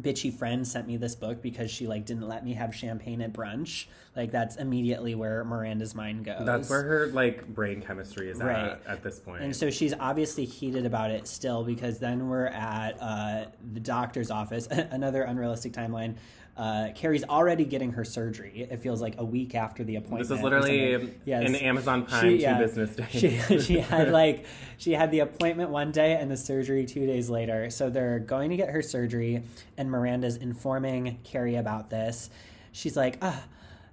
bitchy 0.00 0.32
friend 0.32 0.66
sent 0.66 0.86
me 0.86 0.96
this 0.96 1.14
book 1.14 1.42
because 1.42 1.70
she 1.70 1.86
like 1.86 2.04
didn't 2.06 2.28
let 2.28 2.44
me 2.44 2.54
have 2.54 2.74
champagne 2.74 3.20
at 3.20 3.32
brunch. 3.32 3.86
Like 4.16 4.30
that's 4.30 4.56
immediately 4.56 5.14
where 5.14 5.44
Miranda's 5.44 5.94
mind 5.94 6.24
goes. 6.24 6.44
That's 6.44 6.70
where 6.70 6.82
her 6.82 7.06
like 7.08 7.46
brain 7.48 7.80
chemistry 7.82 8.30
is 8.30 8.38
Right. 8.38 8.72
at 8.72 8.82
at 8.86 9.02
this 9.02 9.18
point. 9.18 9.42
And 9.42 9.54
so 9.54 9.70
she's 9.70 9.94
obviously 9.98 10.44
heated 10.44 10.86
about 10.86 11.10
it 11.10 11.26
still 11.26 11.64
because 11.64 11.98
then 11.98 12.28
we're 12.28 12.46
at 12.46 12.96
uh, 13.00 13.44
the 13.72 13.80
doctor's 13.80 14.30
office. 14.30 14.66
Another 14.70 15.22
unrealistic 15.22 15.72
timeline. 15.72 16.16
Uh, 16.58 16.88
Carrie's 16.96 17.22
already 17.22 17.64
getting 17.64 17.92
her 17.92 18.04
surgery. 18.04 18.66
It 18.68 18.80
feels 18.80 19.00
like 19.00 19.14
a 19.18 19.24
week 19.24 19.54
after 19.54 19.84
the 19.84 19.94
appointment. 19.94 20.28
this 20.28 20.36
is 20.36 20.42
literally. 20.42 21.14
Yes. 21.24 21.46
an 21.48 21.54
Amazon 21.54 22.04
Prime 22.04 22.36
She- 22.38 22.44
two 22.44 22.54
business 22.56 22.96
days. 22.96 23.08
She, 23.48 23.60
she 23.60 23.78
had 23.92 24.10
like 24.10 24.44
she 24.76 24.92
had 24.92 25.12
the 25.12 25.20
appointment 25.20 25.70
one 25.70 25.92
day 25.92 26.14
and 26.16 26.28
the 26.28 26.36
surgery 26.36 26.84
two 26.84 27.06
days 27.06 27.30
later. 27.30 27.70
So 27.70 27.90
they're 27.90 28.18
going 28.18 28.50
to 28.50 28.56
get 28.56 28.70
her 28.70 28.82
surgery, 28.82 29.42
and 29.76 29.88
Miranda's 29.88 30.36
informing 30.36 31.20
Carrie 31.22 31.54
about 31.54 31.90
this. 31.90 32.28
She's 32.72 32.96
like, 32.96 33.18
"Ah, 33.22 33.44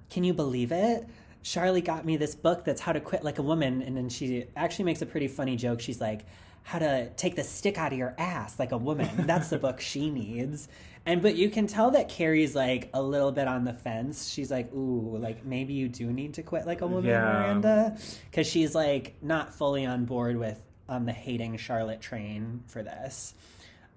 can 0.10 0.23
you 0.23 0.34
believe 0.34 0.71
it? 0.71 1.08
Charlie 1.43 1.82
got 1.82 2.04
me 2.04 2.17
this 2.17 2.34
book 2.34 2.65
that's 2.65 2.82
how 2.82 2.93
to 2.93 2.99
quit 2.99 3.23
like 3.23 3.38
a 3.38 3.43
woman." 3.43 3.84
And 3.84 3.95
then 3.95 4.10
she 4.10 4.45
actually 4.56 4.86
makes 4.86 5.04
a 5.04 5.06
pretty 5.06 5.28
funny 5.28 5.56
joke. 5.56 5.82
She's 5.82 6.01
like, 6.01 6.25
"How 6.65 6.80
to 6.80 7.10
take 7.15 7.36
the 7.36 7.43
stick 7.43 7.78
out 7.78 7.93
of 7.93 7.97
your 7.97 8.13
ass 8.17 8.60
like 8.60 8.71
a 8.71 8.78
woman." 8.78 9.25
That's 9.28 9.49
the 9.49 9.58
book 9.58 9.80
she 9.82 10.10
needs. 10.10 10.67
And 11.08 11.21
but 11.21 11.36
you 11.36 11.49
can 11.49 11.67
tell 11.67 11.91
that 11.91 12.10
Carrie's 12.10 12.56
like 12.56 12.89
a 12.93 13.01
little 13.01 13.32
bit 13.32 13.47
on 13.47 13.63
the 13.63 13.73
fence. 13.73 14.28
She's 14.30 14.49
like, 14.51 14.73
"Ooh, 14.73 15.17
like 15.17 15.45
maybe 15.45 15.73
you 15.73 15.88
do 15.88 16.12
need 16.12 16.34
to 16.36 16.43
quit 16.43 16.65
like 16.65 16.82
a 16.82 16.88
woman, 16.88 17.10
Yeah. 17.10 17.21
Miranda." 17.23 17.97
because 18.30 18.47
she's 18.47 18.73
like 18.75 19.15
not 19.21 19.54
fully 19.54 19.86
on 19.86 20.06
board 20.06 20.38
with 20.38 20.60
um, 20.89 21.06
the 21.06 21.13
hating 21.13 21.58
Charlotte 21.58 22.01
train 22.01 22.63
for 22.67 22.82
this. 22.84 23.34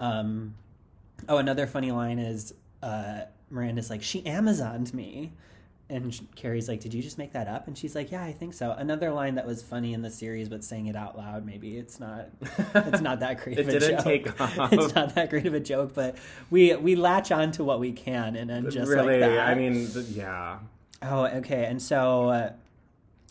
Um, 0.00 0.54
oh, 1.28 1.38
another 1.38 1.66
funny 1.66 1.92
line 1.92 2.18
is 2.18 2.54
uh, 2.82 3.22
Miranda's 3.50 3.90
like, 3.90 4.02
she 4.02 4.22
Amazoned 4.22 4.92
me. 4.94 5.32
And 5.90 6.20
Carrie's 6.36 6.68
like, 6.68 6.80
did 6.80 6.92
you 6.92 7.00
just 7.02 7.16
make 7.16 7.32
that 7.32 7.48
up? 7.48 7.66
And 7.66 7.76
she's 7.78 7.94
like, 7.94 8.10
yeah, 8.12 8.22
I 8.22 8.32
think 8.32 8.52
so. 8.52 8.72
Another 8.72 9.10
line 9.10 9.36
that 9.36 9.46
was 9.46 9.62
funny 9.62 9.94
in 9.94 10.02
the 10.02 10.10
series, 10.10 10.50
but 10.50 10.62
saying 10.62 10.86
it 10.86 10.94
out 10.96 11.16
loud, 11.16 11.46
maybe 11.46 11.78
it's 11.78 11.98
not, 11.98 12.28
it's 12.74 13.00
not 13.00 13.20
that 13.20 13.38
great 13.42 13.58
It 13.58 13.62
of 13.62 13.68
a 13.68 13.72
didn't 13.80 13.96
joke. 13.96 14.04
take 14.04 14.40
off. 14.58 14.70
It's 14.72 14.94
not 14.94 15.14
that 15.14 15.30
great 15.30 15.46
of 15.46 15.54
a 15.54 15.60
joke, 15.60 15.94
but 15.94 16.16
we 16.50 16.76
we 16.76 16.94
latch 16.94 17.32
on 17.32 17.52
to 17.52 17.64
what 17.64 17.80
we 17.80 17.92
can, 17.92 18.36
and 18.36 18.50
then 18.50 18.70
just 18.70 18.90
really, 18.90 19.18
like 19.18 19.30
that. 19.30 19.48
I 19.48 19.54
mean, 19.54 19.88
yeah. 20.12 20.58
Oh, 21.00 21.24
okay. 21.24 21.64
And 21.64 21.80
so, 21.80 22.28
uh, 22.28 22.52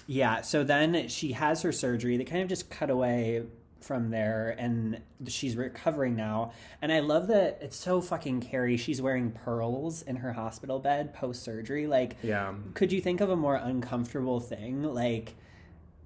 yeah, 0.07 0.41
so 0.41 0.63
then 0.63 1.09
she 1.09 1.33
has 1.33 1.61
her 1.61 1.71
surgery. 1.71 2.17
They 2.17 2.23
kind 2.23 2.41
of 2.41 2.49
just 2.49 2.69
cut 2.71 2.89
away 2.89 3.43
from 3.81 4.09
there, 4.09 4.55
and 4.57 5.01
she's 5.27 5.55
recovering 5.55 6.15
now. 6.15 6.51
And 6.81 6.91
I 6.91 6.99
love 6.99 7.27
that 7.27 7.59
it's 7.61 7.77
so 7.77 8.01
fucking 8.01 8.41
Carrie. 8.41 8.77
She's 8.77 9.01
wearing 9.01 9.31
pearls 9.31 10.01
in 10.01 10.17
her 10.17 10.33
hospital 10.33 10.79
bed 10.79 11.13
post 11.13 11.43
surgery. 11.43 11.87
Like, 11.87 12.17
Yeah. 12.23 12.53
could 12.73 12.91
you 12.91 13.01
think 13.01 13.21
of 13.21 13.29
a 13.29 13.35
more 13.35 13.55
uncomfortable 13.55 14.39
thing? 14.39 14.83
Like, 14.83 15.35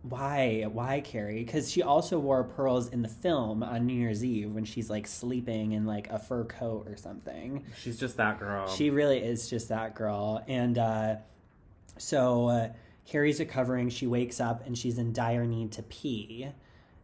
why? 0.03 0.63
Why 0.71 1.01
Carrie? 1.01 1.43
Because 1.43 1.69
she 1.69 1.84
also 1.84 2.17
wore 2.17 2.43
pearls 2.43 2.88
in 2.89 3.03
the 3.03 3.07
film 3.07 3.62
on 3.62 3.86
New 3.86 3.93
Year's 3.93 4.25
Eve 4.25 4.51
when 4.51 4.65
she's 4.65 4.89
like 4.89 5.05
sleeping 5.05 5.73
in 5.73 5.86
like 5.86 6.10
a 6.10 6.17
fur 6.17 6.43
coat 6.45 6.88
or 6.88 6.97
something. 6.97 7.63
She's 7.79 7.99
just 7.99 8.17
that 8.17 8.39
girl. 8.39 8.67
She 8.67 8.89
really 8.89 9.19
is 9.19 9.47
just 9.49 9.69
that 9.69 9.93
girl. 9.93 10.43
And 10.47 10.77
uh, 10.79 11.15
so 11.97 12.47
uh, 12.47 12.69
Carrie's 13.05 13.39
recovering. 13.39 13.89
She 13.89 14.07
wakes 14.07 14.39
up 14.39 14.65
and 14.65 14.75
she's 14.75 14.97
in 14.97 15.13
dire 15.13 15.45
need 15.45 15.71
to 15.73 15.84
pee. 15.84 16.47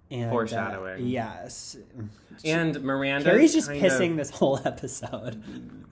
And, 0.10 0.26
uh, 0.26 0.30
Foreshadowing. 0.30 1.06
yes. 1.08 1.76
and 2.46 2.82
Miranda. 2.82 3.30
Carrie's 3.30 3.54
just 3.54 3.70
pissing 3.70 4.16
this 4.18 4.30
whole 4.30 4.60
episode. 4.66 5.44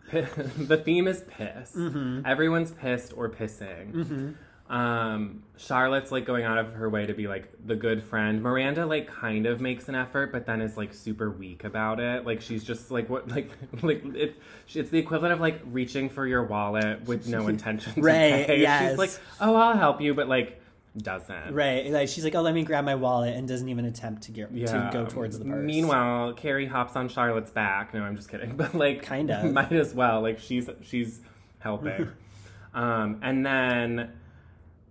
the 0.11 0.77
theme 0.77 1.07
is 1.07 1.21
piss. 1.27 1.73
Mm-hmm. 1.75 2.21
Everyone's 2.25 2.71
pissed 2.71 3.13
or 3.17 3.29
pissing. 3.29 4.35
Um, 4.67 5.43
Charlotte's 5.57 6.11
like 6.11 6.25
going 6.25 6.43
out 6.43 6.57
of 6.57 6.73
her 6.73 6.89
way 6.89 7.05
to 7.05 7.13
be 7.13 7.27
like 7.27 7.51
the 7.65 7.75
good 7.75 8.01
friend. 8.03 8.41
Miranda 8.41 8.85
like 8.87 9.05
kind 9.07 9.45
of 9.45 9.61
makes 9.61 9.89
an 9.89 9.95
effort, 9.95 10.31
but 10.31 10.45
then 10.47 10.59
is 10.61 10.75
like 10.75 10.93
super 10.93 11.29
weak 11.29 11.63
about 11.63 11.99
it. 11.99 12.25
Like 12.25 12.41
she's 12.41 12.63
just 12.63 12.89
like 12.89 13.07
what 13.09 13.27
like 13.35 13.51
like 13.83 14.03
it. 14.15 14.37
It's 14.73 14.89
the 14.89 14.97
equivalent 14.97 15.33
of 15.33 15.39
like 15.39 15.61
reaching 15.65 16.09
for 16.09 16.25
your 16.25 16.43
wallet 16.43 17.03
with 17.05 17.27
no 17.27 17.47
intention. 17.47 17.93
to 17.93 18.01
Right, 18.01 18.47
pay. 18.47 18.61
yes. 18.61 18.91
She's 18.91 18.97
like, 18.97 19.11
oh, 19.39 19.55
I'll 19.55 19.77
help 19.77 20.01
you, 20.01 20.13
but 20.15 20.27
like 20.27 20.59
doesn't. 20.97 21.53
Right. 21.53 21.85
Like 21.91 22.07
she's 22.09 22.23
like, 22.23 22.35
oh, 22.35 22.41
let 22.41 22.53
me 22.53 22.63
grab 22.63 22.85
my 22.85 22.95
wallet 22.95 23.35
and 23.35 23.47
doesn't 23.47 23.67
even 23.69 23.85
attempt 23.85 24.23
to 24.23 24.31
get 24.31 24.51
Yeah. 24.51 24.67
to 24.67 24.89
go 24.93 25.05
towards 25.05 25.37
the 25.39 25.45
purse. 25.45 25.63
Meanwhile, 25.65 26.33
Carrie 26.33 26.67
hops 26.67 26.95
on 26.95 27.09
Charlotte's 27.09 27.51
back. 27.51 27.93
No, 27.93 28.01
I'm 28.03 28.15
just 28.15 28.29
kidding. 28.29 28.55
But 28.57 28.73
like, 28.75 29.01
Kind 29.03 29.29
of. 29.31 29.51
might 29.53 29.71
as 29.73 29.93
well. 29.93 30.21
Like 30.21 30.39
she's 30.39 30.69
she's 30.81 31.19
helping. 31.59 32.09
um, 32.73 33.19
and 33.21 33.45
then 33.45 34.11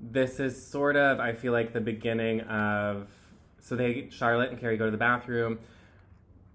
this 0.01 0.41
is 0.41 0.63
sort 0.67 0.97
of 0.97 1.21
I 1.21 1.33
feel 1.33 1.53
like 1.53 1.73
the 1.73 1.81
beginning 1.81 2.41
of 2.43 3.09
so 3.61 3.75
they 3.77 4.09
Charlotte 4.11 4.51
and 4.51 4.61
Carrie 4.61 4.77
go 4.77 4.85
to 4.85 4.91
the 4.91 4.97
bathroom. 4.99 5.59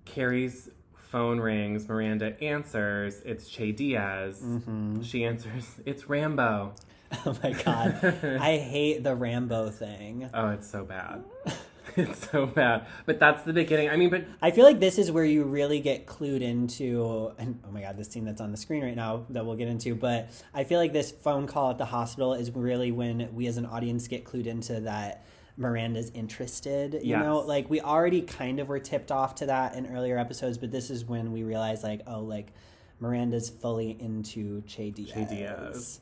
Carrie's 0.05 0.69
phone 0.95 1.39
rings. 1.39 1.87
Miranda 1.87 2.39
answers. 2.43 3.21
It's 3.25 3.49
Che 3.49 3.71
Diaz. 3.71 4.41
Mm-hmm. 4.43 5.01
She 5.01 5.23
answers. 5.25 5.65
It's 5.85 6.07
Rambo. 6.07 6.73
Oh 7.25 7.35
my 7.43 7.51
god. 7.53 7.97
I 8.39 8.57
hate 8.57 9.03
the 9.03 9.15
Rambo 9.15 9.69
thing. 9.71 10.29
Oh, 10.33 10.49
it's 10.49 10.69
so 10.69 10.85
bad. 10.85 11.23
it's 11.95 12.29
so 12.29 12.45
bad. 12.45 12.85
But 13.07 13.19
that's 13.19 13.43
the 13.43 13.53
beginning. 13.53 13.89
I 13.89 13.95
mean, 13.95 14.09
but 14.11 14.25
I 14.41 14.51
feel 14.51 14.63
like 14.63 14.79
this 14.79 14.99
is 14.99 15.11
where 15.11 15.25
you 15.25 15.43
really 15.43 15.79
get 15.79 16.05
clued 16.05 16.41
into, 16.41 17.31
and 17.39 17.59
oh 17.67 17.71
my 17.71 17.81
god, 17.81 17.97
this 17.97 18.09
scene 18.09 18.25
that's 18.25 18.41
on 18.41 18.51
the 18.51 18.57
screen 18.57 18.83
right 18.83 18.95
now 18.95 19.25
that 19.31 19.45
we'll 19.45 19.55
get 19.55 19.67
into. 19.67 19.95
But 19.95 20.29
I 20.53 20.63
feel 20.63 20.79
like 20.79 20.93
this 20.93 21.11
phone 21.11 21.47
call 21.47 21.71
at 21.71 21.77
the 21.79 21.85
hospital 21.85 22.33
is 22.35 22.51
really 22.51 22.91
when 22.91 23.33
we 23.33 23.47
as 23.47 23.57
an 23.57 23.65
audience 23.65 24.07
get 24.07 24.23
clued 24.23 24.45
into 24.45 24.81
that 24.81 25.25
Miranda's 25.57 26.11
interested. 26.11 26.93
You 26.93 26.99
Yes. 27.03 27.23
know, 27.23 27.39
like 27.39 27.69
we 27.71 27.81
already 27.81 28.21
kind 28.21 28.59
of 28.59 28.69
were 28.69 28.79
tipped 28.79 29.11
off 29.11 29.35
to 29.35 29.47
that 29.47 29.75
in 29.75 29.87
earlier 29.87 30.17
episodes, 30.17 30.57
but 30.59 30.71
this 30.71 30.89
is 30.91 31.05
when 31.05 31.31
we 31.31 31.41
realize, 31.43 31.83
like, 31.83 32.01
oh, 32.05 32.21
like 32.21 32.53
Miranda's 32.99 33.49
fully 33.49 33.97
into 33.99 34.61
Che 34.67 34.91
Diaz. 34.91 35.11
Che 35.13 35.25
Diaz. 35.29 35.99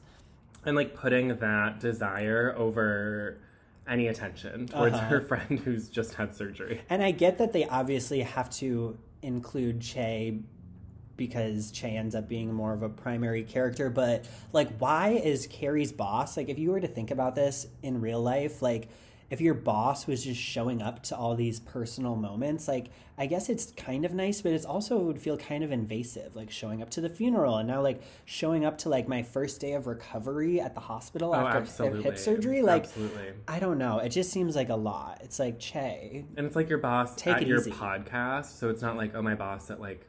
And 0.66 0.76
like 0.76 0.94
putting 0.96 1.38
that 1.38 1.80
desire 1.80 2.54
over 2.58 3.38
any 3.88 4.08
attention 4.08 4.68
towards 4.68 4.96
Uh-huh. 4.96 5.06
her 5.08 5.22
friend 5.22 5.60
who's 5.60 5.88
just 5.90 6.16
had 6.16 6.36
surgery. 6.36 6.82
And 6.90 7.02
I 7.02 7.12
get 7.12 7.38
that 7.38 7.54
they 7.54 7.66
obviously 7.66 8.22
have 8.22 8.50
to 8.58 8.98
include 9.22 9.82
Che 9.82 10.40
because 11.16 11.72
Che 11.72 11.96
ends 11.96 12.14
up 12.14 12.28
being 12.28 12.54
more 12.54 12.74
of 12.74 12.84
a 12.84 12.90
primary 12.90 13.44
character, 13.44 13.90
but 13.90 14.26
like 14.54 14.78
why 14.78 15.10
is 15.10 15.48
Carrie's 15.48 15.92
boss 15.92 16.38
like 16.38 16.50
if 16.50 16.60
you 16.60 16.72
were 16.72 16.80
to 16.82 16.88
think 16.88 17.10
about 17.12 17.34
this 17.36 17.68
in 17.82 18.02
real 18.02 18.22
life, 18.22 18.62
like 18.62 18.90
if 19.30 19.42
your 19.42 19.54
boss 19.54 20.08
was 20.08 20.24
just 20.24 20.40
showing 20.40 20.82
up 20.82 21.04
to 21.04 21.16
all 21.16 21.36
these 21.36 21.60
personal 21.60 22.16
moments, 22.16 22.68
like 22.68 22.88
I 23.18 23.26
guess 23.26 23.50
it's 23.50 23.72
kind 23.76 24.06
of 24.06 24.14
nice, 24.14 24.42
but 24.42 24.52
it's 24.54 24.64
also 24.66 25.00
it 25.00 25.04
would 25.04 25.20
feel 25.20 25.38
kind 25.38 25.64
of 25.64 25.72
invasive, 25.72 26.36
like 26.36 26.52
showing 26.52 26.82
up 26.82 26.90
to 26.92 27.02
the 27.02 27.10
funeral 27.10 27.58
and 27.58 27.68
now 27.68 27.82
like 27.82 28.02
showing 28.26 28.64
up 28.64 28.78
to 28.80 28.90
like 28.90 29.08
my 29.08 29.24
first 29.24 29.60
day 29.60 29.74
of 29.74 29.88
recovery 29.88 30.62
at 30.62 30.76
the 30.76 30.80
hospital 30.82 31.32
Oh, 31.34 31.36
after 31.40 31.60
absolutely. 31.60 32.04
hip 32.04 32.18
surgery. 32.18 32.62
Like 32.62 32.84
absolutely. 32.84 33.34
I 33.48 33.60
don't 33.60 33.78
know. 33.78 34.00
It 34.00 34.10
just 34.10 34.32
seems 34.32 34.56
like 34.56 34.70
a 34.70 34.76
lot. 34.76 35.20
It's 35.24 35.40
like 35.40 35.60
Che. 35.60 36.24
And 36.38 36.46
it's 36.46 36.56
like 36.56 36.70
your 36.70 36.78
boss 36.80 37.16
Take 37.16 37.38
at 37.38 37.48
your 37.48 37.60
easy. 37.60 37.72
podcast, 37.72 38.58
so 38.58 38.70
it's 38.70 38.82
not 38.82 38.96
like 38.98 39.16
oh 39.16 39.22
my 39.22 39.36
boss 39.36 39.70
at 39.72 39.82
like 39.82 40.06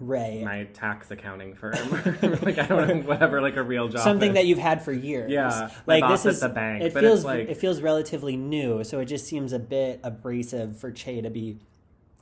Ray. 0.00 0.42
my 0.44 0.64
tax 0.72 1.10
accounting 1.10 1.54
firm. 1.54 1.72
like 2.42 2.58
I 2.58 2.66
don't 2.66 2.88
know, 2.88 2.94
whatever, 3.02 3.40
like 3.42 3.56
a 3.56 3.62
real 3.62 3.88
job. 3.88 4.00
Something 4.02 4.30
is. 4.30 4.34
that 4.36 4.46
you've 4.46 4.58
had 4.58 4.82
for 4.82 4.92
years. 4.92 5.30
Yeah, 5.30 5.70
like 5.86 6.06
this 6.08 6.24
is 6.26 6.40
the 6.40 6.48
bank, 6.48 6.82
It 6.82 6.94
but 6.94 7.02
feels 7.02 7.20
it's 7.20 7.24
like- 7.26 7.48
it 7.48 7.56
feels 7.56 7.80
relatively 7.80 8.36
new, 8.36 8.84
so 8.84 9.00
it 9.00 9.06
just 9.06 9.26
seems 9.26 9.52
a 9.52 9.58
bit 9.58 10.00
abrasive 10.02 10.78
for 10.78 10.90
Che 10.90 11.20
to 11.20 11.30
be 11.30 11.58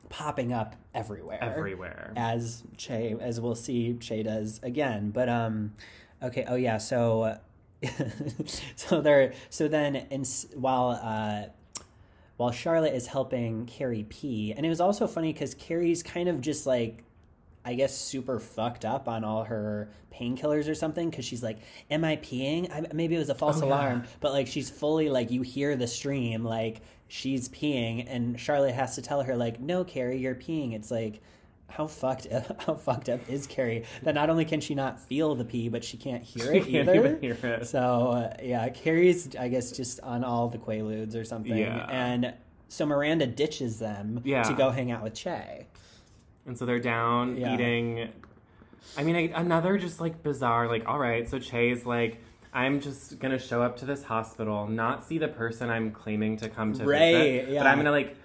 popping 0.09 0.53
up 0.53 0.75
everywhere. 0.95 1.39
everywhere. 1.43 2.13
as 2.17 2.65
Che, 2.77 3.17
as 3.21 3.41
we'll 3.41 3.55
see, 3.55 3.95
Che 3.95 4.25
does 4.25 4.59
again. 4.65 5.11
But 5.11 5.29
um, 5.29 5.75
okay. 6.23 6.45
Oh 6.49 6.57
yeah. 6.57 6.79
So, 6.79 7.39
so 8.77 9.01
there. 9.01 9.33
So 9.49 9.69
then, 9.69 9.97
in, 10.11 10.25
while 10.55 10.99
uh, 11.03 11.83
while 12.37 12.51
Charlotte 12.51 12.95
is 12.95 13.07
helping 13.07 13.67
Carrie 13.67 14.07
pee, 14.09 14.53
and 14.57 14.67
it 14.67 14.69
was 14.69 14.81
also 14.81 15.07
funny 15.07 15.33
because 15.33 15.55
Carrie's 15.55 16.03
kind 16.03 16.29
of 16.29 16.41
just 16.41 16.67
like. 16.67 17.05
I 17.65 17.75
guess 17.75 17.97
super 17.97 18.39
fucked 18.41 18.85
up 18.85 19.09
on 19.09 19.23
all 19.25 19.45
her 19.45 19.91
painkillers 20.15 20.69
or 20.69 20.75
something 20.75 21.11
because 21.11 21.25
she's 21.25 21.43
like, 21.43 21.59
"Am 21.91 22.05
I 22.05 22.17
peeing? 22.17 22.71
I, 22.73 22.93
maybe 22.95 23.15
it 23.15 23.19
was 23.19 23.29
a 23.31 23.35
false 23.35 23.59
Oh, 23.63 23.67
yeah. 23.67 23.73
alarm." 23.75 24.05
But 24.21 24.33
like, 24.33 24.47
she's 24.47 24.71
fully 24.71 25.09
like, 25.11 25.31
you 25.31 25.43
hear 25.43 25.77
the 25.77 25.87
stream, 25.87 26.45
like 26.45 26.81
she's 27.09 27.49
peeing, 27.49 28.07
and 28.09 28.39
Charlotte 28.41 28.75
has 28.75 28.95
to 28.95 29.03
tell 29.03 29.23
her 29.23 29.37
like, 29.37 29.61
"No, 29.61 29.85
Carrie, 29.85 30.19
you're 30.19 30.35
peeing." 30.35 30.73
It's 30.75 30.91
like, 30.91 31.21
how 31.69 31.87
fucked 31.87 32.27
how 32.67 32.75
fucked 32.75 33.09
up 33.11 33.21
is 33.29 33.47
Carrie 33.47 33.85
that 34.03 34.15
not 34.15 34.31
only 34.31 34.45
can 34.45 34.61
she 34.61 34.75
not 34.75 34.99
feel 34.99 35.35
the 35.35 35.45
pee, 35.45 35.69
but 35.69 35.85
she 35.85 35.97
can't 35.99 36.23
hear 36.23 36.53
it 36.53 36.67
either. 36.67 37.19
hear 37.19 37.35
it. 37.43 37.67
So 37.69 38.09
uh, 38.09 38.37
yeah, 38.43 38.69
Carrie's 38.71 39.37
I 39.37 39.49
guess 39.49 39.71
just 39.71 40.01
on 40.01 40.25
all 40.25 40.49
the 40.49 40.59
quaaludes 40.59 41.15
or 41.15 41.25
something. 41.25 41.57
Yeah. 41.57 41.87
And 41.91 42.33
so 42.69 42.87
Miranda 42.87 43.27
ditches 43.27 43.79
them 43.79 44.23
Yeah. 44.25 44.43
to 44.45 44.53
go 44.55 44.71
hang 44.71 44.91
out 44.91 45.03
with 45.05 45.15
Che. 45.15 45.67
And 46.47 46.57
so 46.59 46.67
they're 46.67 46.81
down 46.81 47.37
Yeah. 47.37 47.55
eating. 47.55 48.09
I 48.97 49.05
mean, 49.05 49.17
I, 49.17 49.41
another 49.41 49.79
just 49.79 50.01
like 50.01 50.23
bizarre, 50.23 50.67
like, 50.67 50.89
all 50.89 50.99
right, 50.99 51.29
so 51.29 51.39
Che's 51.39 51.85
like, 51.87 52.21
I'm 52.53 52.81
just 52.81 53.19
gonna 53.21 53.39
show 53.39 53.63
up 53.63 53.77
to 53.79 53.85
this 53.87 54.03
hospital, 54.03 54.67
not 54.67 55.05
see 55.05 55.19
the 55.19 55.29
person 55.29 55.71
I'm 55.71 55.93
claiming 55.93 56.37
to 56.39 56.49
come 56.49 56.73
to 56.75 56.85
Right, 56.85 57.13
visit, 57.43 57.49
yeah. 57.51 57.63
but 57.63 57.69
I'm 57.69 57.77
gonna 57.79 57.91
like 57.93 58.17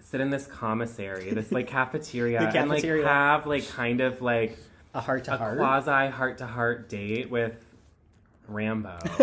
sit 0.00 0.20
in 0.20 0.30
this 0.30 0.46
commissary, 0.46 1.30
this 1.30 1.52
like 1.52 1.66
cafeteria, 1.78 2.40
The 2.50 2.58
and 2.58 2.68
like 2.68 2.82
have 2.82 3.46
like 3.46 3.68
kind 3.68 4.00
of 4.00 4.20
like 4.22 4.58
A 4.94 5.00
heart 5.00 5.24
to 5.24 5.34
a 5.34 5.36
heart. 5.36 5.58
quasi 5.58 6.10
heart 6.10 6.38
to 6.38 6.46
heart 6.46 6.88
date 6.88 7.30
with 7.30 7.60
Rambo, 8.48 8.98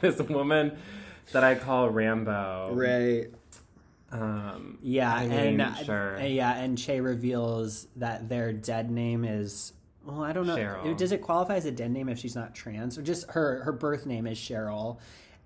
this, 0.00 0.16
this 0.16 0.28
woman 0.28 0.78
that 1.32 1.44
I 1.44 1.54
call 1.56 1.90
Rambo. 1.90 2.70
Right. 2.72 3.26
Um, 4.12 4.78
Yeah, 4.82 5.20
and 5.20 5.60
uh, 5.60 5.74
sure. 5.74 6.18
yeah, 6.20 6.54
and 6.56 6.78
Che 6.78 7.00
reveals 7.00 7.86
that 7.96 8.28
their 8.28 8.52
dead 8.52 8.90
name 8.90 9.24
is 9.24 9.72
well, 10.04 10.22
I 10.22 10.32
don't 10.32 10.46
know. 10.46 10.56
Cheryl. 10.56 10.96
Does 10.96 11.10
it 11.10 11.20
qualify 11.20 11.56
as 11.56 11.64
a 11.64 11.72
dead 11.72 11.90
name 11.90 12.08
if 12.08 12.18
she's 12.18 12.36
not 12.36 12.54
trans, 12.54 12.96
or 12.96 13.02
just 13.02 13.28
her 13.30 13.64
her 13.64 13.72
birth 13.72 14.06
name 14.06 14.26
is 14.28 14.38
Cheryl, 14.38 14.98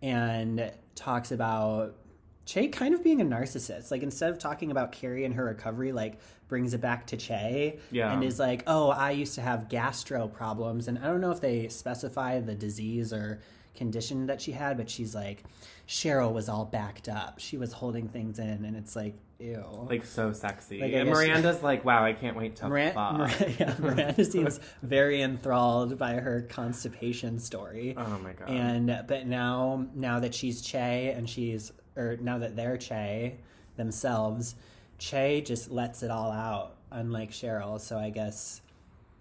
and 0.03 0.71
talks 0.95 1.33
about 1.33 1.97
Che 2.45 2.69
kind 2.69 2.95
of 2.95 3.03
being 3.03 3.21
a 3.23 3.25
narcissist. 3.25 3.91
Like 3.91 4.03
instead 4.03 4.31
of 4.31 4.39
talking 4.39 4.71
about 4.71 4.93
Carrie 4.93 5.25
and 5.25 5.35
her 5.35 5.45
recovery, 5.45 5.93
like 5.93 6.19
brings 6.49 6.75
it 6.75 6.81
back 6.83 7.07
to 7.07 7.17
Che, 7.17 7.79
Yeah. 7.91 8.13
and 8.13 8.23
is 8.23 8.39
like, 8.39 8.65
"Oh, 8.67 8.91
I 8.91 9.13
used 9.13 9.37
to 9.37 9.41
have 9.41 9.69
gastro 9.71 10.29
problems," 10.29 10.87
and 10.89 10.99
I 10.99 11.05
don't 11.07 11.21
know 11.23 11.31
if 11.31 11.41
they 11.41 11.69
specify 11.69 12.41
the 12.41 12.55
disease 12.55 13.13
or 13.15 13.41
condition 13.75 14.27
that 14.27 14.41
she 14.41 14.53
had, 14.53 14.77
but 14.77 14.91
she's 14.91 15.15
like, 15.15 15.43
Cheryl 15.89 16.33
was 16.33 16.49
all 16.49 16.65
backed 16.65 17.09
up. 17.09 17.39
She 17.39 17.57
was 17.57 17.73
holding 17.73 18.09
things 18.09 18.39
in, 18.39 18.65
and 18.65 18.77
it's 18.77 18.95
like, 18.95 19.15
ew. 19.39 19.65
like 19.89 20.05
so 20.05 20.33
sexy. 20.33 20.81
Like, 20.81 20.93
and 20.93 21.11
Miranda's 21.11 21.63
like, 21.63 21.85
wow, 21.85 22.05
I 22.05 22.13
can't 22.13 22.37
wait 22.37 22.57
to 22.57 22.69
Miran- 22.69 22.93
fuck. 22.95 23.17
Mir- 23.41 23.49
yeah, 23.59 23.75
Miranda 23.81 24.25
seems 24.25 24.61
very 24.83 25.23
enthralled 25.23 25.99
by 25.99 26.15
her 26.15 26.47
constipation 26.49 27.39
story. 27.41 27.95
Oh 27.97 28.19
my 28.23 28.33
god. 28.33 28.49
And 28.49 29.05
but 29.07 29.27
now 29.27 29.87
now 29.95 30.21
that 30.21 30.35
she's 30.35 30.61
Che 30.61 31.13
and 31.17 31.29
she's 31.29 31.73
or 31.97 32.17
now 32.21 32.39
that 32.39 32.55
they're 32.57 32.77
Che 32.77 33.39
themselves, 33.77 34.55
Che 34.99 35.41
just 35.41 35.71
lets 35.71 36.03
it 36.03 36.11
all 36.11 36.31
out, 36.31 36.77
unlike 36.91 37.31
Cheryl. 37.31 37.81
So 37.81 37.99
I 37.99 38.11
guess 38.11 38.61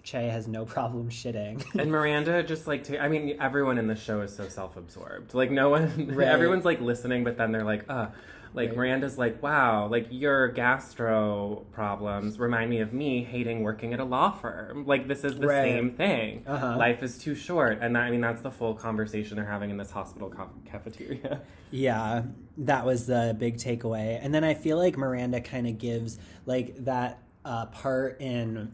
Che 0.04 0.28
has 0.28 0.48
no 0.48 0.66
problem 0.76 1.10
shitting. 1.10 1.64
And 1.80 1.92
Miranda 1.92 2.42
just 2.44 2.68
like, 2.68 2.90
I 3.00 3.08
mean, 3.10 3.38
everyone 3.40 3.78
in 3.78 3.88
the 3.88 3.96
show 3.96 4.22
is 4.22 4.36
so 4.36 4.48
self-absorbed. 4.48 5.34
Like 5.34 5.52
no 5.52 5.70
one, 5.70 6.08
Right. 6.16 6.28
everyone's 6.28 6.66
like 6.66 6.82
listening, 6.82 7.24
but 7.24 7.38
then 7.38 7.52
they're 7.52 7.64
like, 7.66 7.86
uh, 7.90 8.08
like 8.54 8.70
Right. 8.70 8.78
Miranda's 8.78 9.18
like, 9.18 9.44
wow, 9.44 9.88
like 9.88 10.08
your 10.10 10.48
gastro 10.48 11.66
problems 11.72 12.40
remind 12.40 12.70
me 12.72 12.80
of 12.80 12.94
me 12.94 13.24
hating 13.24 13.62
working 13.62 13.94
at 13.94 14.00
a 14.00 14.04
law 14.04 14.32
firm. 14.32 14.86
Like 14.88 15.08
this 15.08 15.24
is 15.24 15.38
the 15.38 15.48
Right. 15.48 15.64
same 15.66 15.92
thing. 15.92 16.44
Uh-huh. 16.48 16.76
Life 16.78 17.04
is 17.04 17.18
too 17.20 17.36
short, 17.36 17.78
and 17.82 17.96
that, 17.96 18.04
I 18.04 18.10
mean 18.12 18.22
that's 18.22 18.42
the 18.42 18.50
full 18.52 18.74
conversation 18.74 19.36
they're 19.38 19.46
having 19.46 19.70
in 19.70 19.78
this 19.78 19.92
hospital 19.92 20.30
ca- 20.30 20.48
cafeteria. 20.66 21.42
Yeah, 21.72 22.24
that 22.58 22.84
was 22.84 23.06
the 23.06 23.36
big 23.38 23.58
takeaway. 23.58 24.18
And 24.20 24.34
then 24.34 24.44
I 24.44 24.56
feel 24.56 24.76
like 24.80 24.98
Miranda 24.98 25.40
kind 25.40 25.68
of 25.68 25.78
gives 25.78 26.18
like 26.48 26.76
that 26.86 27.20
uh, 27.46 27.68
part 27.68 28.20
in 28.20 28.74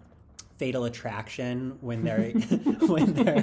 Fatal 0.57 0.85
Attraction 0.85 1.77
when 1.81 2.03
they're 2.03 2.29
when 2.87 3.13
they're 3.13 3.41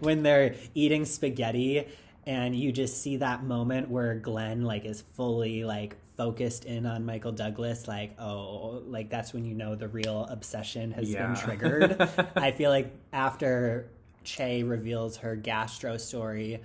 when 0.00 0.22
they're 0.22 0.54
eating 0.74 1.04
spaghetti 1.04 1.86
and 2.26 2.56
you 2.56 2.72
just 2.72 3.00
see 3.02 3.18
that 3.18 3.44
moment 3.44 3.88
where 3.90 4.14
Glenn 4.16 4.62
like 4.64 4.84
is 4.84 5.00
fully 5.00 5.64
like 5.64 5.96
focused 6.16 6.64
in 6.64 6.86
on 6.86 7.04
Michael 7.04 7.32
Douglas 7.32 7.86
like 7.86 8.18
oh 8.20 8.82
like 8.86 9.10
that's 9.10 9.32
when 9.34 9.44
you 9.44 9.54
know 9.54 9.74
the 9.74 9.88
real 9.88 10.24
obsession 10.30 10.92
has 10.92 11.10
Yeah. 11.10 11.26
been 11.26 11.36
triggered. 11.36 12.00
I 12.36 12.50
feel 12.52 12.70
like 12.70 12.92
after 13.12 13.88
Che 14.24 14.62
reveals 14.62 15.18
her 15.18 15.36
gastro 15.36 15.96
story 15.98 16.60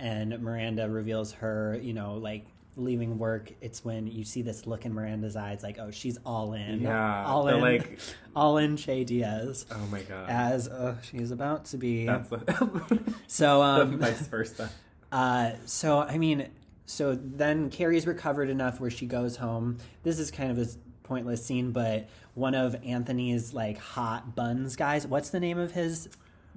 and 0.00 0.40
Miranda 0.40 0.88
reveals 0.90 1.32
her, 1.34 1.78
you 1.80 1.92
know, 1.92 2.14
like 2.14 2.44
leaving 2.76 3.18
work, 3.18 3.52
it's 3.60 3.84
when 3.84 4.06
you 4.06 4.24
see 4.24 4.42
this 4.42 4.66
look 4.66 4.84
in 4.84 4.92
Miranda's 4.94 5.36
eyes 5.36 5.62
like, 5.62 5.78
oh, 5.78 5.90
she's 5.90 6.18
all 6.26 6.52
in. 6.54 6.80
Yeah, 6.80 7.24
All 7.24 7.48
in 7.48 7.60
like- 7.60 7.98
all 8.36 8.58
in 8.58 8.76
Che 8.76 9.04
Diaz. 9.04 9.66
oh 9.70 9.86
my 9.90 10.02
god. 10.02 10.28
As 10.28 10.68
uh, 10.68 10.96
she's 11.02 11.30
about 11.30 11.66
to 11.66 11.76
be. 11.76 12.06
that's 12.06 12.28
the, 12.28 13.00
so 13.26 13.62
um 13.62 13.98
vice 13.98 14.26
versa. 14.26 14.70
uh, 15.12 15.52
so 15.66 16.00
I 16.00 16.18
mean, 16.18 16.48
so 16.86 17.14
then 17.14 17.70
Carrie's 17.70 18.06
recovered 18.06 18.50
enough 18.50 18.80
where 18.80 18.90
she 18.90 19.06
goes 19.06 19.36
home. 19.36 19.78
This 20.02 20.18
is 20.18 20.30
kind 20.30 20.50
of 20.50 20.58
a 20.58 20.68
pointless 21.04 21.44
scene, 21.44 21.70
but 21.72 22.08
one 22.34 22.54
of 22.54 22.74
Anthony's 22.84 23.54
like 23.54 23.78
hot 23.78 24.34
buns 24.34 24.74
guys. 24.76 25.06
What's 25.06 25.30
the 25.30 25.40
name 25.40 25.58
of 25.58 25.72
his 25.72 26.08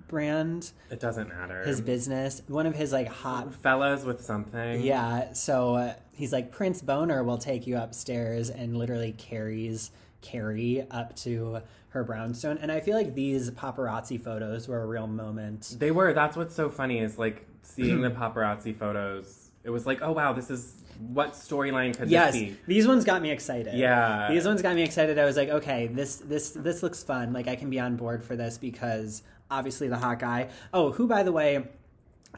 brand? 0.08 0.72
It 0.90 1.00
doesn't 1.00 1.30
matter. 1.30 1.64
His 1.64 1.82
business. 1.82 2.42
One 2.48 2.66
of 2.66 2.74
his 2.76 2.92
like 2.92 3.08
hot. 3.10 3.54
fellas 3.56 4.04
with 4.04 4.24
something. 4.24 4.82
Yeah. 4.82 5.34
So 5.34 5.76
uh, 5.76 5.94
he's 6.18 6.34
like 6.34 6.52
Prince 6.52 6.82
Boner 6.82 7.24
will 7.24 7.38
take 7.38 7.66
you 7.68 7.78
upstairs 7.78 8.50
and 8.50 8.78
literally 8.78 9.14
carries 9.14 9.92
Carrie 10.22 10.86
up 10.92 11.16
to 11.18 11.62
her 11.90 12.04
brownstone. 12.04 12.58
And 12.58 12.72
I 12.72 12.80
feel 12.82 12.98
like 12.98 13.14
these 13.16 13.50
paparazzi 13.52 14.22
photos 14.22 14.68
were 14.68 14.82
a 14.82 14.86
real 14.86 15.08
moment. 15.08 15.76
They 15.80 15.92
were. 15.92 16.12
That's 16.14 16.36
what's 16.36 16.54
so 16.56 16.70
funny 16.70 17.00
is 17.00 17.18
like 17.18 17.46
seeing 17.62 18.02
the 18.02 18.10
paparazzi 18.12 18.76
photos. 18.78 19.52
It 19.64 19.70
was 19.70 19.86
like, 19.86 20.02
oh 20.02 20.12
wow, 20.12 20.34
this 20.34 20.50
is 20.50 20.74
what 21.10 21.34
storyline 21.34 21.96
could 21.96 22.10
Yes, 22.10 22.34
this 22.34 22.42
be? 22.42 22.58
these 22.68 22.88
ones 22.88 23.06
got 23.06 23.22
me 23.22 23.32
excited. 23.32 23.76
Yeah. 23.76 24.28
these 24.32 24.46
ones 24.46 24.62
got 24.62 24.76
me 24.76 24.82
excited. 24.84 25.20
I 25.20 25.26
was 25.26 25.38
like, 25.38 25.50
okay, 25.50 25.88
this 25.88 26.16
this 26.18 26.52
this 26.52 26.82
looks 26.84 27.04
fun. 27.04 27.34
Like 27.34 27.48
I 27.48 27.56
can 27.56 27.70
be 27.70 27.80
on 27.80 27.96
board 27.96 28.24
for 28.24 28.36
this 28.36 28.58
because 28.58 29.22
obviously 29.52 29.88
the 29.88 29.98
hot 29.98 30.20
guy. 30.20 30.50
Oh, 30.74 30.92
who 30.92 31.08
by 31.08 31.24
the 31.24 31.32
way, 31.32 31.68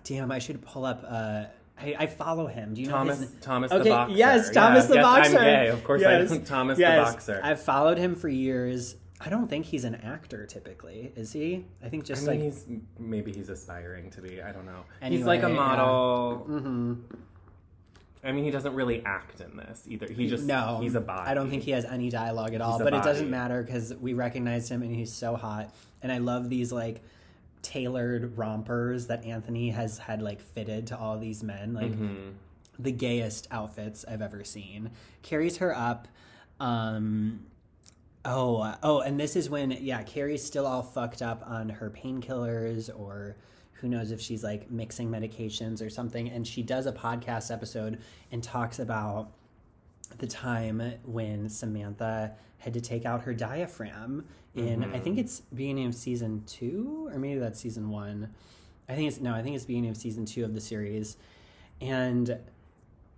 damn, 0.03 0.31
I 0.31 0.39
should 0.39 0.61
pull 0.61 0.85
up. 0.85 1.03
Uh, 1.07 1.45
I, 1.79 1.95
I 1.99 2.07
follow 2.07 2.47
him. 2.47 2.73
Do 2.73 2.81
you 2.81 2.89
Thomas 2.89 3.19
know 3.19 3.27
his? 3.27 3.35
Thomas 3.41 3.71
Okay, 3.71 3.83
the 3.83 3.89
boxer. 3.89 4.15
yes, 4.15 4.51
Thomas 4.51 4.83
Yeah, 4.83 4.87
the 4.89 4.95
yes, 4.95 5.03
boxer. 5.03 5.37
I'm 5.39 5.43
gay, 5.43 5.67
of 5.67 5.83
course. 5.83 6.01
Yes, 6.01 6.31
I 6.31 6.37
Thomas 6.39 6.79
yes. 6.79 7.07
the 7.07 7.11
boxer. 7.11 7.41
I've 7.43 7.61
followed 7.61 7.97
him 7.97 8.15
for 8.15 8.29
years. 8.29 8.95
I 9.21 9.29
don't 9.29 9.47
think 9.47 9.65
he's 9.65 9.83
an 9.83 9.95
actor 9.95 10.45
typically, 10.45 11.11
is 11.15 11.33
he? 11.33 11.65
I 11.83 11.89
think 11.89 12.03
I 12.03 12.07
just 12.07 12.25
mean, 12.25 12.39
like 12.39 12.41
he's 12.41 12.65
maybe 12.97 13.33
he's 13.33 13.49
aspiring 13.49 14.09
to 14.11 14.21
be. 14.21 14.41
I 14.41 14.51
don't 14.51 14.65
know. 14.65 14.85
he's 15.03 15.25
like 15.25 15.43
a 15.43 15.49
yeah. 15.49 15.55
model. 15.55 16.35
hmm 16.45 16.93
I 18.21 18.33
mean, 18.33 18.43
he 18.43 18.51
doesn't 18.51 18.73
really 18.75 19.03
act 19.05 19.39
in 19.39 19.55
this 19.55 19.85
either. 19.87 20.11
He 20.11 20.27
just 20.27 20.43
no, 20.43 20.79
He's 20.81 20.95
a 20.95 20.99
body. 21.01 21.29
I 21.29 21.33
don't 21.33 21.49
think 21.49 21.63
he 21.63 21.71
has 21.71 21.85
any 21.85 22.09
dialogue 22.09 22.53
at 22.53 22.59
all, 22.61 22.77
but 22.77 22.93
it 22.93 23.01
doesn't 23.03 23.29
matter 23.29 23.63
because 23.63 23.93
we 23.93 24.13
recognized 24.13 24.69
him 24.69 24.81
and 24.81 24.93
he's 24.93 25.11
so 25.13 25.35
hot. 25.37 25.73
And 26.01 26.11
I 26.11 26.17
love 26.17 26.49
these 26.49 26.71
like 26.71 27.01
tailored 27.61 28.37
rompers 28.37 29.07
that 29.07 29.25
Anthony 29.25 29.69
has 29.71 29.97
had 29.97 30.21
like 30.21 30.41
fitted 30.41 30.87
to 30.87 30.97
all 30.97 31.17
these 31.19 31.43
men, 31.43 31.73
like 31.73 31.91
Mhm. 31.91 32.33
the 32.77 32.91
gayest 32.91 33.47
outfits 33.51 34.05
I've 34.07 34.21
ever 34.21 34.43
seen. 34.43 34.91
Carries 35.21 35.57
her 35.57 35.75
up. 35.75 36.07
Um, 36.59 37.45
oh, 38.25 38.75
oh, 38.83 39.01
and 39.01 39.19
this 39.19 39.35
is 39.35 39.49
when 39.49 39.71
yeah, 39.71 40.03
Carrie's 40.03 40.43
still 40.43 40.65
all 40.65 40.83
fucked 40.83 41.21
up 41.21 41.43
on 41.45 41.69
her 41.69 41.89
painkillers 41.89 42.89
or. 42.97 43.35
Who 43.81 43.87
knows 43.87 44.11
if 44.11 44.19
she's 44.19 44.43
like 44.43 44.69
mixing 44.69 45.09
medications 45.09 45.81
or 45.81 45.89
something? 45.89 46.29
And 46.29 46.45
she 46.45 46.61
does 46.63 46.85
a 46.85 46.91
podcast 46.91 47.49
episode 47.49 47.99
and 48.29 48.43
talks 48.43 48.77
about 48.77 49.31
the 50.17 50.27
time 50.27 50.95
when 51.05 51.47
Samantha 51.47 52.33
had 52.59 52.73
to 52.73 52.81
take 52.81 53.05
out 53.05 53.21
her 53.21 53.33
diaphragm 53.33 54.25
in 54.55 54.83
I 54.83 54.99
think 54.99 55.15
mm-hmm. 55.15 55.19
it's 55.19 55.41
beginning 55.53 55.85
of 55.85 55.95
season 55.95 56.43
two 56.45 57.09
or 57.11 57.19
maybe 57.19 57.39
that's 57.39 57.59
season 57.59 57.89
one. 57.89 58.29
I 58.87 58.95
think 58.95 59.07
it's 59.07 59.19
no, 59.19 59.33
I 59.33 59.41
think 59.41 59.55
it's 59.55 59.65
beginning 59.65 59.91
of 59.91 59.97
season 59.97 60.25
two 60.25 60.43
of 60.43 60.53
the 60.53 60.61
series, 60.61 61.17
and 61.79 62.39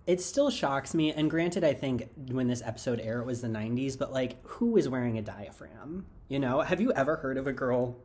it 0.06 0.20
still 0.20 0.50
shocks 0.50 0.94
me. 0.94 1.12
And 1.12 1.30
granted, 1.30 1.64
I 1.64 1.72
think 1.72 2.08
when 2.30 2.46
this 2.46 2.62
episode 2.62 3.00
aired, 3.00 3.22
it 3.22 3.26
was 3.26 3.40
the 3.40 3.48
'90s, 3.48 3.98
but 3.98 4.12
like, 4.12 4.44
who 4.46 4.76
is 4.76 4.88
wearing 4.88 5.16
a 5.16 5.22
diaphragm? 5.22 6.04
You 6.28 6.38
know, 6.38 6.60
have 6.60 6.80
you 6.80 6.92
ever 6.92 7.16
heard 7.16 7.38
of 7.38 7.46
a 7.46 7.52
girl 7.52 7.96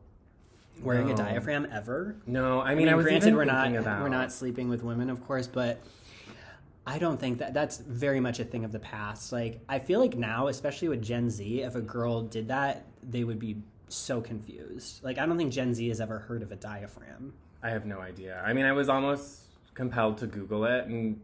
wearing 0.82 1.12
a 1.12 1.15
diaphragm 1.15 1.67
ever? 1.71 2.15
No, 2.26 2.60
I 2.60 2.67
I 2.67 2.76
mean, 2.76 2.86
mean, 2.86 2.93
I, 2.93 2.95
was 2.95 3.06
granted, 3.06 3.36
we're 3.36 3.45
not 3.45 3.76
about 3.76 4.02
we're 4.02 4.10
not 4.10 4.32
sleeping 4.32 4.69
with 4.69 4.82
women, 4.84 5.10
of 5.10 5.26
course, 5.26 5.47
but 5.47 5.82
I 6.88 7.00
don't 7.00 7.19
think 7.19 7.39
that 7.39 7.54
that's 7.54 7.80
very 7.80 8.21
much 8.21 8.39
a 8.39 8.45
thing 8.45 8.63
of 8.63 8.71
the 8.71 8.80
past. 8.80 9.34
Like, 9.34 9.60
I 9.67 9.78
feel 9.78 10.00
like 10.00 10.15
now, 10.15 10.47
especially 10.47 10.88
with 10.88 11.02
Gen 11.04 11.30
Z, 11.30 11.62
if 11.62 11.76
a 11.76 11.82
girl 11.82 12.21
did 12.21 12.47
that, 12.47 12.86
they 13.04 13.26
would 13.26 13.39
be 13.39 13.58
so 13.89 14.21
confused. 14.21 15.04
Like, 15.04 15.17
I 15.17 15.26
don't 15.26 15.38
think 15.38 15.52
Gen 15.52 15.73
Z 15.73 15.86
has 15.89 16.00
ever 16.00 16.19
heard 16.19 16.41
of 16.41 16.54
a 16.54 16.56
diaphragm. 16.56 17.34
I 17.62 17.71
have 17.71 17.86
no 17.86 18.00
idea. 18.00 18.41
I 18.45 18.54
mean, 18.54 18.63
I 18.65 18.71
was 18.71 18.88
almost 18.88 19.41
compelled 19.73 20.19
to 20.19 20.28
Google 20.28 20.63
it, 20.63 20.86
and 20.86 21.19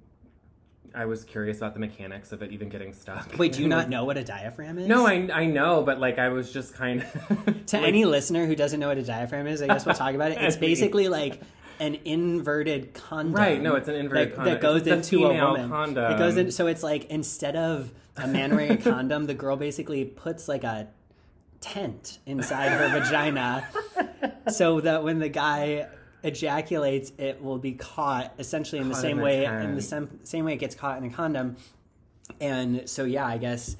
I 0.93 1.05
was 1.05 1.23
curious 1.23 1.57
about 1.57 1.75
the 1.75 1.79
mechanics 1.79 2.33
of 2.33 2.43
it 2.43 2.51
even 2.51 2.67
getting 2.67 2.91
stuck. 2.91 3.37
Wait, 3.37 3.53
do 3.53 3.61
you 3.61 3.69
not 3.69 3.87
know 3.93 4.03
what 4.03 4.17
a 4.17 4.23
diaphragm 4.23 4.77
is? 4.77 4.87
No, 4.87 5.07
I 5.07 5.29
I 5.33 5.45
know, 5.45 5.81
but 5.81 5.97
like 5.97 6.19
I 6.19 6.27
was 6.27 6.51
just 6.51 6.73
kind 6.73 7.05
of 7.29 7.65
To 7.67 7.77
any 7.79 8.03
listener 8.03 8.45
who 8.45 8.55
doesn't 8.55 8.81
know 8.81 8.89
what 8.89 8.97
a 8.97 9.03
diaphragm 9.03 9.47
is, 9.47 9.61
I 9.61 9.67
guess 9.67 9.85
we'll 9.85 9.95
talk 9.95 10.13
about 10.13 10.31
it. 10.33 10.39
It's 10.41 10.57
basically 10.71 11.07
like 11.07 11.39
an 11.83 11.97
inverted 12.05 12.93
condom. 12.93 13.33
Right, 13.35 13.61
no, 13.61 13.75
it's 13.75 13.87
an 13.89 13.95
inverted 13.95 14.31
that, 14.31 14.35
condom. 14.35 14.53
that 14.53 14.61
goes 14.61 14.87
It's 14.87 15.11
into 15.11 15.25
a 15.25 15.33
woman. 15.33 15.69
condom. 15.69 16.13
It 16.13 16.17
goes 16.17 16.37
in, 16.37 16.51
so 16.51 16.67
it's 16.67 16.81
like 16.83 17.05
instead 17.09 17.55
of 17.55 17.91
a 18.15 18.27
man 18.27 18.55
wearing 18.55 18.71
a 18.71 18.77
condom, 18.77 19.25
the 19.25 19.33
girl 19.33 19.57
basically 19.57 20.05
puts 20.05 20.47
like 20.47 20.63
a 20.63 20.87
tent 21.59 22.19
inside 22.25 22.69
her 22.71 22.87
vagina, 22.99 23.67
so 24.51 24.79
that 24.81 25.03
when 25.03 25.19
the 25.19 25.29
guy 25.29 25.87
ejaculates, 26.23 27.11
it 27.17 27.43
will 27.43 27.57
be 27.57 27.73
caught 27.73 28.33
essentially 28.39 28.79
in 28.79 28.87
the 28.87 28.95
same 28.95 29.17
in 29.17 29.23
way, 29.23 29.45
in 29.45 29.75
the 29.75 29.81
same 29.81 30.19
same 30.23 30.45
way 30.45 30.53
it 30.53 30.59
gets 30.59 30.75
caught 30.75 30.97
in 30.97 31.03
a 31.03 31.09
condom. 31.09 31.57
And 32.39 32.89
so, 32.89 33.03
yeah, 33.03 33.25
I 33.27 33.37
guess. 33.37 33.75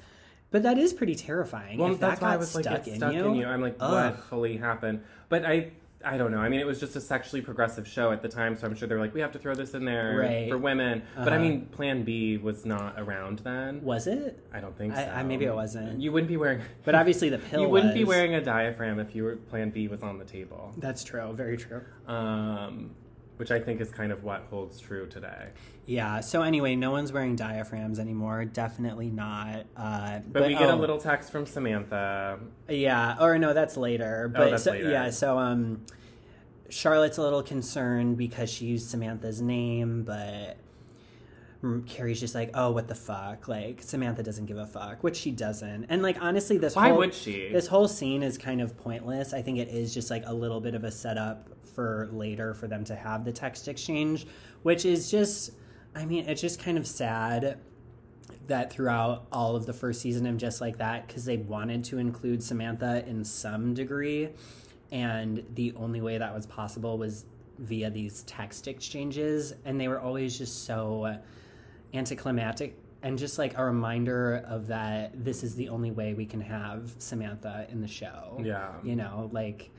But 0.50 0.62
that 0.64 0.76
is 0.78 0.92
pretty 0.92 1.14
terrifying. 1.14 1.78
Well, 1.78 1.92
if 1.92 1.98
that's 2.00 2.20
that 2.20 2.26
why 2.26 2.28
got 2.32 2.34
I 2.34 2.36
was 2.36 2.54
like, 2.54 2.64
stuck, 2.64 2.86
it's 2.86 2.96
stuck 2.96 3.14
in 3.14 3.34
you. 3.34 3.46
I'm 3.46 3.60
like, 3.62 3.76
Ugh. 3.80 4.12
what 4.14 4.24
fully 4.24 4.56
happened? 4.58 5.02
But 5.28 5.44
I, 5.44 5.72
I 6.04 6.16
don't 6.18 6.30
know. 6.30 6.38
I 6.38 6.48
mean, 6.48 6.60
it 6.60 6.66
was 6.66 6.78
just 6.80 6.94
a 6.96 7.00
sexually 7.00 7.40
progressive 7.40 7.86
show 7.88 8.12
at 8.12 8.22
the 8.22 8.28
time, 8.28 8.56
so 8.56 8.66
I'm 8.66 8.74
sure 8.74 8.86
they're 8.86 9.00
like, 9.00 9.14
we 9.14 9.20
have 9.20 9.32
to 9.32 9.38
throw 9.38 9.54
this 9.54 9.74
in 9.74 9.84
there 9.84 10.18
Right. 10.18 10.48
for 10.48 10.58
women. 10.58 11.02
But 11.16 11.28
I 11.32 11.36
Uh-huh. 11.36 11.44
mean, 11.44 11.66
Plan 11.66 12.02
B 12.04 12.36
was 12.36 12.64
not 12.66 12.94
around 12.98 13.40
then. 13.40 13.82
Was 13.82 14.06
it? 14.06 14.38
I 14.52 14.60
don't 14.60 14.76
think 14.76 14.94
so. 14.94 15.00
I- 15.02 15.22
maybe 15.22 15.44
it 15.44 15.54
wasn't. 15.54 16.00
You 16.00 16.12
wouldn't 16.12 16.28
be 16.28 16.36
wearing. 16.36 16.60
But 16.84 16.94
obviously 16.94 17.28
the 17.28 17.38
pill. 17.50 17.62
you 17.62 17.68
wouldn't 17.68 17.94
be 17.94 18.04
wearing 18.04 18.34
a 18.34 18.40
diaphragm 18.42 18.98
if 19.00 19.14
you 19.14 19.24
were 19.24 19.36
Plan 19.36 19.70
B 19.70 19.88
was 19.88 20.02
on 20.02 20.18
the 20.18 20.24
table. 20.24 20.72
That's 20.78 21.02
true. 21.04 21.32
Very 21.32 21.56
true. 21.56 21.82
Um, 22.06 22.90
which 23.36 23.50
I 23.50 23.58
think 23.60 23.80
is 23.80 23.90
kind 23.90 24.12
of 24.12 24.22
what 24.24 24.46
holds 24.50 24.80
true 24.80 25.06
today. 25.06 25.48
Yeah. 25.86 26.20
So 26.20 26.42
anyway, 26.42 26.76
no 26.76 26.90
one's 26.90 27.12
wearing 27.12 27.36
diaphragms 27.36 27.98
anymore. 27.98 28.44
Definitely 28.44 29.10
not. 29.10 29.66
Uh, 29.76 30.20
But, 30.30 30.46
we 30.46 30.54
get 30.54 30.62
a 30.62 30.72
oh, 30.72 30.76
little 30.76 30.98
text 30.98 31.30
from 31.30 31.44
Samantha. 31.46 32.38
Yeah. 32.68 33.16
Or 33.20 33.38
no, 33.38 33.52
that's 33.52 33.76
later. 33.76 34.28
But 34.32 34.40
Oh, 34.48 34.50
that's 34.50 34.62
so, 34.64 34.70
later. 34.70 34.90
yeah. 34.90 35.10
So 35.10 35.38
um, 35.38 35.84
Charlotte's 36.68 37.18
a 37.18 37.22
little 37.22 37.42
concerned 37.42 38.16
because 38.16 38.50
she 38.50 38.66
used 38.66 38.88
Samantha's 38.88 39.42
name, 39.42 40.04
but 40.04 40.56
Carrie's 41.86 42.20
just 42.20 42.34
like, 42.34 42.50
oh, 42.54 42.70
what 42.72 42.88
the 42.88 42.94
fuck? 42.94 43.48
Like 43.48 43.82
Samantha 43.82 44.22
doesn't 44.22 44.46
give 44.46 44.58
a 44.58 44.66
fuck, 44.66 45.02
which 45.02 45.16
she 45.16 45.30
doesn't. 45.30 45.86
And 45.88 46.02
like 46.02 46.20
honestly, 46.20 46.58
this 46.58 46.76
Why 46.76 46.88
whole, 46.88 46.98
would 46.98 47.14
she? 47.14 47.48
This 47.50 47.66
whole 47.66 47.88
scene 47.88 48.22
is 48.22 48.36
kind 48.38 48.60
of 48.60 48.76
pointless. 48.76 49.32
I 49.32 49.42
think 49.42 49.58
it 49.58 49.68
is 49.68 49.94
just 49.94 50.10
like 50.10 50.24
a 50.26 50.34
little 50.34 50.60
bit 50.60 50.74
of 50.74 50.84
a 50.84 50.90
setup 50.90 51.48
for 51.74 52.08
later 52.12 52.54
for 52.54 52.68
them 52.68 52.84
to 52.84 52.94
have 52.94 53.24
the 53.24 53.32
text 53.32 53.68
exchange, 53.68 54.26
which 54.62 54.84
is 54.84 55.10
just, 55.10 55.50
I 55.94 56.04
mean, 56.04 56.28
it's 56.28 56.40
just 56.40 56.60
kind 56.60 56.78
of 56.78 56.86
sad 56.86 57.58
that 58.46 58.70
throughout 58.72 59.26
all 59.32 59.56
of 59.56 59.66
the 59.66 59.72
first 59.72 60.00
season 60.00 60.26
of 60.26 60.36
Just 60.36 60.60
Like 60.60 60.78
That, 60.78 61.06
because 61.06 61.24
they 61.24 61.38
wanted 61.38 61.84
to 61.84 61.98
include 61.98 62.42
Samantha 62.42 63.04
in 63.06 63.24
some 63.24 63.74
degree, 63.74 64.28
and 64.92 65.44
the 65.54 65.72
only 65.76 66.00
way 66.00 66.18
that 66.18 66.34
was 66.34 66.46
possible 66.46 66.98
was 66.98 67.24
via 67.58 67.88
these 67.90 68.22
text 68.24 68.68
exchanges, 68.68 69.54
and 69.64 69.80
they 69.80 69.88
were 69.88 70.00
always 70.00 70.36
just 70.36 70.64
so 70.64 71.18
anticlimactic 71.94 72.76
and 73.02 73.18
just 73.18 73.38
like 73.38 73.56
a 73.58 73.64
reminder 73.64 74.42
of 74.48 74.68
that 74.68 75.12
this 75.24 75.42
is 75.42 75.54
the 75.56 75.68
only 75.68 75.90
way 75.90 76.14
we 76.14 76.26
can 76.26 76.40
have 76.40 76.94
Samantha 76.98 77.66
in 77.70 77.80
the 77.80 77.88
show. 77.88 78.40
Yeah. 78.42 78.72
You 78.82 78.96
know, 78.96 79.28
like 79.32 79.70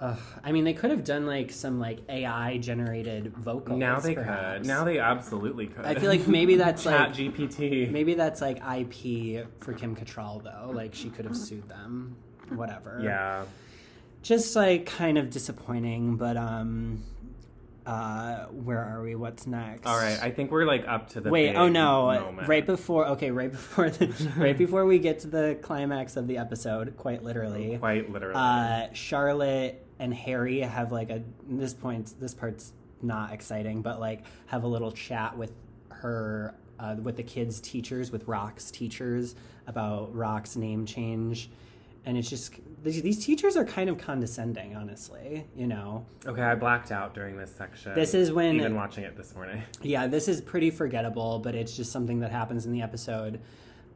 Ugh, 0.00 0.18
I 0.42 0.50
mean, 0.50 0.64
they 0.64 0.72
could 0.72 0.90
have 0.90 1.04
done 1.04 1.24
like 1.24 1.52
some 1.52 1.78
like 1.78 2.00
AI 2.08 2.58
generated 2.58 3.32
vocals. 3.36 3.78
now 3.78 4.00
they 4.00 4.14
perhaps. 4.14 4.58
could. 4.58 4.66
Now 4.66 4.84
they 4.84 4.98
absolutely 4.98 5.68
could. 5.68 5.84
I 5.86 5.94
feel 5.94 6.10
like 6.10 6.26
maybe 6.26 6.56
that's 6.56 6.82
Chat 6.82 7.10
like 7.10 7.14
GPT. 7.14 7.90
maybe 7.90 8.14
that's 8.14 8.40
like 8.40 8.56
IP 8.58 9.46
for 9.60 9.72
Kim 9.72 9.94
Cattrall 9.94 10.42
though. 10.42 10.72
Like 10.72 10.94
she 10.94 11.10
could 11.10 11.24
have 11.26 11.36
sued 11.36 11.68
them. 11.68 12.16
Whatever. 12.50 13.00
Yeah. 13.02 13.44
Just 14.22 14.56
like 14.56 14.86
kind 14.86 15.16
of 15.16 15.30
disappointing, 15.30 16.16
but 16.16 16.36
um, 16.36 17.02
uh, 17.86 18.46
where 18.46 18.82
are 18.82 19.02
we? 19.02 19.14
What's 19.14 19.46
next? 19.46 19.86
All 19.86 19.96
right. 19.96 20.18
I 20.22 20.30
think 20.30 20.50
we're 20.50 20.64
like 20.64 20.86
up 20.88 21.10
to 21.10 21.20
the. 21.20 21.30
Wait, 21.30 21.54
oh 21.54 21.68
no! 21.68 22.06
moment. 22.06 22.48
Right 22.48 22.64
before, 22.64 23.06
okay, 23.08 23.30
right 23.30 23.50
before, 23.50 23.90
the, 23.90 24.32
right 24.36 24.56
before 24.56 24.86
we 24.86 24.98
get 24.98 25.20
to 25.20 25.26
the 25.28 25.58
climax 25.62 26.16
of 26.16 26.26
the 26.26 26.38
episode, 26.38 26.96
quite 26.96 27.22
literally, 27.22 27.76
Quite 27.78 28.10
literally. 28.10 28.34
uh, 28.36 28.86
Charlotte 28.92 29.86
and 29.98 30.12
Harry 30.14 30.60
have 30.60 30.92
like 30.92 31.10
a 31.10 31.22
this 31.48 31.74
point. 31.74 32.14
This 32.20 32.34
part's 32.34 32.72
not 33.02 33.32
exciting, 33.32 33.82
but 33.82 34.00
like 34.00 34.24
have 34.46 34.64
a 34.64 34.68
little 34.68 34.92
chat 34.92 35.36
with 35.36 35.52
her, 35.90 36.54
uh, 36.78 36.96
with 37.02 37.16
the 37.16 37.22
kids' 37.22 37.60
teachers, 37.60 38.10
with 38.10 38.26
Rock's 38.26 38.70
teachers 38.70 39.34
about 39.66 40.14
Rock's 40.14 40.56
name 40.56 40.86
change, 40.86 41.50
and 42.06 42.16
it's 42.18 42.28
just 42.28 42.54
these, 42.82 43.02
these 43.02 43.24
teachers 43.24 43.56
are 43.56 43.64
kind 43.64 43.88
of 43.88 43.98
condescending, 43.98 44.76
honestly. 44.76 45.46
You 45.56 45.66
know, 45.66 46.04
okay, 46.26 46.42
I 46.42 46.54
blacked 46.54 46.92
out 46.92 47.14
during 47.14 47.36
this 47.36 47.54
section. 47.54 47.94
This 47.94 48.14
is 48.14 48.30
when- 48.32 48.56
even 48.56 48.74
watching 48.74 49.04
it 49.04 49.16
this 49.16 49.34
morning. 49.34 49.62
yeah, 49.82 50.06
this 50.06 50.28
is 50.28 50.40
pretty 50.40 50.70
forgettable, 50.70 51.38
but 51.38 51.54
it's 51.54 51.76
just 51.76 51.90
something 51.92 52.20
that 52.20 52.30
happens 52.30 52.66
in 52.66 52.72
the 52.72 52.82
episode. 52.82 53.40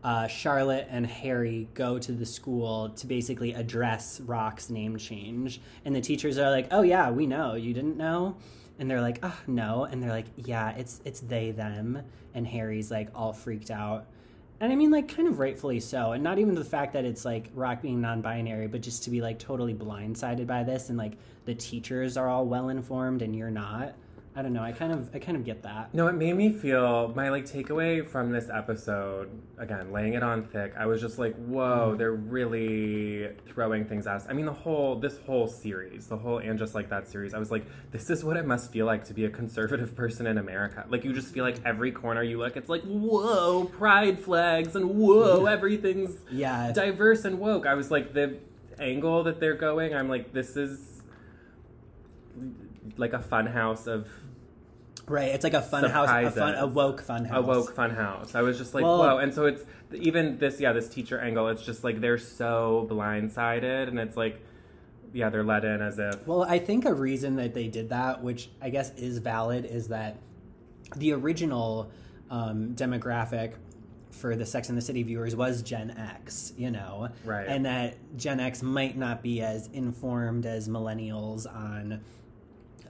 Uh, 0.02 0.28
Charlotte 0.28 0.86
and 0.90 1.04
Harry 1.06 1.68
go 1.74 1.98
to 1.98 2.12
the 2.12 2.24
school 2.24 2.90
to 2.90 3.06
basically 3.06 3.52
address 3.52 4.20
Rock's 4.20 4.70
name 4.70 4.96
change, 4.96 5.60
and 5.84 5.94
the 5.94 6.00
teachers 6.00 6.38
are 6.38 6.50
like, 6.50 6.68
"Oh 6.70 6.82
yeah, 6.82 7.10
we 7.10 7.26
know. 7.26 7.54
You 7.54 7.74
didn't 7.74 7.96
know," 7.96 8.36
and 8.78 8.88
they're 8.88 9.00
like, 9.00 9.18
"Ah, 9.24 9.40
no," 9.48 9.84
and 9.84 10.00
they're 10.00 10.12
like, 10.12 10.26
"Yeah, 10.36 10.70
it's 10.76 11.00
it's 11.04 11.18
they 11.18 11.50
them," 11.50 12.00
and 12.32 12.46
Harry's 12.46 12.92
like 12.92 13.08
all 13.12 13.32
freaked 13.32 13.72
out. 13.72 14.06
And 14.60 14.72
I 14.72 14.76
mean, 14.76 14.90
like, 14.90 15.14
kind 15.14 15.28
of 15.28 15.38
rightfully 15.38 15.78
so. 15.78 16.12
And 16.12 16.24
not 16.24 16.38
even 16.38 16.54
the 16.54 16.64
fact 16.64 16.92
that 16.94 17.04
it's 17.04 17.24
like 17.24 17.48
Rock 17.54 17.80
being 17.82 18.00
non 18.00 18.20
binary, 18.20 18.66
but 18.66 18.80
just 18.80 19.04
to 19.04 19.10
be 19.10 19.20
like 19.20 19.38
totally 19.38 19.74
blindsided 19.74 20.46
by 20.46 20.64
this 20.64 20.88
and 20.88 20.98
like 20.98 21.12
the 21.44 21.54
teachers 21.54 22.16
are 22.16 22.28
all 22.28 22.44
well 22.44 22.68
informed 22.68 23.22
and 23.22 23.36
you're 23.36 23.50
not. 23.50 23.94
I 24.36 24.42
don't 24.42 24.52
know. 24.52 24.62
I 24.62 24.70
kind 24.70 24.92
of 24.92 25.10
I 25.12 25.18
kind 25.18 25.36
of 25.36 25.44
get 25.44 25.62
that. 25.64 25.92
No, 25.92 26.06
it 26.06 26.14
made 26.14 26.36
me 26.36 26.52
feel 26.52 27.12
my 27.16 27.28
like 27.28 27.44
takeaway 27.44 28.08
from 28.08 28.30
this 28.30 28.48
episode. 28.52 29.30
Again, 29.58 29.90
laying 29.90 30.14
it 30.14 30.22
on 30.22 30.44
thick. 30.44 30.74
I 30.78 30.86
was 30.86 31.00
just 31.00 31.18
like, 31.18 31.34
whoa, 31.34 31.88
Mm-hmm. 31.88 31.98
they're 31.98 32.12
really 32.12 33.30
throwing 33.48 33.84
things 33.84 34.06
at 34.06 34.16
us. 34.16 34.26
I 34.28 34.34
mean, 34.34 34.46
the 34.46 34.52
whole 34.52 34.94
this 34.96 35.18
whole 35.26 35.48
series, 35.48 36.06
the 36.06 36.16
whole 36.16 36.38
and 36.38 36.56
just 36.58 36.74
like 36.74 36.88
that 36.90 37.08
series. 37.08 37.34
I 37.34 37.38
was 37.38 37.50
like, 37.50 37.64
this 37.90 38.10
is 38.10 38.22
what 38.24 38.36
it 38.36 38.46
must 38.46 38.70
feel 38.70 38.86
like 38.86 39.04
to 39.06 39.14
be 39.14 39.24
a 39.24 39.30
conservative 39.30 39.96
person 40.02 40.26
in 40.28 40.38
America. 40.38 40.84
Like 40.88 41.04
you 41.04 41.12
just 41.12 41.34
feel 41.34 41.44
like 41.44 41.56
every 41.64 41.90
corner 41.90 42.22
you 42.22 42.38
look, 42.38 42.56
it's 42.56 42.68
like, 42.68 42.82
whoa, 42.82 43.64
pride 43.64 44.20
flags 44.20 44.76
and 44.76 44.90
whoa, 44.90 45.46
everything's 45.56 46.16
Yeah. 46.30 46.70
diverse 46.72 47.24
and 47.24 47.40
woke. 47.40 47.66
I 47.66 47.74
was 47.74 47.90
like, 47.90 48.12
the 48.14 48.36
angle 48.78 49.24
that 49.24 49.40
they're 49.40 49.54
going, 49.56 49.94
I'm 49.94 50.08
like, 50.08 50.32
this 50.32 50.56
is 50.56 50.97
like 52.98 53.12
a 53.12 53.20
fun 53.20 53.46
house 53.46 53.86
of 53.86 54.08
Right. 55.06 55.30
It's 55.30 55.42
like 55.44 55.54
a 55.54 55.62
fun 55.62 55.84
house, 55.88 56.10
a 56.10 56.30
fun 56.30 56.54
a 56.56 56.66
woke 56.66 57.00
fun 57.00 57.24
house. 57.24 57.38
a 57.38 57.40
woke 57.46 57.74
fun 57.74 57.90
house. 57.90 58.34
I 58.34 58.42
was 58.42 58.58
just 58.58 58.74
like, 58.74 58.84
Well- 58.84 58.98
whoa. 58.98 59.18
And 59.18 59.32
so 59.32 59.46
it's 59.46 59.64
even 59.94 60.36
this, 60.38 60.60
yeah, 60.60 60.72
this 60.74 60.86
teacher 60.88 61.18
angle. 61.18 61.48
It's 61.48 61.64
just 61.64 61.82
like 61.82 62.02
they're 62.02 62.18
so 62.18 62.86
blindsided, 62.90 63.88
and 63.88 63.98
it's 63.98 64.18
like, 64.18 64.38
yeah, 65.14 65.30
they're 65.30 65.44
let 65.44 65.64
in 65.64 65.80
as 65.80 65.98
if 65.98 66.26
Well, 66.26 66.42
I 66.42 66.58
think 66.58 66.84
a 66.84 66.92
reason 66.92 67.36
that 67.36 67.54
they 67.54 67.68
did 67.68 67.88
that, 67.88 68.22
which 68.22 68.50
I 68.60 68.68
guess 68.68 68.94
is 68.96 69.16
valid, 69.18 69.64
is 69.64 69.88
that 69.88 70.18
the 70.96 71.12
original 71.12 71.90
um, 72.30 72.74
demographic 72.74 73.54
for 74.10 74.36
the 74.36 74.44
Sex 74.44 74.68
and 74.68 74.76
the 74.76 74.82
City 74.82 75.02
viewers 75.04 75.34
was 75.34 75.62
Gen 75.62 75.90
X, 75.92 76.52
you 76.58 76.70
know, 76.70 77.08
Right. 77.24 77.46
and 77.48 77.64
that 77.64 77.96
Gen 78.18 78.40
X 78.40 78.62
might 78.62 78.98
not 78.98 79.22
be 79.22 79.40
as 79.40 79.68
informed 79.68 80.44
as 80.44 80.68
millennials 80.68 81.46
on, 81.46 82.00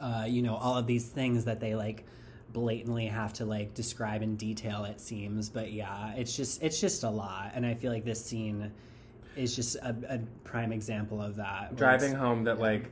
uh, 0.01 0.24
you 0.28 0.42
know, 0.42 0.57
all 0.57 0.76
of 0.76 0.86
these 0.86 1.07
things 1.07 1.44
that 1.46 1.61
they 1.61 1.74
like 1.74 2.05
blatantly 2.53 3.07
have 3.07 3.32
to 3.34 3.44
like 3.44 3.74
describe 3.74 4.22
in 4.22 4.36
detail 4.36 4.84
it 4.84 5.01
seems. 5.01 5.49
But 5.51 5.70
yeah 5.72 6.14
it's 6.14 6.34
just 6.36 6.62
it's 6.62 6.80
just 6.80 7.05
a 7.05 7.11
lot. 7.11 7.53
And 7.55 7.66
i 7.66 7.74
feel 7.74 7.92
like 7.92 8.05
this 8.05 8.24
scene 8.24 8.72
is 9.36 9.55
just 9.55 9.76
a, 9.76 9.94
a 10.09 10.18
prime 10.44 10.72
example 10.72 11.20
of 11.20 11.36
that. 11.36 11.76
driving 11.76 12.14
home 12.14 12.44
that 12.44 12.59
like 12.59 12.90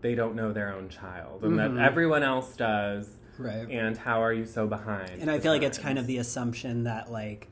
they 0.00 0.14
don't 0.14 0.34
know 0.34 0.52
their 0.52 0.74
own 0.74 0.88
child 0.88 1.44
and 1.44 1.52
Mhm. 1.52 1.76
that 1.76 1.84
everyone 1.84 2.22
else 2.22 2.56
does. 2.56 3.08
Right. 3.38 3.68
And 3.70 3.96
how 3.96 4.22
are 4.22 4.32
you 4.32 4.44
so 4.44 4.66
behind 4.66 5.10
and 5.20 5.30
i 5.30 5.38
feel 5.38 5.52
like 5.52 5.62
it's 5.62 5.78
kind 5.78 5.98
of 5.98 6.06
the 6.06 6.18
assumption 6.18 6.84
that 6.84 7.10
like 7.10 7.48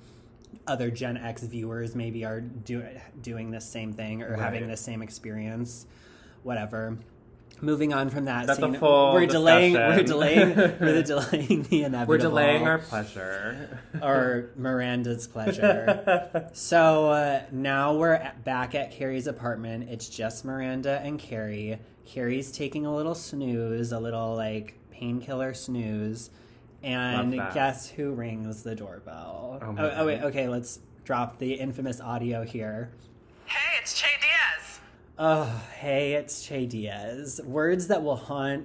other 0.66 0.90
gen 0.90 1.16
x 1.16 1.42
viewers 1.44 1.94
maybe 1.94 2.24
are 2.24 2.40
do, 2.40 2.84
doing 3.22 3.50
the 3.50 3.60
same 3.60 3.92
thing 3.92 4.22
or 4.22 4.36
having 4.36 4.66
the 4.68 4.76
same 4.76 5.00
experience 5.00 5.86
whatever 6.42 6.98
moving 7.60 7.92
on 7.92 8.10
from 8.10 8.24
that 8.24 8.46
That's 8.46 8.58
a 8.58 8.62
scene 8.62 8.74
full 8.74 9.12
we're 9.12 9.26
delaying 9.26 9.74
we're 9.74 10.02
delaying 10.02 10.56
we're 10.80 11.02
delaying 11.02 11.62
the 11.64 11.82
inevitable 11.82 12.06
we're 12.08 12.18
delaying 12.18 12.66
our 12.66 12.78
pleasure 12.78 13.80
or 14.02 14.50
Miranda's 14.56 15.26
pleasure. 15.26 16.48
so 16.52 17.10
uh, 17.10 17.42
now 17.50 17.94
we're 17.94 18.14
at, 18.14 18.44
back 18.44 18.74
at 18.74 18.92
Carrie's 18.92 19.26
apartment. 19.26 19.88
It's 19.90 20.08
just 20.08 20.44
Miranda 20.44 21.00
and 21.02 21.18
Carrie. 21.18 21.78
Carrie's 22.04 22.50
taking 22.52 22.86
a 22.86 22.94
little 22.94 23.14
snooze, 23.14 23.92
a 23.92 24.00
little 24.00 24.34
like 24.34 24.78
painkiller 24.90 25.54
snooze. 25.54 26.30
And 26.82 27.34
guess 27.52 27.90
who 27.90 28.12
rings 28.12 28.62
the 28.62 28.74
doorbell? 28.74 29.58
Oh 29.60 29.74
oh, 29.78 29.92
oh, 29.96 30.06
wait, 30.06 30.22
okay, 30.22 30.48
let's 30.48 30.80
drop 31.04 31.38
the 31.38 31.54
infamous 31.54 32.00
audio 32.00 32.42
here. 32.42 32.90
Hey, 33.44 33.78
it's 33.82 34.00
Che 34.00 34.06
Diaz. 34.06 34.19
Oh, 35.22 35.62
hey, 35.78 36.14
it's 36.14 36.42
Che 36.46 36.64
Diaz. 36.64 37.42
Words 37.44 37.88
that 37.88 38.02
will 38.02 38.16
haunt 38.16 38.64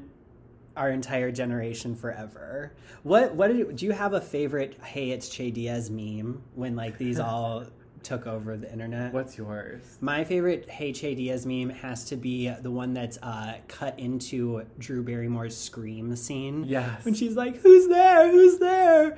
our 0.78 0.90
entire 0.90 1.30
generation 1.30 1.98
forever. 1.98 2.72
What 3.04 3.36
what 3.36 3.48
did, 3.52 3.76
do 3.76 3.86
you 3.86 3.92
have 3.92 4.14
a 4.14 4.22
favorite 4.22 4.82
hey 4.82 5.12
it's 5.12 5.28
Che 5.28 5.52
Diaz 5.52 5.90
meme 5.90 6.42
when 6.54 6.78
like 6.78 6.98
these 6.98 7.20
all 7.20 7.66
took 8.04 8.26
over 8.26 8.56
the 8.56 8.72
internet? 8.72 9.12
what's 9.14 9.38
yours 9.38 9.98
My 10.00 10.24
favorite 10.24 10.70
Hey 10.70 10.94
Che 10.94 11.14
Diaz 11.16 11.46
meme 11.46 11.72
has 11.72 12.06
to 12.06 12.16
be 12.16 12.50
the 12.62 12.72
one 12.72 12.94
that's 12.94 13.18
uh, 13.22 13.56
cut 13.68 14.00
into 14.00 14.64
Drew 14.80 15.04
Barrymore's 15.04 15.58
scream 15.58 16.16
scene. 16.16 16.64
Yes. 16.64 17.04
When 17.04 17.16
she's 17.16 17.36
like, 17.36 17.58
Who's 17.58 17.90
there? 17.90 18.32
Who's 18.32 18.60
there? 18.60 19.18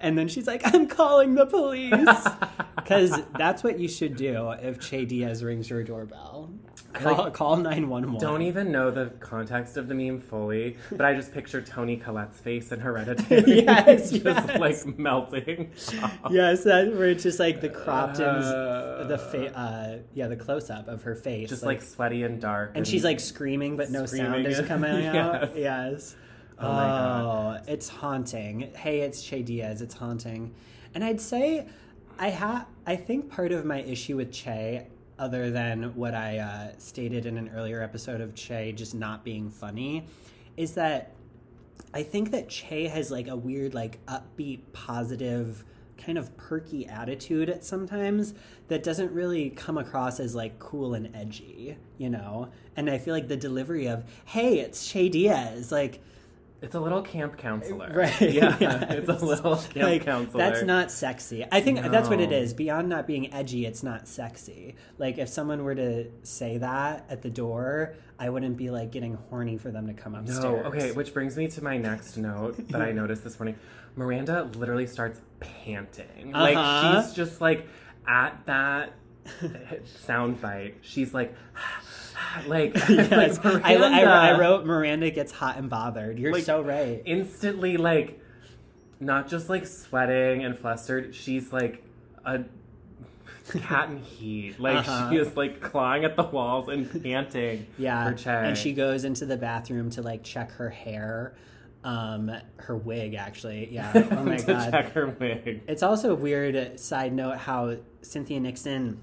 And 0.00 0.16
then 0.18 0.28
she's 0.28 0.46
like, 0.46 0.62
I'm 0.74 0.86
calling 0.86 1.34
the 1.34 1.46
police. 1.46 1.92
Because 2.76 3.20
that's 3.36 3.64
what 3.64 3.80
you 3.80 3.88
should 3.88 4.14
do 4.16 4.50
if 4.62 4.78
Che 4.78 5.06
Diaz 5.06 5.42
rings 5.42 5.68
your 5.68 5.82
doorbell. 5.82 6.50
Call, 6.92 7.16
Like, 7.24 7.34
call 7.34 7.56
911. 7.56 8.20
don't 8.20 8.42
even 8.42 8.70
know 8.70 8.92
the 8.92 9.06
context 9.18 9.76
of 9.76 9.88
the 9.88 9.94
meme 9.94 10.20
fully, 10.20 10.76
but 10.92 11.04
I 11.04 11.12
just 11.14 11.32
picture 11.32 11.60
Toni 11.60 11.96
Collette's 11.96 12.38
face 12.38 12.70
in 12.70 12.78
Hereditary. 12.78 13.62
Yes, 13.64 14.12
just 14.12 14.24
yes. 14.24 14.58
like 14.60 14.98
melting. 14.98 15.72
Yes, 16.30 16.62
that 16.62 16.94
where 16.94 17.08
it's 17.08 17.24
just 17.24 17.40
like 17.40 17.60
the 17.60 17.70
cropped 17.70 18.20
in, 18.20 18.24
Uh, 18.24 19.04
the 19.08 19.18
fa- 19.18 19.58
uh, 19.58 19.98
yeah, 20.14 20.28
the 20.28 20.36
close 20.36 20.70
up 20.70 20.86
of 20.86 21.02
her 21.02 21.16
face, 21.16 21.48
just 21.48 21.64
like, 21.64 21.82
sweaty 21.82 22.22
and 22.22 22.40
dark. 22.40 22.70
and 22.76 22.86
she's 22.86 23.02
like 23.02 23.18
screaming, 23.18 23.76
but 23.76 23.90
no 23.90 24.06
sound 24.06 24.46
is 24.46 24.60
coming 24.68 25.06
out. 25.06 25.56
Yes. 25.56 25.56
Yes. 25.56 26.16
Oh 26.58 26.62
God. 26.62 27.64
it's 27.68 27.88
haunting. 27.88 28.72
Hey, 28.76 29.00
it's 29.00 29.22
Che 29.22 29.42
Diaz. 29.42 29.82
It's 29.82 29.94
haunting, 29.94 30.54
and 30.94 31.04
I'd 31.04 31.20
say, 31.20 31.66
I 32.18 32.30
ha 32.30 32.66
I 32.86 32.96
think 32.96 33.30
part 33.30 33.52
of 33.52 33.64
my 33.64 33.80
issue 33.82 34.16
with 34.16 34.32
Che, 34.32 34.86
other 35.18 35.50
than 35.50 35.94
what 35.94 36.14
I 36.14 36.38
uh, 36.38 36.68
stated 36.78 37.26
in 37.26 37.36
an 37.36 37.50
earlier 37.54 37.82
episode 37.82 38.20
of 38.20 38.34
Che 38.34 38.72
just 38.72 38.94
not 38.94 39.24
being 39.24 39.50
funny, 39.50 40.06
is 40.56 40.72
that 40.74 41.12
I 41.92 42.02
think 42.02 42.30
that 42.30 42.48
Che 42.48 42.88
has 42.88 43.10
like 43.10 43.28
a 43.28 43.36
weird, 43.36 43.74
like 43.74 44.04
upbeat, 44.06 44.60
positive, 44.72 45.64
kind 45.98 46.18
of 46.18 46.36
perky 46.36 46.86
attitude 46.86 47.48
at 47.48 47.64
sometimes 47.64 48.34
that 48.68 48.82
doesn't 48.82 49.12
really 49.12 49.50
come 49.50 49.78
across 49.78 50.20
as 50.20 50.34
like 50.34 50.58
cool 50.58 50.94
and 50.94 51.14
edgy, 51.14 51.76
you 51.98 52.10
know? 52.10 52.48
And 52.76 52.90
I 52.90 52.98
feel 52.98 53.14
like 53.14 53.28
the 53.28 53.36
delivery 53.36 53.86
of, 53.86 54.04
hey, 54.26 54.58
it's 54.58 54.88
Che 54.90 55.08
Diaz, 55.08 55.72
like, 55.72 56.00
it's 56.62 56.74
a 56.74 56.80
little 56.80 57.02
camp 57.02 57.36
counselor. 57.36 57.92
Right, 57.92 58.20
Yeah. 58.20 58.56
yes. 58.58 58.84
It's 58.90 59.08
a 59.08 59.12
little 59.24 59.56
camp 59.56 59.76
like, 59.76 60.04
counselor. 60.04 60.38
That's 60.38 60.62
not 60.62 60.90
sexy. 60.90 61.44
I 61.50 61.60
think 61.60 61.80
that's 61.82 62.08
what 62.08 62.20
it 62.20 62.32
is. 62.32 62.54
Beyond 62.54 62.88
not 62.88 63.06
being 63.06 63.32
edgy, 63.32 63.66
it's 63.66 63.82
not 63.82 64.08
sexy. 64.08 64.76
Like 64.98 65.18
if 65.18 65.28
someone 65.28 65.64
were 65.64 65.74
to 65.74 66.10
say 66.22 66.58
that 66.58 67.06
at 67.08 67.22
the 67.22 67.30
door, 67.30 67.94
I 68.18 68.30
wouldn't 68.30 68.56
be 68.56 68.70
like 68.70 68.90
getting 68.90 69.14
horny 69.28 69.58
for 69.58 69.70
them 69.70 69.86
to 69.86 69.92
come 69.92 70.14
upstairs. 70.14 70.42
No, 70.42 70.56
okay, 70.64 70.92
which 70.92 71.12
brings 71.12 71.36
me 71.36 71.48
to 71.48 71.62
my 71.62 71.76
next 71.76 72.16
note 72.16 72.68
that 72.68 72.80
I 72.80 72.92
noticed 72.92 73.22
this 73.24 73.38
morning. 73.38 73.56
Miranda 73.94 74.44
literally 74.54 74.86
starts 74.86 75.20
panting. 75.40 76.34
Uh-huh. 76.34 76.42
Like 76.42 77.04
she's 77.04 77.14
just 77.14 77.40
like 77.40 77.66
at 78.06 78.44
that 78.46 78.92
sound 79.84 80.40
bite. 80.40 80.76
She's 80.82 81.12
like 81.12 81.34
like, 82.48 82.74
yes, 82.88 83.42
like 83.44 83.64
I, 83.64 83.76
I, 83.76 84.02
I 84.30 84.38
wrote 84.38 84.64
Miranda 84.66 85.10
gets 85.10 85.32
hot 85.32 85.56
and 85.56 85.68
bothered. 85.70 86.18
You're 86.18 86.32
Like, 86.32 86.44
so 86.44 86.60
right. 86.62 87.02
instantly 87.04 87.76
like 87.76 88.20
not 89.00 89.28
just 89.28 89.48
like 89.48 89.66
sweating 89.66 90.44
and 90.44 90.58
flustered, 90.58 91.14
she's 91.14 91.52
like 91.52 91.82
a 92.24 92.44
cat 93.60 93.90
in 93.90 93.98
heat. 93.98 94.56
Like 94.60 94.78
Uh-huh. 94.88 95.10
she 95.10 95.16
is 95.16 95.36
like 95.36 95.60
clawing 95.60 96.04
at 96.04 96.16
the 96.16 96.22
walls 96.24 96.68
and 96.68 96.90
panting 97.02 97.66
Yeah, 97.78 98.12
and 98.26 98.56
she 98.56 98.72
goes 98.72 99.04
into 99.04 99.26
the 99.26 99.36
bathroom 99.36 99.90
to 99.90 100.02
like 100.02 100.22
check 100.24 100.52
her 100.52 100.70
hair, 100.70 101.34
um, 101.84 102.32
her 102.56 102.76
wig 102.76 103.14
actually. 103.14 103.68
Yeah. 103.72 103.92
Oh 104.10 104.24
my 104.24 104.38
god. 104.38 104.70
check 104.72 104.92
her 104.92 105.06
wig. 105.08 105.62
It's 105.68 105.82
also 105.82 106.12
a 106.12 106.14
weird 106.16 106.80
side 106.80 107.12
note 107.12 107.36
how 107.38 107.76
Cynthia 108.02 108.40
Nixon, 108.40 109.00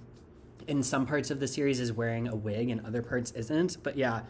in 0.68 0.84
some 0.84 1.06
parts 1.06 1.32
of 1.32 1.40
the 1.40 1.48
series, 1.48 1.80
is 1.80 1.92
wearing 1.94 2.28
a 2.28 2.36
wig 2.36 2.70
and 2.70 2.86
other 2.86 3.02
parts 3.02 3.32
isn't. 3.32 3.78
But 3.84 3.98
yeah, 3.98 4.22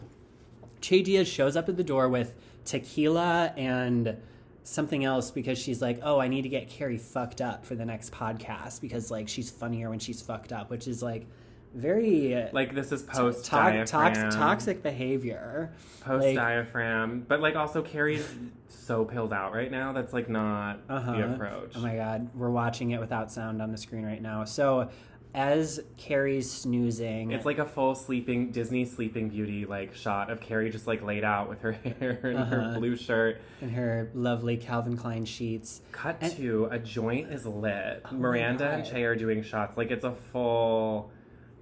Che 0.82 1.02
Diaz 1.02 1.28
shows 1.28 1.56
up 1.56 1.70
at 1.70 1.78
the 1.78 1.84
door 1.84 2.10
with 2.10 2.36
tequila 2.66 3.54
and 3.58 4.18
something 4.64 5.04
else 5.04 5.30
because 5.32 5.58
she's 5.58 5.82
like, 5.82 6.00
oh, 6.04 6.20
I 6.20 6.28
need 6.28 6.44
to 6.44 6.50
get 6.50 6.70
Carrie 6.70 6.98
fucked 6.98 7.42
up 7.42 7.66
for 7.66 7.76
the 7.76 7.86
next 7.86 8.12
podcast 8.14 8.80
because 8.82 9.12
like 9.12 9.28
she's 9.28 9.50
funnier 9.50 9.90
when 9.90 10.00
she's 10.00 10.22
fucked 10.22 10.54
up, 10.54 10.70
which 10.70 10.88
is 10.88 11.02
like 11.04 11.26
very 11.74 12.48
Like 12.54 12.76
this 12.76 12.92
is 12.92 13.02
post 13.02 13.46
to- 13.46 13.86
tox- 13.86 14.36
toxic 14.36 14.84
behavior. 14.84 15.74
post 16.02 16.24
Like- 16.26 16.36
diaphragm. 16.36 17.26
But 17.28 17.42
like 17.42 17.56
also 17.56 17.82
Carrie's 17.82 18.28
so 18.70 19.06
pilled 19.06 19.34
out 19.34 19.54
right 19.54 19.72
now. 19.72 19.92
That's 19.92 20.14
like 20.14 20.30
not 20.30 20.80
Uh-huh. 20.90 21.12
the 21.14 21.34
approach. 21.34 21.74
Oh 21.76 21.80
my 21.82 21.96
god, 21.96 22.30
we're 22.36 22.50
watching 22.52 22.92
it 22.92 23.00
without 23.00 23.32
sound 23.32 23.62
on 23.62 23.72
the 23.72 23.78
screen 23.78 24.06
right 24.06 24.22
now. 24.22 24.44
So, 24.46 24.90
as 25.34 25.80
Carrie's 25.98 26.50
snoozing, 26.52 27.32
It's 27.32 27.46
like 27.46 27.58
a 27.58 27.66
full 27.66 27.96
sleeping 27.96 28.52
Disney 28.52 28.86
Sleeping 28.86 29.30
Beauty 29.30 29.66
like 29.66 29.96
shot 29.96 30.30
of 30.30 30.40
Carrie 30.40 30.70
just 30.70 30.86
like 30.86 31.02
laid 31.02 31.24
out 31.24 31.50
with 31.50 31.62
her 31.62 31.72
hair 32.00 32.20
and 32.24 32.38
Uh-huh. 32.38 32.56
her 32.74 32.80
blue 32.80 32.96
shirt. 32.96 33.42
and 33.62 33.72
her 33.72 34.10
lovely 34.14 34.58
Calvin 34.58 34.96
Klein 34.98 35.26
sheets. 35.26 35.82
Cut 35.92 36.18
And- 36.22 36.36
to 36.38 36.66
a 36.72 36.78
joint 36.80 37.32
is 37.32 37.46
lit. 37.46 38.04
my 38.06 38.12
Miranda 38.18 38.70
and. 38.70 38.86
Che 38.86 39.04
are 39.04 39.16
doing 39.16 39.42
shots. 39.44 39.76
Like 39.78 39.90
it's 39.92 40.04
a 40.04 40.14
full 40.32 41.10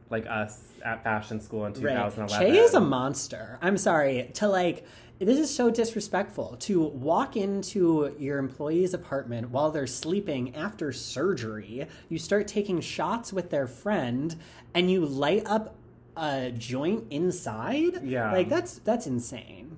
like 0.09 0.25
us 0.27 0.61
at 0.83 1.03
fashion 1.03 1.39
school 1.39 1.65
in 1.65 1.71
Right. 1.73 1.81
2011. 1.81 2.37
Che 2.53 2.59
is 2.59 2.73
a 2.73 2.81
monster. 2.81 3.57
I'm 3.61 3.77
sorry 3.77 4.29
to 4.35 4.47
like. 4.49 4.85
This 5.21 5.37
is 5.37 5.53
so 5.55 5.69
disrespectful 5.69 6.57
to 6.61 6.81
walk 6.81 7.35
into 7.37 8.15
your 8.17 8.39
employee's 8.39 8.95
apartment 8.95 9.51
while 9.51 9.69
they're 9.69 9.85
sleeping 9.85 10.55
after 10.55 10.91
surgery. 10.91 11.87
You 12.09 12.17
start 12.17 12.47
taking 12.47 12.81
shots 12.81 13.31
with 13.31 13.51
their 13.51 13.67
friend, 13.67 14.35
and 14.73 14.89
you 14.89 15.05
light 15.05 15.43
up 15.45 15.75
a 16.17 16.49
joint 16.49 17.05
inside. 17.11 18.03
Yeah. 18.03 18.31
like 18.31 18.49
that's 18.49 18.79
that's 18.79 19.05
insane. 19.05 19.77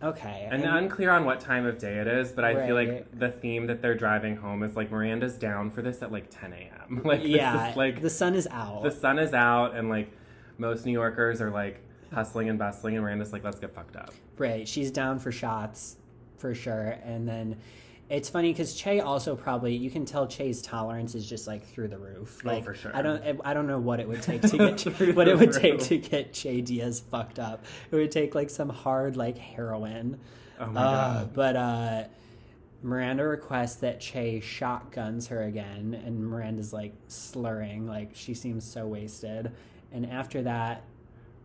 Okay, 0.00 0.46
And 0.48 0.62
unclear 0.62 1.10
on 1.10 1.24
what 1.24 1.40
time 1.40 1.66
of 1.66 1.78
day 1.78 1.98
it 1.98 2.06
is, 2.06 2.30
but 2.30 2.44
I 2.44 2.66
feel 2.68 2.76
like 2.76 3.18
the 3.18 3.30
theme 3.30 3.66
that 3.66 3.82
they're 3.82 3.96
driving 3.96 4.36
home 4.36 4.62
is 4.62 4.76
like 4.76 4.92
Miranda's 4.92 5.34
down 5.34 5.72
for 5.72 5.82
this 5.82 6.00
at 6.02 6.12
like 6.12 6.30
10 6.30 6.52
a.m. 6.52 7.02
Like 7.04 7.22
this 7.22 7.30
yeah, 7.30 7.70
is, 7.70 7.76
like 7.76 8.00
the 8.00 8.10
sun 8.10 8.36
is 8.36 8.46
out. 8.48 8.84
the 8.84 8.92
sun 8.92 9.18
is 9.18 9.34
out 9.34 9.74
and 9.74 9.88
like 9.88 10.12
most 10.56 10.86
New 10.86 10.92
Yorkers 10.92 11.40
are 11.40 11.50
like 11.50 11.82
hustling 12.12 12.48
and 12.48 12.58
bustling 12.58 12.94
and 12.96 13.04
Miranda's 13.04 13.32
like 13.32 13.44
let's 13.44 13.58
get 13.58 13.74
fucked 13.74 13.96
up. 13.96 14.12
Right, 14.38 14.66
she's 14.68 14.90
down 14.90 15.18
for 15.18 15.32
shots 15.32 15.96
for 16.38 16.54
sure. 16.54 16.96
And 17.04 17.28
then 17.28 17.56
it's 18.08 18.30
funny 18.30 18.52
because 18.52 18.74
Che 18.74 19.00
also 19.00 19.36
probably 19.36 19.76
you 19.76 19.90
can 19.90 20.04
tell 20.06 20.26
Che's 20.26 20.62
tolerance 20.62 21.14
is 21.14 21.28
just 21.28 21.46
like 21.46 21.66
through 21.66 21.88
the 21.88 21.98
roof. 21.98 22.40
Oh, 22.44 22.48
Like 22.48 22.64
for 22.64 22.74
sure. 22.74 22.90
I 22.96 23.02
don't 23.02 23.40
I 23.44 23.52
don't 23.54 23.66
know 23.66 23.78
what 23.80 24.00
it 24.00 24.08
would 24.08 24.22
take 24.22 24.42
to 24.42 24.56
get 24.74 25.14
what 25.16 25.28
it 25.28 25.38
would 25.38 25.52
take 25.52 25.80
to 25.80 25.98
get 25.98 26.32
Che 26.32 26.60
Diaz 26.62 27.00
fucked 27.00 27.38
up. 27.38 27.64
It 27.90 27.96
would 27.96 28.10
take 28.10 28.34
like 28.34 28.50
some 28.50 28.68
hard 28.70 29.16
like 29.16 29.36
heroin. 29.36 30.18
Oh 30.60 30.66
my 30.66 30.80
Uh, 30.80 31.14
god. 31.24 31.34
but 31.34 31.56
uh 31.56 32.04
Miranda 32.82 33.24
requests 33.24 33.76
that 33.76 34.00
Che 34.00 34.38
shotguns 34.40 35.26
her 35.26 35.42
again, 35.42 36.00
and 36.06 36.24
Miranda's 36.24 36.72
like 36.72 36.94
slurring, 37.08 37.88
like 37.88 38.10
she 38.14 38.34
seems 38.34 38.64
so 38.64 38.86
wasted. 38.86 39.50
And 39.90 40.06
after 40.06 40.42
that, 40.42 40.84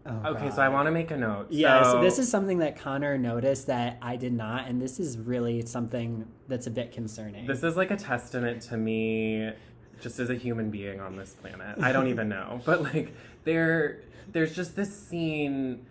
Oh, 0.06 0.32
Okay, 0.32 0.45
God. 0.45 0.54
so 0.56 0.62
I 0.62 0.70
want 0.70 0.88
to 0.88 0.91
make 0.91 1.12
a 1.12 1.18
note. 1.18 1.47
Yeah, 1.49 1.84
so 1.84 1.91
so 1.93 2.01
this 2.01 2.20
is 2.20 2.30
something 2.30 2.58
that 2.60 2.78
Connor 2.78 3.18
noticed 3.18 3.68
that 3.68 3.97
I 4.01 4.16
did 4.18 4.34
not, 4.34 4.68
and 4.68 4.82
this 4.82 4.99
is 4.99 5.18
really 5.18 5.66
something 5.66 6.28
that's 6.47 6.68
a 6.68 6.72
bit 6.72 6.91
concerning. 6.91 7.47
This 7.47 7.64
is 7.64 7.78
like 7.78 7.89
a 7.91 7.95
testament 7.95 8.62
to 8.64 8.78
me 8.78 9.51
just 10.01 10.20
as 10.20 10.30
a 10.30 10.36
human 10.36 10.70
being 10.70 10.99
on 10.99 11.16
this 11.16 11.32
planet. 11.32 11.78
I 11.82 11.93
don't 11.93 12.08
even 12.08 12.28
know. 12.28 12.60
But 12.66 12.84
like 12.84 13.14
there 13.45 14.01
there's 14.32 14.54
just 14.56 14.76
this 14.76 14.93
scene 14.93 15.86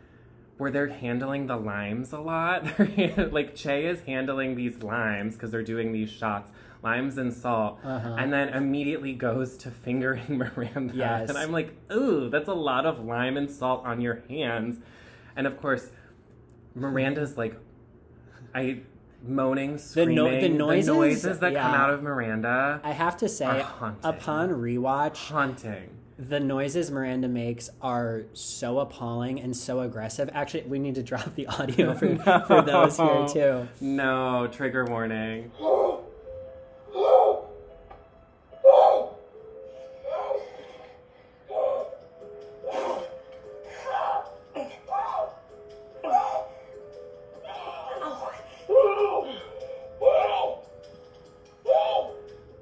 where 0.58 0.70
they're 0.70 0.88
handling 0.88 1.46
the 1.46 1.56
limes 1.56 2.12
a 2.12 2.20
lot. 2.20 2.64
like 3.32 3.54
Che 3.54 3.86
is 3.86 4.00
handling 4.02 4.54
these 4.56 4.82
limes 4.82 5.34
because 5.34 5.50
they're 5.50 5.62
doing 5.62 5.92
these 5.92 6.10
shots, 6.10 6.50
limes 6.83 7.16
and 7.18 7.33
salt, 7.33 7.78
Uh-huh. 7.85 8.16
and 8.18 8.33
then 8.33 8.49
immediately 8.49 9.12
goes 9.14 9.57
to 9.59 9.70
fingering 9.70 10.24
Miranda. 10.28 10.95
Yes. 10.95 11.28
And 11.28 11.39
I'm 11.39 11.53
like, 11.53 11.74
ooh, 11.93 12.28
that's 12.28 12.49
a 12.49 12.55
lot 12.55 12.87
of 12.87 13.05
lime 13.05 13.37
and 13.37 13.51
salt 13.51 13.85
on 13.85 14.01
your 14.01 14.22
hands. 14.28 14.78
And 15.37 15.47
of 15.47 15.61
course, 15.61 15.91
Miranda's 16.74 17.37
like, 17.37 17.57
I 18.55 18.80
moaning, 19.24 19.78
screaming, 19.78 20.16
The 20.16 20.22
screaming. 20.22 20.35
no- 20.37 20.41
the 20.41 20.49
noises? 20.49 20.89
noises 20.89 21.39
that 21.39 21.55
come 21.55 21.74
out 21.74 21.91
of 21.91 22.03
Miranda, 22.03 22.80
I 22.83 22.91
have 22.93 23.16
to 23.18 23.28
say, 23.28 23.64
upon 24.03 24.51
rewatch, 24.51 25.28
haunting. 25.28 25.91
the 26.18 26.41
noises 26.41 26.91
Miranda 26.91 27.28
makes 27.28 27.70
are 27.80 28.24
so 28.33 28.80
appalling 28.80 29.41
and 29.41 29.57
so 29.57 29.80
aggressive. 29.80 30.28
Actually, 30.33 30.64
we 30.64 30.78
need 30.78 30.97
to 30.97 31.03
drop 31.03 31.35
the 31.37 31.47
audio 31.47 31.95
for, 31.99 32.16
for 32.47 32.62
those 32.62 32.97
here 32.97 33.26
too. 33.28 33.68
No, 33.80 34.49
trigger 34.51 34.85
warning. 34.85 35.53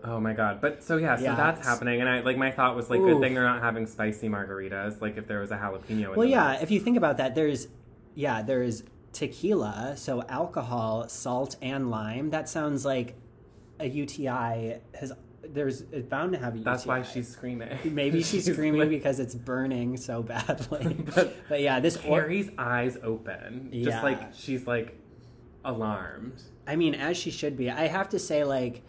Oh 0.03 0.19
my 0.19 0.33
god. 0.33 0.61
But 0.61 0.83
so 0.83 0.97
yeah, 0.97 1.17
so 1.17 1.25
Yeah, 1.25 1.35
that's 1.35 1.67
happening 1.67 2.01
and 2.01 2.09
I 2.09 2.21
like 2.21 2.37
my 2.37 2.51
thought 2.51 2.77
was 2.77 2.91
like 2.91 3.01
Oof. 3.01 3.07
good 3.07 3.21
thing 3.21 3.35
they're 3.35 3.43
not 3.45 3.63
having 3.63 3.87
spicy 3.87 4.29
margaritas 4.29 5.01
like 5.01 5.17
if 5.17 5.27
there 5.27 5.41
was 5.41 5.51
a 5.51 5.57
jalapeno 5.57 5.91
in 5.91 6.11
Well, 6.15 6.25
yeah, 6.29 6.53
mix. 6.53 6.63
if 6.63 6.71
you 6.71 6.81
think 6.81 6.97
about 6.97 7.17
that, 7.19 7.35
there's, 7.35 7.69
yeah, 8.15 8.43
there's 8.43 8.83
tequila, 9.13 9.95
so 9.97 10.23
alcohol, 10.29 11.09
salt, 11.09 11.57
and 11.63 11.91
lime. 11.91 12.31
That 12.31 12.49
sounds 12.49 12.85
like 12.85 13.15
a 13.81 13.89
UTI 13.89 14.77
has. 14.95 15.13
There's 15.43 15.81
it's 15.91 16.07
bound 16.09 16.33
to 16.33 16.39
have 16.39 16.55
a 16.55 16.59
UTI. 16.59 16.65
That's 16.65 16.87
why 16.87 17.03
she's 17.03 17.29
screaming. 17.29 17.77
Maybe 17.85 18.23
she's 18.31 18.45
screaming 18.51 18.81
like- 18.81 18.91
because 18.91 19.19
it's 19.19 19.35
burning 19.35 19.97
so 19.97 20.23
badly. 20.23 20.97
But 21.15 21.35
but, 21.49 21.61
yeah, 21.61 21.81
this 21.81 21.97
or- 22.07 22.31
eyes 22.59 22.97
open. 23.03 23.71
Yeah. 23.73 23.85
Just 23.85 24.03
like 24.05 24.35
she's 24.35 24.67
like 24.67 24.97
alarmed. 25.65 26.41
I 26.67 26.77
mean, 26.77 26.95
as 26.95 27.17
she 27.17 27.31
should 27.31 27.57
be. 27.57 27.71
I 27.71 27.89
have 27.89 28.11
to 28.11 28.19
say, 28.19 28.45
like, 28.45 28.83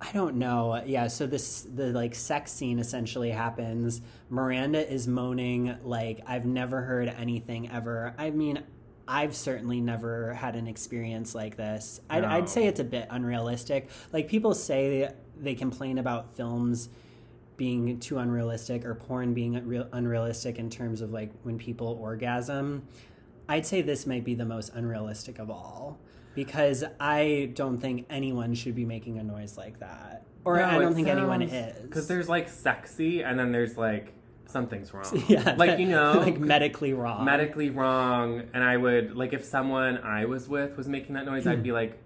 I 0.00 0.12
don't 0.12 0.36
know. 0.36 0.82
Yeah, 0.84 1.08
so 1.08 1.26
this 1.26 1.62
the 1.62 1.86
like 1.92 2.14
sex 2.14 2.52
scene 2.52 2.78
essentially 2.78 3.30
happens. 3.30 4.00
Miranda 4.30 4.86
is 4.90 5.06
moaning 5.06 5.76
like 5.84 6.20
I've 6.26 6.44
never 6.46 6.82
heard 6.82 7.08
anything 7.08 7.70
ever. 7.70 8.14
I 8.18 8.30
mean, 8.30 8.62
I've 9.08 9.36
certainly 9.36 9.80
never 9.80 10.34
had 10.34 10.56
an 10.56 10.66
experience 10.66 11.34
like 11.34 11.56
this. 11.56 12.00
I'd, 12.10 12.22
No. 12.22 12.28
I'd 12.28 12.48
say 12.48 12.66
it's 12.66 12.80
a 12.80 12.84
bit 12.84 13.06
unrealistic. 13.10 13.88
Like 14.12 14.28
people 14.28 14.54
say 14.54 15.12
they 15.40 15.54
complain 15.54 15.98
about 15.98 16.34
films 16.34 16.88
being 17.56 17.98
too 18.00 18.18
unrealistic 18.18 18.84
or 18.84 18.94
porn 18.94 19.32
being 19.32 19.56
unrealistic 19.92 20.58
in 20.58 20.70
terms 20.70 21.00
of 21.00 21.12
like 21.12 21.30
when 21.42 21.58
people 21.58 21.98
orgasm. 22.00 22.86
I'd 23.48 23.64
say 23.64 23.80
this 23.80 24.06
might 24.06 24.24
be 24.24 24.34
the 24.34 24.44
most 24.44 24.72
unrealistic 24.74 25.38
of 25.38 25.50
all 25.50 25.98
because 26.34 26.84
I 27.00 27.50
don't 27.54 27.78
think 27.78 28.06
anyone 28.10 28.54
should 28.54 28.74
be 28.74 28.84
making 28.84 29.18
a 29.18 29.22
noise 29.22 29.56
like 29.56 29.78
that. 29.80 30.24
Or 30.44 30.62
I 30.62 30.78
don't 30.78 30.94
think 30.94 31.08
anyone 31.08 31.42
is. 31.42 31.82
Because 31.82 32.08
there's 32.08 32.28
like 32.28 32.48
sexy 32.48 33.22
and 33.22 33.38
then 33.38 33.52
there's 33.52 33.76
like 33.76 34.12
something's 34.46 34.92
wrong. 34.94 35.24
yeah, 35.28 35.54
Like, 35.56 35.78
you 35.78 35.86
know, 35.86 36.12
like 36.24 36.38
medically 36.38 36.92
wrong. 36.92 37.24
medically 37.24 37.70
wrong. 37.70 38.42
And 38.54 38.62
I 38.64 38.76
would, 38.76 39.16
like, 39.16 39.32
if 39.32 39.44
someone 39.44 39.98
I 39.98 40.24
was 40.26 40.48
with 40.48 40.76
was 40.76 40.88
making 40.88 41.14
that 41.14 41.26
noise, 41.26 41.46
I'd 41.46 41.62
be 41.62 41.70
hmm. 41.70 41.74
like, 41.76 41.98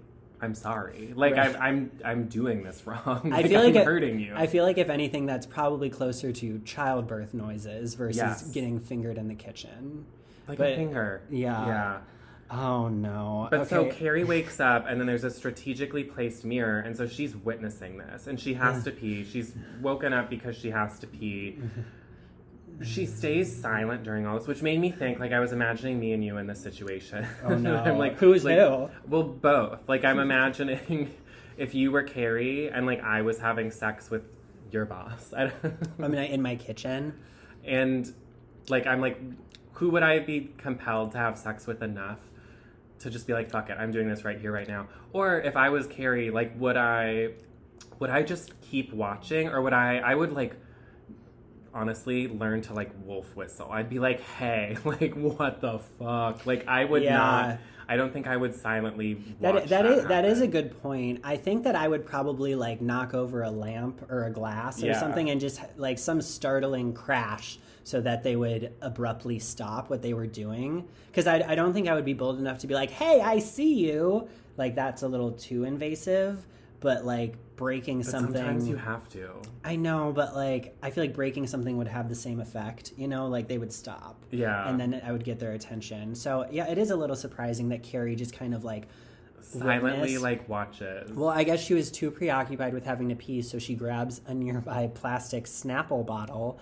I'm 0.42 0.54
sorry. 0.54 1.12
Like, 1.14 1.36
Right. 1.36 1.54
I'm, 1.54 1.62
I'm, 1.62 1.90
I'm 2.04 2.26
doing 2.28 2.62
this 2.62 2.86
wrong. 2.86 3.20
I 3.26 3.28
Like, 3.42 3.46
feel 3.48 3.60
I'm 3.60 3.66
like 3.66 3.74
it- 3.76 3.84
hurting 3.84 4.20
you. 4.20 4.32
I 4.34 4.46
feel 4.46 4.64
like 4.64 4.78
if 4.78 4.88
anything, 4.88 5.26
that's 5.26 5.46
probably 5.46 5.90
closer 5.90 6.32
to 6.32 6.58
childbirth 6.60 7.34
noises 7.34 7.94
versus 7.94 8.16
Yes. 8.16 8.50
getting 8.50 8.80
fingered 8.80 9.18
in 9.18 9.28
the 9.28 9.34
kitchen. 9.34 10.06
like 10.48 10.58
but- 10.58 10.72
a 10.72 10.76
finger. 10.76 11.22
yeah. 11.30 11.66
Yeah. 11.66 11.98
Oh 12.52 12.88
no! 12.88 13.46
But 13.48 13.68
so 13.68 13.84
Carrie 13.92 14.24
wakes 14.24 14.58
up, 14.58 14.84
and 14.88 14.98
then 14.98 15.06
there's 15.06 15.22
a 15.22 15.30
strategically 15.30 16.02
placed 16.02 16.44
mirror, 16.44 16.80
and 16.80 16.96
so 16.96 17.06
she's 17.06 17.36
witnessing 17.36 17.98
this, 17.98 18.26
and 18.26 18.40
she 18.40 18.54
has 18.54 18.82
to 18.82 18.90
pee. 18.90 19.24
She's 19.24 19.54
woken 19.80 20.12
up 20.12 20.28
because 20.28 20.56
she 20.56 20.70
has 20.72 20.98
to 20.98 21.06
pee. 21.06 21.58
Mm-hmm. 21.60 21.80
She 22.82 23.04
stays 23.06 23.54
silent 23.60 24.02
during 24.04 24.26
all 24.26 24.38
this, 24.38 24.46
which 24.46 24.62
made 24.62 24.80
me 24.80 24.90
think 24.90 25.18
like 25.18 25.32
I 25.32 25.40
was 25.40 25.52
imagining 25.52 26.00
me 26.00 26.12
and 26.12 26.24
you 26.24 26.38
in 26.38 26.46
this 26.46 26.60
situation. 26.60 27.26
Oh, 27.44 27.54
no. 27.56 27.76
I'm 27.76 27.98
like, 27.98 28.16
Who's 28.18 28.44
like, 28.44 28.56
who? 28.58 28.88
Well, 29.06 29.22
both. 29.24 29.88
Like 29.88 30.04
I'm 30.04 30.18
imagining 30.18 31.14
if 31.58 31.74
you 31.74 31.90
were 31.92 32.02
Carrie 32.02 32.70
and 32.70 32.86
like 32.86 33.02
I 33.02 33.22
was 33.22 33.38
having 33.38 33.70
sex 33.70 34.10
with 34.10 34.22
your 34.70 34.86
boss. 34.86 35.32
I 35.36 35.44
don't- 35.48 35.78
I 36.02 36.08
mean, 36.08 36.20
in 36.20 36.40
my 36.42 36.56
kitchen. 36.56 37.14
and 37.64 38.12
like 38.68 38.86
I'm 38.86 39.00
like, 39.00 39.20
who 39.74 39.90
would 39.90 40.02
I 40.02 40.18
be 40.20 40.50
compelled 40.58 41.12
to 41.12 41.18
have 41.18 41.36
sex 41.38 41.66
with 41.66 41.82
enough 41.82 42.18
to 43.00 43.10
just 43.10 43.26
be 43.26 43.32
like, 43.32 43.50
fuck 43.50 43.68
it, 43.70 43.76
I'm 43.78 43.90
doing 43.92 44.08
this 44.08 44.24
right 44.24 44.38
here, 44.38 44.52
right 44.52 44.68
now? 44.68 44.86
Or 45.12 45.40
if 45.40 45.56
I 45.56 45.70
was 45.70 45.86
Carrie, 45.86 46.30
like, 46.30 46.52
would 46.60 46.76
I, 46.76 47.30
would 47.98 48.10
I 48.10 48.22
just 48.22 48.52
keep 48.60 48.92
watching, 48.92 49.48
or 49.48 49.62
would 49.62 49.72
I? 49.72 49.96
I 49.98 50.14
would 50.14 50.32
like, 50.32 50.54
honestly, 51.74 52.28
learn 52.28 52.62
to 52.62 52.74
like 52.74 52.90
wolf 53.04 53.34
whistle. 53.36 53.68
I'd 53.70 53.88
be 53.88 53.98
like, 53.98 54.20
hey, 54.20 54.76
like, 54.84 55.14
what 55.14 55.60
the 55.60 55.78
fuck? 55.98 56.46
Like, 56.46 56.66
I 56.68 56.84
would 56.84 57.02
Yeah. 57.02 57.16
not. 57.16 57.58
I 57.88 57.96
don't 57.96 58.12
think 58.12 58.28
I 58.28 58.36
would 58.36 58.54
silently 58.54 59.14
watch 59.40 59.64
That 59.64 59.68
that 59.68 59.86
is 59.86 60.04
that 60.06 60.24
is 60.24 60.40
a 60.40 60.46
good 60.46 60.80
point. 60.80 61.22
I 61.24 61.36
think 61.36 61.64
that 61.64 61.74
I 61.74 61.88
would 61.88 62.06
probably 62.06 62.54
like 62.54 62.80
knock 62.80 63.14
over 63.14 63.42
a 63.42 63.50
lamp 63.50 64.08
or 64.08 64.24
a 64.26 64.30
glass 64.30 64.80
or 64.80 64.86
Yeah. 64.86 65.00
something 65.00 65.28
and 65.28 65.40
just 65.40 65.60
like 65.76 65.98
some 65.98 66.22
startling 66.22 66.92
crash 66.92 67.58
so 67.82 68.00
that 68.02 68.22
they 68.22 68.36
would 68.36 68.72
abruptly 68.80 69.40
stop 69.40 69.90
what 69.90 70.02
they 70.02 70.14
were 70.14 70.28
doing. 70.28 70.86
Because 71.08 71.26
I, 71.26 71.42
I 71.44 71.56
don't 71.56 71.72
think 71.72 71.88
I 71.88 71.94
would 71.94 72.04
be 72.04 72.12
bold 72.14 72.38
enough 72.38 72.58
to 72.58 72.68
be 72.68 72.74
like, 72.74 72.90
"Hey, 72.92 73.20
I 73.20 73.40
see 73.40 73.74
you." 73.74 74.28
Like 74.56 74.76
that's 74.76 75.02
a 75.02 75.08
little 75.08 75.32
too 75.32 75.64
invasive. 75.64 76.46
But 76.78 77.04
like 77.04 77.34
breaking 77.60 77.98
But 77.98 78.06
something, 78.06 78.34
sometimes 78.34 78.66
you 78.68 78.76
have 78.76 79.08
to. 79.10 79.30
I 79.64 79.76
know, 79.76 80.12
but 80.12 80.34
like 80.34 80.74
I 80.82 80.90
feel 80.90 81.04
like 81.04 81.14
breaking 81.14 81.46
something 81.46 81.76
would 81.76 81.86
have 81.88 82.08
the 82.08 82.14
same 82.16 82.40
effect. 82.40 82.92
You 82.96 83.06
know, 83.06 83.28
like 83.28 83.46
they 83.46 83.58
would 83.58 83.72
stop. 83.72 84.24
Yeah. 84.30 84.68
And 84.68 84.80
then 84.80 85.00
I 85.04 85.12
would 85.12 85.22
get 85.24 85.38
their 85.38 85.52
attention. 85.52 86.14
So 86.14 86.46
yeah, 86.50 86.66
it 86.68 86.78
is 86.78 86.90
a 86.90 86.96
little 86.96 87.14
surprising 87.16 87.68
that 87.68 87.82
Carrie 87.82 88.16
just 88.16 88.32
kind 88.34 88.54
of 88.54 88.64
like 88.64 88.88
Silently, 89.42 90.00
witness- 90.00 90.22
like 90.22 90.48
watches. 90.48 91.12
Well, 91.12 91.28
I 91.28 91.44
guess 91.44 91.60
she 91.62 91.74
was 91.74 91.90
too 91.90 92.10
preoccupied 92.10 92.72
with 92.74 92.84
having 92.84 93.08
to 93.10 93.14
pee, 93.14 93.42
so 93.42 93.58
she 93.58 93.74
grabs 93.74 94.20
a 94.26 94.34
nearby 94.34 94.90
plastic 94.94 95.44
Snapple 95.44 96.04
bottle. 96.06 96.58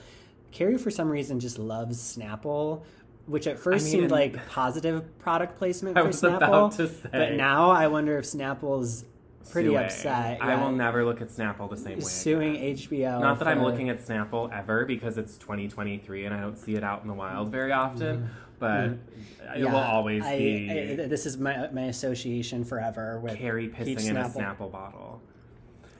Carrie, 0.52 0.78
for 0.78 0.90
some 0.90 1.08
reason, 1.10 1.38
just 1.40 1.58
loves 1.58 1.98
Snapple, 1.98 2.82
which 3.26 3.46
at 3.46 3.58
first 3.58 3.84
mean, 3.84 3.92
seemed 3.92 4.10
like 4.10 4.48
positive 4.48 5.18
product 5.18 5.58
placement 5.58 5.96
I 5.98 6.00
for 6.00 6.06
was 6.08 6.22
Snapple. 6.22 6.36
about 6.38 6.72
to 6.72 6.88
say. 6.88 7.08
But 7.12 7.32
now 7.34 7.70
I 7.70 7.86
wonder 7.88 8.16
if 8.18 8.24
Snapple's 8.24 9.04
pretty 9.50 9.68
Suing. 9.70 9.84
upset. 9.84 10.38
I 10.42 10.48
yeah, 10.48 10.62
will 10.62 10.72
never 10.72 11.04
look 11.04 11.20
at 11.20 11.28
Snapple 11.28 11.68
the 11.70 11.76
same 11.76 11.94
way. 11.98 12.00
suing 12.04 12.56
again. 12.56 12.76
HBO. 12.76 13.20
Not 13.20 13.38
that 13.38 13.48
I'm 13.48 13.62
looking 13.62 13.88
at 13.88 13.98
Snapple 14.04 14.52
ever 14.56 14.84
because 14.84 15.18
it's 15.18 15.36
2023 15.38 16.24
and 16.26 16.34
I 16.34 16.40
don't 16.40 16.56
see 16.58 16.74
it 16.74 16.84
out 16.84 17.02
in 17.02 17.08
the 17.08 17.14
wild 17.14 17.50
very 17.50 17.72
often, 17.72 18.30
but 18.58 18.80
it 18.84 18.90
Mm-hmm. 18.90 19.62
Yeah, 19.64 19.72
will 19.72 19.78
always 19.78 20.24
I- 20.24 20.38
be 20.38 20.70
I- 21.02 21.06
this 21.06 21.24
is 21.26 21.38
my 21.38 21.68
my 21.72 21.82
association 21.84 22.64
forever 22.64 23.18
with 23.20 23.36
Carrie 23.38 23.68
pissing 23.68 24.08
in 24.10 24.16
a 24.16 24.24
Snapple. 24.28 24.70
Bottle. 24.70 25.22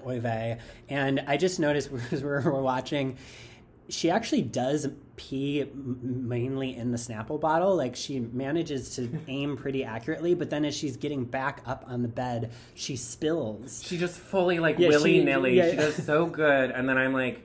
Oy 0.06 0.20
vey. 0.20 0.58
And 0.88 1.20
I 1.26 1.36
just 1.36 1.58
noticed 1.58 1.90
as 2.12 2.22
we 2.22 2.28
were 2.28 2.60
watching, 2.62 3.16
she 3.88 4.10
actually 4.10 4.42
does 4.42 4.88
pee 5.18 5.66
mainly 5.74 6.74
in 6.74 6.90
the 6.92 6.96
Snapple 6.96 7.38
bottle. 7.38 7.76
Like 7.76 7.94
she 7.94 8.20
manages 8.20 8.94
to 8.96 9.10
aim 9.28 9.56
pretty 9.58 9.84
accurately, 9.84 10.34
but 10.34 10.48
then 10.48 10.64
as 10.64 10.74
she's 10.74 10.96
getting 10.96 11.24
back 11.26 11.60
up 11.66 11.84
on 11.86 12.00
the 12.00 12.08
bed, 12.08 12.52
she 12.74 12.96
spills. 12.96 13.82
She 13.84 13.98
just 13.98 14.18
fully 14.18 14.58
like 14.60 14.78
Yeah, 14.78 14.88
willy 14.88 15.22
nilly. 15.22 15.56
yeah. 15.56 15.70
She 15.70 15.76
does 15.76 15.96
so 16.02 16.24
good, 16.26 16.70
and 16.70 16.88
then 16.88 16.96
I'm 16.96 17.12
like. 17.12 17.44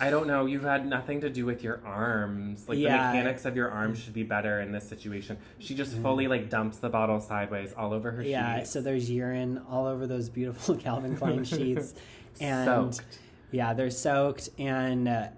I 0.00 0.08
don't 0.10 0.26
know. 0.26 0.46
You've 0.46 0.62
had 0.62 0.86
nothing 0.86 1.20
to 1.22 1.30
do 1.30 1.44
with 1.46 1.62
your 1.62 1.80
arms. 1.84 2.68
Like 2.68 2.78
Yeah. 2.78 2.96
the 2.96 3.16
mechanics 3.18 3.44
of 3.44 3.54
your 3.56 3.70
arms 3.70 3.98
should 4.00 4.14
be 4.14 4.22
better 4.22 4.60
in 4.60 4.72
this 4.72 4.88
situation. 4.88 5.36
She 5.58 5.74
just 5.74 5.94
fully 5.96 6.26
like 6.26 6.48
dumps 6.48 6.78
the 6.78 6.88
bottle 6.88 7.20
sideways 7.20 7.72
all 7.76 7.92
over 7.92 8.10
her 8.12 8.22
sheets. 8.22 8.30
Yeah, 8.30 8.58
sheets. 8.58 8.70
so 8.70 8.80
there's 8.80 9.10
urine 9.10 9.60
all 9.68 9.86
over 9.86 10.06
those 10.06 10.28
beautiful 10.28 10.76
Calvin 10.86 11.16
Klein 11.16 11.44
sheets, 11.44 11.94
and 12.40 12.94
Soaked. 12.94 13.18
yeah, 13.50 13.72
they're 13.74 13.90
soaked. 13.90 14.48
And 14.58 15.06
uh, 15.08 15.28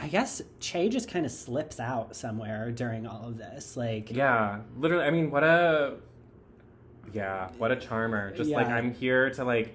I 0.00 0.08
guess 0.08 0.40
Che 0.60 0.88
just 0.88 1.10
kind 1.10 1.26
of 1.26 1.32
slips 1.32 1.80
out 1.80 2.14
somewhere 2.14 2.70
during 2.70 3.06
all 3.06 3.26
of 3.26 3.36
this. 3.36 3.76
Like, 3.76 4.10
Yeah, 4.10 4.60
literally. 4.78 5.04
I 5.04 5.10
mean, 5.10 5.30
what 5.30 5.42
a 5.42 5.96
yeah, 7.12 7.50
what 7.58 7.72
a 7.72 7.76
charmer. 7.76 8.32
Just 8.34 8.50
like 8.50 8.68
I'm 8.68 8.94
here 8.94 9.30
to 9.30 9.44
like 9.44 9.74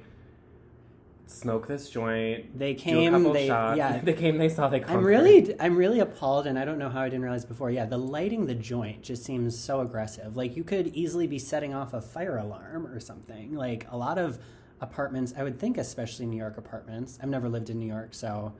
smoke 1.25 1.67
this 1.67 1.89
joint. 1.89 2.57
They 2.57 2.73
came, 2.73 3.33
they- 3.33 3.47
shots. 3.47 3.77
yeah. 3.77 3.99
they 4.03 4.13
came. 4.13 4.37
They 4.37 4.49
saw. 4.49 4.69
They. 4.69 4.83
I'm 4.83 5.03
really, 5.03 5.53
I'm 5.59 5.75
really 5.75 5.99
appalled, 5.99 6.47
and 6.47 6.57
I 6.57 6.65
don't 6.65 6.77
know 6.77 6.89
how 6.89 7.01
I 7.01 7.09
didn't 7.09 7.23
realize 7.23 7.45
before. 7.45 7.71
Yeah, 7.71 7.85
the 7.85 7.97
lighting 7.97 8.45
the 8.45 8.55
joint 8.55 9.01
just 9.01 9.23
seems 9.23 9.57
so 9.57 9.81
aggressive. 9.81 10.37
Like 10.37 10.55
you 10.55 10.63
could 10.63 10.87
easily 10.87 11.27
be 11.27 11.39
setting 11.39 11.73
off 11.73 11.93
a 11.93 12.01
fire 12.01 12.37
alarm 12.37 12.87
or 12.87 12.99
something. 12.99 13.55
Like 13.55 13.87
a 13.89 13.97
lot 13.97 14.17
of 14.17 14.39
apartments, 14.79 15.33
I 15.35 15.43
would 15.43 15.59
think, 15.59 15.77
especially 15.77 16.27
New 16.27 16.37
York 16.37 16.57
apartments. 16.57 17.17
I've 17.21 17.29
never 17.29 17.49
lived 17.49 17.69
in 17.69 17.79
New 17.79 17.87
York, 17.87 18.13
so 18.13 18.53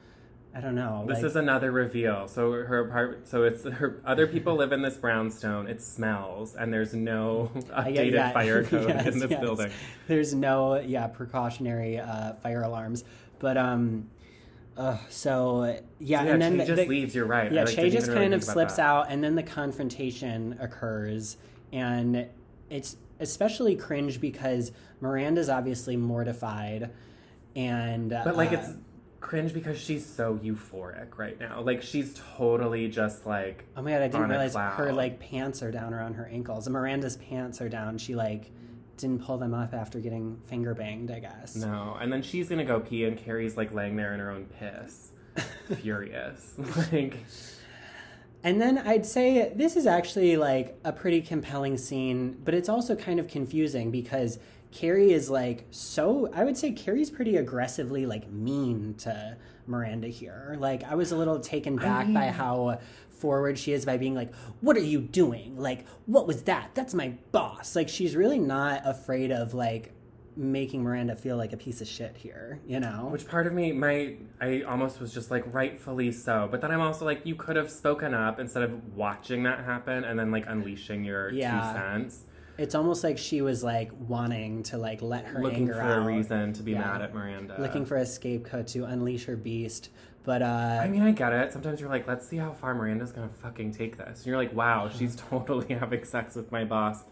I 0.55 0.61
don't 0.61 0.75
know. 0.75 1.03
This 1.07 1.17
like- 1.17 1.25
is 1.25 1.35
another 1.35 1.71
reveal. 1.71 2.27
So 2.27 2.51
her 2.51 2.79
apartment. 2.81 3.27
So 3.27 3.43
it's 3.43 3.63
her. 3.63 4.01
Other 4.05 4.27
people 4.27 4.55
live 4.55 4.71
in 4.71 4.81
this 4.83 4.95
brownstone. 4.97 5.67
It 5.67 5.81
smells, 5.81 6.55
and 6.55 6.71
there's 6.71 6.93
no 6.93 7.51
updated 7.55 7.93
get- 7.93 8.07
yeah, 8.13 8.31
fire 8.31 8.63
code 8.71 8.87
yes, 8.89 9.07
in 9.07 9.19
this 9.19 9.31
yes. 9.31 9.41
building. 9.41 9.71
There's 10.07 10.33
no 10.35 10.79
yeah 10.79 11.07
precautionary 11.07 11.99
uh, 11.99 12.33
fire 12.35 12.61
alarms, 12.61 13.03
but 13.39 13.57
um, 13.57 14.09
uh, 14.77 14.97
so 15.09 15.63
yeah, 15.65 16.19
So, 16.19 16.25
yeah, 16.25 16.31
and 16.33 16.41
then 16.41 16.57
Che 16.59 16.65
just 16.65 16.81
the- 16.83 16.87
leaves. 16.87 17.15
You're 17.15 17.25
right. 17.25 17.51
I, 17.51 17.55
Yeah, 17.55 17.63
like, 17.63 17.75
Che 17.75 17.89
just 17.89 18.07
really 18.09 18.19
kind 18.21 18.33
of 18.35 18.43
slips 18.43 18.75
that. 18.75 18.85
out, 18.85 19.07
and 19.09 19.23
then 19.23 19.33
the 19.35 19.43
confrontation 19.43 20.55
occurs, 20.59 21.37
and 21.71 22.27
it's 22.69 22.97
especially 23.19 23.75
cringe 23.75 24.19
because 24.21 24.71
Miranda's 25.01 25.49
obviously 25.49 25.97
mortified, 25.97 26.91
and 27.55 28.09
But 28.11 28.35
like 28.35 28.51
uh, 28.51 28.57
it's 28.59 28.69
cringe 29.23 29.53
because 29.53 29.79
she's 29.79 30.05
so 30.05 30.35
euphoric 30.43 31.17
right 31.17 31.39
now. 31.39 31.61
Like 31.61 31.81
she's 31.81 32.19
totally 32.35 32.87
just 32.89 33.25
like 33.25 33.65
oh 33.75 33.81
my 33.81 33.91
god, 33.91 34.01
I 34.03 34.07
didn't 34.07 34.29
realize 34.29 34.53
her 34.53 34.91
like 34.91 35.19
pants 35.19 35.63
are 35.63 35.71
down 35.71 35.93
around 35.93 36.15
her 36.15 36.27
ankles. 36.27 36.67
And 36.67 36.73
Miranda's 36.73 37.17
pants 37.17 37.59
are 37.61 37.69
down. 37.69 37.97
She 37.97 38.13
like 38.13 38.51
didn't 38.97 39.23
pull 39.23 39.37
them 39.37 39.53
up 39.53 39.73
after 39.73 39.99
getting 39.99 40.37
finger 40.45 40.75
banged. 40.75 41.09
I 41.09 41.19
guess. 41.19 41.55
no. 41.55 41.97
And 41.99 42.13
then 42.13 42.21
she's 42.21 42.49
gonna 42.49 42.65
go 42.65 42.79
pee, 42.81 43.05
and 43.05 43.17
Carrie's 43.17 43.57
like 43.57 43.73
laying 43.73 43.95
there 43.95 44.13
in 44.13 44.19
her 44.19 44.29
own 44.29 44.45
piss, 44.45 45.13
furious. 45.81 46.53
like 46.91 47.17
And 48.43 48.61
then 48.61 48.77
I'd 48.77 49.05
say 49.05 49.53
this 49.55 49.75
is 49.75 49.87
actually 49.87 50.37
like 50.37 50.77
a 50.83 50.91
pretty 50.91 51.21
compelling 51.21 51.77
scene, 51.77 52.37
but 52.43 52.53
it's 52.53 52.69
also 52.69 52.95
kind 52.95 53.19
of 53.19 53.27
confusing 53.27 53.89
because 53.89 54.37
Carrie 54.73 55.11
is 55.11 55.29
like 55.29 55.65
so 55.71 56.29
I 56.33 56.43
would 56.43 56.57
say 56.57 56.71
Carrie's 56.71 57.09
pretty 57.09 57.37
aggressively 57.37 58.05
like 58.05 58.29
mean 58.31 58.95
to 58.99 59.37
Miranda 59.67 60.07
here. 60.07 60.57
Like 60.59 60.83
I 60.83 60.95
was 60.95 61.11
a 61.11 61.17
little 61.17 61.39
taken 61.39 61.79
oh, 61.79 61.81
back 61.81 62.11
by 62.11 62.27
how 62.27 62.79
forward 63.09 63.57
she 63.57 63.71
is 63.71 63.85
by 63.85 63.97
being 63.97 64.15
like, 64.15 64.33
"What 64.61 64.75
are 64.75 64.81
you 64.81 64.99
doing? 64.99 65.57
Like 65.57 65.85
what 66.05 66.27
was 66.27 66.43
that? 66.43 66.71
That's 66.73 66.93
my 66.93 67.13
boss." 67.31 67.75
Like 67.75 67.87
she's 67.87 68.15
really 68.15 68.39
not 68.39 68.81
afraid 68.85 69.31
of 69.31 69.53
like 69.53 69.93
making 70.35 70.83
Miranda 70.83 71.15
feel 71.15 71.37
like 71.37 71.53
a 71.53 71.57
piece 71.57 71.79
of 71.81 71.87
shit 71.87 72.15
here, 72.17 72.59
you 72.65 72.79
know? 72.79 73.07
Which 73.11 73.27
part 73.27 73.45
of 73.45 73.53
me, 73.53 73.71
my, 73.71 74.15
I 74.41 74.63
almost 74.63 74.99
was 74.99 75.13
just 75.13 75.29
like, 75.29 75.43
rightfully 75.53 76.11
so. 76.11 76.47
But 76.49 76.61
then 76.61 76.71
I'm 76.71 76.81
also 76.81 77.05
like, 77.05 77.23
you 77.23 77.35
could 77.35 77.55
have 77.55 77.69
spoken 77.69 78.13
up 78.13 78.39
instead 78.39 78.63
of 78.63 78.95
watching 78.95 79.43
that 79.43 79.63
happen 79.63 80.03
and 80.03 80.17
then 80.17 80.31
like 80.31 80.45
unleashing 80.47 81.03
your 81.03 81.31
Yeah. 81.31 81.59
two 81.59 81.79
cents. 81.79 82.25
It's 82.57 82.75
almost 82.75 83.03
like 83.03 83.17
she 83.17 83.41
was 83.41 83.63
like 83.63 83.91
wanting 84.07 84.63
to 84.63 84.77
like 84.77 85.01
let 85.01 85.25
her 85.25 85.41
Looking 85.41 85.61
anger 85.61 85.73
for 85.75 85.81
out. 85.81 85.97
a 85.99 86.01
reason 86.01 86.53
to 86.53 86.63
be 86.63 86.71
Yeah. 86.73 86.79
mad 86.81 87.01
at 87.01 87.13
Miranda. 87.13 87.55
looking 87.59 87.85
for 87.85 87.97
a 87.97 88.05
scapegoat 88.05 88.67
to 88.67 88.85
unleash 88.85 89.25
her 89.25 89.35
beast. 89.35 89.89
But 90.25 90.41
uh, 90.41 90.79
I 90.81 90.87
mean, 90.87 91.01
I 91.01 91.11
get 91.11 91.33
it. 91.33 91.51
Sometimes 91.51 91.81
you're 91.81 91.89
like, 91.89 92.07
let's 92.07 92.25
see 92.27 92.37
how 92.37 92.51
far 92.53 92.73
Miranda's 92.73 93.11
gonna 93.11 93.27
fucking 93.41 93.73
take 93.73 93.97
this. 93.97 94.19
And 94.19 94.25
you're 94.27 94.37
like, 94.37 94.53
wow, 94.53 94.89
she's 94.89 95.15
totally 95.29 95.73
having 95.75 96.03
sex 96.05 96.35
with 96.35 96.51
my 96.51 96.63
boss 96.63 97.03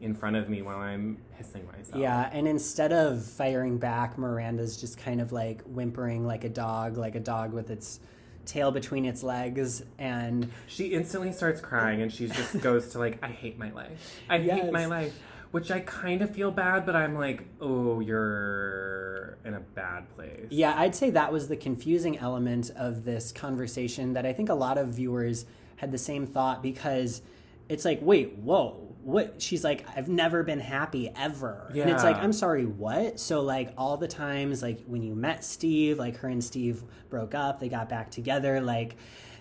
in 0.00 0.14
front 0.14 0.34
of 0.36 0.48
me 0.48 0.62
while 0.62 0.78
I'm 0.78 1.16
hissing 1.36 1.64
myself. 1.66 1.96
yeah, 2.00 2.28
and 2.32 2.46
instead 2.48 2.92
of 2.92 3.24
firing 3.24 3.78
back, 3.78 4.18
Miranda's 4.18 4.76
just 4.76 4.98
kind 4.98 5.20
of 5.20 5.30
like 5.32 5.62
whimpering 5.62 6.26
like 6.26 6.42
a 6.44 6.48
dog, 6.48 6.96
like 6.96 7.14
a 7.14 7.20
dog 7.20 7.52
with 7.52 7.70
its 7.70 8.00
tail 8.46 8.70
between 8.70 9.04
its 9.04 9.22
legs, 9.22 9.82
and 9.98 10.50
She 10.66 10.86
instantly 10.86 11.32
starts 11.32 11.60
crying 11.60 12.02
and 12.02 12.12
she 12.12 12.28
just 12.28 12.60
goes 12.60 12.88
to 12.90 12.98
like, 12.98 13.18
I 13.22 13.28
hate 13.28 13.58
my 13.58 13.70
life. 13.72 14.20
I 14.28 14.38
hate 14.38 14.72
my 14.72 14.86
life. 14.86 15.18
Which 15.50 15.70
I 15.70 15.80
kind 15.80 16.22
of 16.22 16.34
feel 16.34 16.50
bad, 16.50 16.86
but 16.86 16.96
I'm 16.96 17.14
like, 17.14 17.44
oh, 17.60 18.00
you're 18.00 19.36
in 19.44 19.52
a 19.52 19.60
bad 19.60 20.08
place. 20.14 20.46
Yeah, 20.48 20.74
I'd 20.78 20.94
say 20.94 21.10
that 21.10 21.30
was 21.30 21.48
the 21.48 21.56
confusing 21.56 22.16
element 22.18 22.70
of 22.74 23.04
this 23.04 23.32
conversation 23.32 24.14
that 24.14 24.24
I 24.24 24.32
think 24.32 24.48
a 24.48 24.54
lot 24.54 24.78
of 24.78 24.88
viewers 24.88 25.44
had 25.76 25.92
the 25.92 25.98
same 25.98 26.26
thought 26.26 26.62
because 26.62 27.20
it's 27.68 27.84
like, 27.84 27.98
wait, 28.02 28.36
whoa. 28.36 28.81
What 29.02 29.42
she's 29.42 29.64
like, 29.64 29.84
I've 29.96 30.08
never 30.08 30.42
been 30.44 30.60
happy 30.60 31.10
ever. 31.16 31.70
yeah. 31.74 31.82
And 31.82 31.90
it's 31.92 32.04
like, 32.04 32.16
I'm 32.16 32.32
sorry, 32.32 32.66
what? 32.66 33.18
So 33.18 33.40
like 33.40 33.72
all 33.76 33.96
the 33.96 34.08
times 34.08 34.62
like 34.62 34.84
when 34.86 35.02
you 35.02 35.14
met 35.14 35.44
Steve, 35.44 35.98
like 35.98 36.18
her 36.18 36.28
and 36.28 36.42
Steve 36.42 36.82
broke 37.10 37.34
up, 37.34 37.58
they 37.60 37.68
got 37.68 37.88
back 37.88 38.10
together, 38.10 38.60
like 38.60 38.96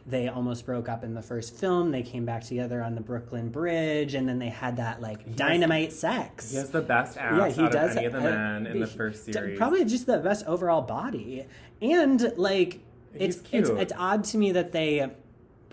they 0.08 0.28
almost 0.28 0.66
broke 0.66 0.90
up 0.90 1.04
in 1.04 1.14
the 1.14 1.22
first 1.22 1.56
film. 1.56 1.92
They 1.92 2.02
came 2.02 2.26
back 2.26 2.44
together 2.44 2.82
on 2.84 2.96
the 2.96 3.02
Brooklyn 3.02 3.50
Bridge, 3.50 4.16
and 4.16 4.28
then 4.28 4.40
they 4.40 4.50
had 4.50 4.78
that 4.78 5.00
like 5.00 5.36
dynamite 5.36 5.94
sex. 5.94 6.52
He 6.52 6.58
has 6.58 6.72
the 6.72 6.82
best 6.82 7.18
ass 7.18 7.56
yeah 7.58 7.66
out 7.66 7.76
of 7.76 7.98
any 7.98 8.06
of 8.08 8.14
the 8.14 8.22
men 8.22 8.66
in 8.66 8.80
the 8.80 8.88
first 8.88 9.26
series. 9.26 9.58
Probably 9.58 9.86
just 9.86 10.08
the 10.08 10.18
best 10.18 10.46
overall 10.48 10.82
body, 10.82 11.46
and 11.82 12.34
like 12.36 12.80
it's 13.14 13.36
He's 13.36 13.36
it's 13.54 13.70
cute. 13.70 13.80
it's 13.80 13.94
odd 13.96 14.24
to 14.26 14.38
me 14.38 14.52
that 14.54 14.72
they 14.72 15.12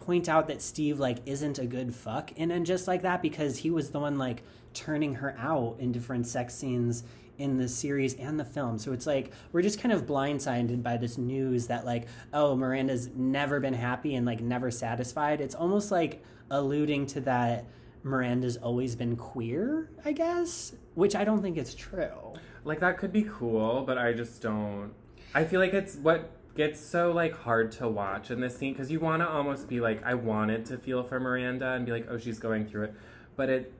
point 0.08 0.26
out 0.26 0.48
that 0.48 0.62
Steve 0.62 0.98
like 0.98 1.18
isn't 1.26 1.58
a 1.58 1.66
good 1.66 1.94
fuck 1.94 2.32
in 2.32 2.50
and 2.50 2.64
just 2.64 2.88
like 2.88 3.02
that 3.02 3.20
because 3.20 3.58
he 3.58 3.70
was 3.70 3.90
the 3.90 4.00
one 4.00 4.16
like 4.16 4.42
turning 4.72 5.16
her 5.16 5.36
out 5.38 5.76
in 5.78 5.92
different 5.92 6.26
sex 6.26 6.54
scenes 6.54 7.04
in 7.36 7.58
the 7.58 7.68
series 7.68 8.14
and 8.14 8.40
the 8.40 8.44
film. 8.44 8.78
So 8.78 8.94
it's 8.94 9.06
like 9.06 9.32
we're 9.52 9.60
just 9.60 9.78
kind 9.78 9.92
of 9.92 10.06
blindsided 10.06 10.82
by 10.82 10.96
this 10.96 11.18
news 11.18 11.66
that 11.66 11.84
like 11.84 12.08
oh 12.32 12.56
Miranda's 12.56 13.10
never 13.14 13.60
been 13.60 13.74
happy 13.74 14.14
and 14.14 14.24
like 14.24 14.40
never 14.40 14.70
satisfied. 14.70 15.42
It's 15.42 15.54
almost 15.54 15.92
like 15.92 16.24
alluding 16.50 17.04
to 17.08 17.20
that 17.20 17.66
Miranda's 18.02 18.56
always 18.56 18.96
been 18.96 19.14
queer, 19.14 19.90
I 20.06 20.12
guess, 20.12 20.72
which 20.94 21.14
I 21.16 21.24
don't 21.24 21.42
think 21.42 21.58
is 21.58 21.74
true. 21.74 22.32
Like 22.64 22.80
that 22.80 22.96
could 22.96 23.12
be 23.12 23.26
cool, 23.28 23.82
but 23.82 23.98
I 23.98 24.14
just 24.14 24.40
don't. 24.40 24.94
I 25.34 25.44
feel 25.44 25.60
like 25.60 25.74
it's 25.74 25.96
what 25.96 26.30
gets 26.58 26.80
so 26.80 27.12
like 27.12 27.32
hard 27.34 27.70
to 27.70 27.88
watch 27.88 28.32
in 28.32 28.40
this 28.40 28.58
scene 28.58 28.72
because 28.72 28.90
you 28.90 28.98
want 28.98 29.22
to 29.22 29.28
almost 29.28 29.68
be 29.68 29.78
like, 29.78 30.02
I 30.04 30.14
wanted 30.14 30.66
to 30.66 30.76
feel 30.76 31.04
for 31.04 31.20
Miranda 31.20 31.70
and 31.74 31.86
be 31.86 31.92
like, 31.92 32.08
oh, 32.10 32.18
she's 32.18 32.40
going 32.40 32.66
through 32.66 32.86
it, 32.86 32.94
but 33.36 33.48
it 33.48 33.72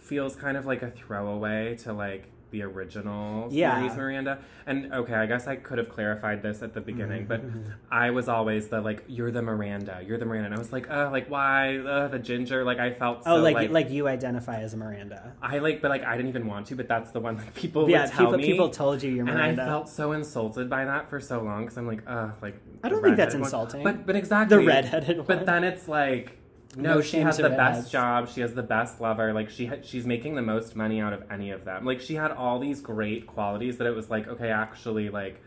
feels 0.00 0.34
kind 0.34 0.56
of 0.56 0.66
like 0.66 0.82
a 0.82 0.90
throwaway 0.90 1.76
to 1.76 1.92
like 1.92 2.24
the 2.52 2.62
original 2.62 3.48
Yeah. 3.50 3.78
series 3.78 3.96
Miranda. 3.96 4.38
And 4.66 4.92
okay, 4.92 5.14
I 5.14 5.26
guess 5.26 5.48
I 5.48 5.56
could 5.56 5.78
have 5.78 5.88
clarified 5.88 6.42
this 6.42 6.62
at 6.62 6.72
the 6.74 6.80
beginning, 6.80 7.26
but 7.26 7.42
Mm-hmm. 7.44 7.70
I 7.90 8.10
was 8.10 8.28
always 8.28 8.68
the 8.68 8.80
like, 8.80 9.02
you're 9.08 9.32
the 9.32 9.42
Miranda, 9.42 10.00
you're 10.06 10.18
the 10.18 10.24
Miranda, 10.26 10.46
and 10.46 10.54
I 10.54 10.58
was 10.58 10.72
like, 10.72 10.86
oh, 10.88 11.08
like 11.10 11.28
why, 11.28 11.78
uh, 11.78 12.06
the 12.08 12.20
ginger, 12.20 12.62
like 12.62 12.78
I 12.78 12.92
felt 12.92 13.24
so 13.24 13.32
Oh, 13.32 13.36
like, 13.40 13.70
like 13.70 13.90
you 13.90 14.06
identify 14.06 14.60
as 14.60 14.74
a 14.74 14.76
Miranda. 14.76 15.32
I 15.42 15.58
like, 15.58 15.82
but 15.82 15.90
like 15.90 16.04
I 16.04 16.14
didn't 16.16 16.28
even 16.28 16.46
want 16.46 16.66
to, 16.68 16.76
but 16.76 16.86
that's 16.86 17.10
the 17.10 17.18
one 17.20 17.38
like 17.38 17.54
people 17.54 17.90
yeah, 17.90 18.02
would 18.02 18.10
tell 18.12 18.26
people 18.26 18.38
me. 18.38 18.44
people 18.46 18.68
told 18.68 19.02
you 19.02 19.10
you're 19.10 19.28
and 19.28 19.40
I 19.40 19.56
felt 19.56 19.88
so 19.88 20.12
insulted 20.12 20.70
by 20.70 20.84
that 20.84 21.10
for 21.10 21.18
so 21.20 21.42
long 21.42 21.62
because 21.62 21.78
I'm 21.78 21.88
like, 21.88 22.02
uh, 22.06 22.28
like 22.40 22.56
I 22.84 22.88
don't 22.88 23.02
think 23.02 23.16
that's 23.16 23.34
one. 23.34 23.42
insulting. 23.44 23.82
But 23.82 24.06
but 24.06 24.14
exactly 24.14 24.58
The 24.58 24.64
redheaded 24.66 25.16
one. 25.18 25.26
But 25.26 25.46
then 25.46 25.64
it's 25.64 25.88
like. 25.88 26.38
No, 26.76 26.94
No 26.94 27.00
she 27.02 27.18
has 27.18 27.36
the 27.36 27.50
best 27.50 27.90
job. 27.92 28.28
She 28.28 28.40
has 28.40 28.54
the 28.54 28.62
best 28.62 29.00
lover. 29.00 29.32
Like 29.32 29.50
she 29.50 29.66
ha- 29.66 29.76
she's 29.82 30.06
making 30.06 30.34
the 30.36 30.42
most 30.42 30.74
money 30.74 31.00
out 31.00 31.12
of 31.12 31.22
any 31.30 31.50
of 31.50 31.64
them. 31.64 31.84
Like 31.84 32.00
she 32.00 32.14
had 32.14 32.30
all 32.30 32.58
these 32.58 32.80
great 32.80 33.26
qualities 33.26 33.76
that 33.78 33.86
it 33.86 33.94
was 33.94 34.08
like, 34.10 34.26
okay, 34.28 34.50
actually, 34.50 35.10
like 35.10 35.42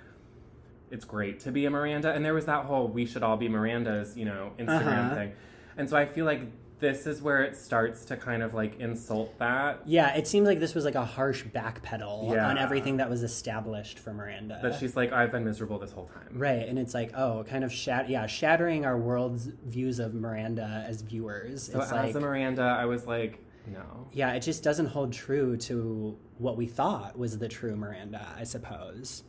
it's 0.91 1.03
great 1.05 1.39
to 1.41 1.51
be 1.51 1.65
a 1.65 1.69
Miranda. 1.69 2.11
And 2.13 2.23
there 2.23 2.33
was 2.35 2.45
that 2.45 2.65
whole 2.65 2.87
"we 2.87 3.05
should 3.05 3.23
all 3.23 3.37
be 3.37 3.49
Mirandas," 3.49 4.15
you 4.15 4.25
know, 4.25 4.51
Instagram 4.59 5.05
Uh-huh. 5.07 5.15
thing. 5.15 5.33
And 5.77 5.89
so 5.89 5.97
I 5.97 6.05
feel 6.05 6.25
like 6.25 6.41
this 6.79 7.07
is 7.07 7.21
where 7.21 7.41
it 7.41 7.55
starts 7.55 8.03
to 8.05 8.17
kind 8.17 8.43
of 8.43 8.53
like 8.53 8.79
insult 8.79 9.37
that. 9.39 9.81
yeah, 9.85 10.13
it 10.15 10.27
seems 10.27 10.45
like 10.45 10.59
this 10.59 10.75
was 10.75 10.83
like 10.83 10.95
a 10.95 11.05
harsh 11.05 11.43
backpedal 11.45 12.33
Yeah. 12.33 12.49
on 12.49 12.57
everything 12.57 12.97
that 12.97 13.09
was 13.09 13.23
established 13.23 13.97
for 13.97 14.13
Miranda. 14.13 14.59
That 14.61 14.77
she's 14.79 14.95
like, 14.95 15.13
I've 15.13 15.31
been 15.31 15.45
miserable 15.45 15.79
this 15.79 15.91
whole 15.93 16.07
time. 16.07 16.27
right, 16.33 16.67
and 16.67 16.77
it's 16.77 16.93
like, 16.93 17.11
oh, 17.15 17.45
kind 17.47 17.63
of 17.63 17.71
shat- 17.71 18.09
yeah, 18.09 18.27
shattering 18.27 18.85
our 18.85 18.97
world's 18.97 19.45
views 19.65 19.99
of 19.99 20.13
Miranda 20.13 20.83
as 20.87 21.01
viewers. 21.01 21.71
So 21.71 21.79
it's 21.79 21.91
as 21.91 22.13
like, 22.13 22.15
a 22.15 22.19
Miranda, 22.19 22.63
I 22.63 22.85
was 22.85 23.07
like, 23.07 23.39
no. 23.67 24.09
yeah, 24.11 24.33
it 24.33 24.41
just 24.41 24.61
doesn't 24.61 24.87
hold 24.87 25.13
true 25.13 25.55
to 25.57 26.17
what 26.37 26.57
we 26.57 26.67
thought 26.67 27.17
was 27.17 27.37
the 27.39 27.47
true 27.47 27.75
Miranda, 27.77 28.27
I 28.37 28.43
suppose. 28.43 29.23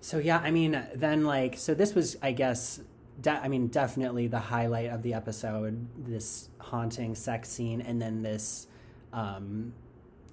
So 0.00 0.18
yeah, 0.18 0.38
I 0.38 0.50
mean, 0.50 0.82
then 0.94 1.24
like, 1.24 1.56
so 1.56 1.72
this 1.74 1.94
was, 1.94 2.16
I 2.20 2.32
guess, 2.32 2.80
de- 3.22 3.30
I 3.30 3.48
mean, 3.48 3.68
definitely 3.68 4.26
the 4.26 4.38
highlight 4.38 4.90
of 4.90 5.02
the 5.02 5.14
episode. 5.14 5.86
This 6.06 6.48
haunting 6.58 7.14
sex 7.14 7.48
scene, 7.48 7.80
and 7.80 8.00
then 8.00 8.22
this 8.22 8.66
um, 9.12 9.72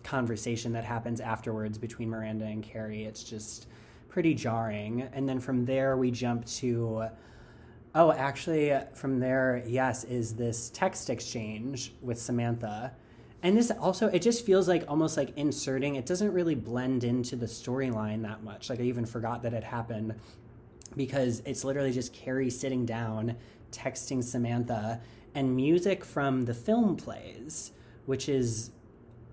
conversation 0.03 0.73
that 0.73 0.83
happens 0.83 1.21
afterwards 1.21 1.77
between 1.77 2.09
Miranda 2.09 2.45
and 2.45 2.63
Carrie. 2.63 3.05
It's 3.05 3.23
just 3.23 3.67
pretty 4.09 4.33
jarring. 4.33 5.03
And 5.13 5.29
then 5.29 5.39
from 5.39 5.65
there, 5.65 5.95
we 5.95 6.11
jump 6.11 6.45
to 6.45 7.09
Oh, 7.95 8.11
actually, 8.11 8.77
from 8.93 9.19
there, 9.19 9.63
yes, 9.65 10.03
is 10.03 10.35
this 10.35 10.69
text 10.69 11.09
exchange 11.09 11.91
with 12.01 12.19
Samantha. 12.19 12.93
And 13.41 13.57
this 13.57 13.71
also, 13.71 14.07
it 14.07 14.21
just 14.21 14.45
feels 14.45 14.67
like 14.67 14.83
almost 14.87 15.17
like 15.17 15.35
inserting, 15.37 15.95
it 15.95 16.05
doesn't 16.05 16.31
really 16.31 16.55
blend 16.55 17.03
into 17.03 17.35
the 17.35 17.47
storyline 17.47 18.21
that 18.23 18.43
much. 18.43 18.69
Like, 18.69 18.79
I 18.79 18.83
even 18.83 19.05
forgot 19.05 19.41
that 19.43 19.53
it 19.53 19.63
happened 19.63 20.15
because 20.99 21.41
it's 21.45 21.63
literally 21.63 21.93
just 21.93 22.11
Carrie 22.11 22.49
sitting 22.49 22.85
down, 22.85 23.37
texting 23.71 24.21
Samantha, 24.21 24.99
and 25.33 25.55
music 25.55 26.03
from 26.03 26.43
the 26.43 26.53
film 26.53 26.97
plays, 26.97 27.71
which 28.05 28.27
is 28.27 28.71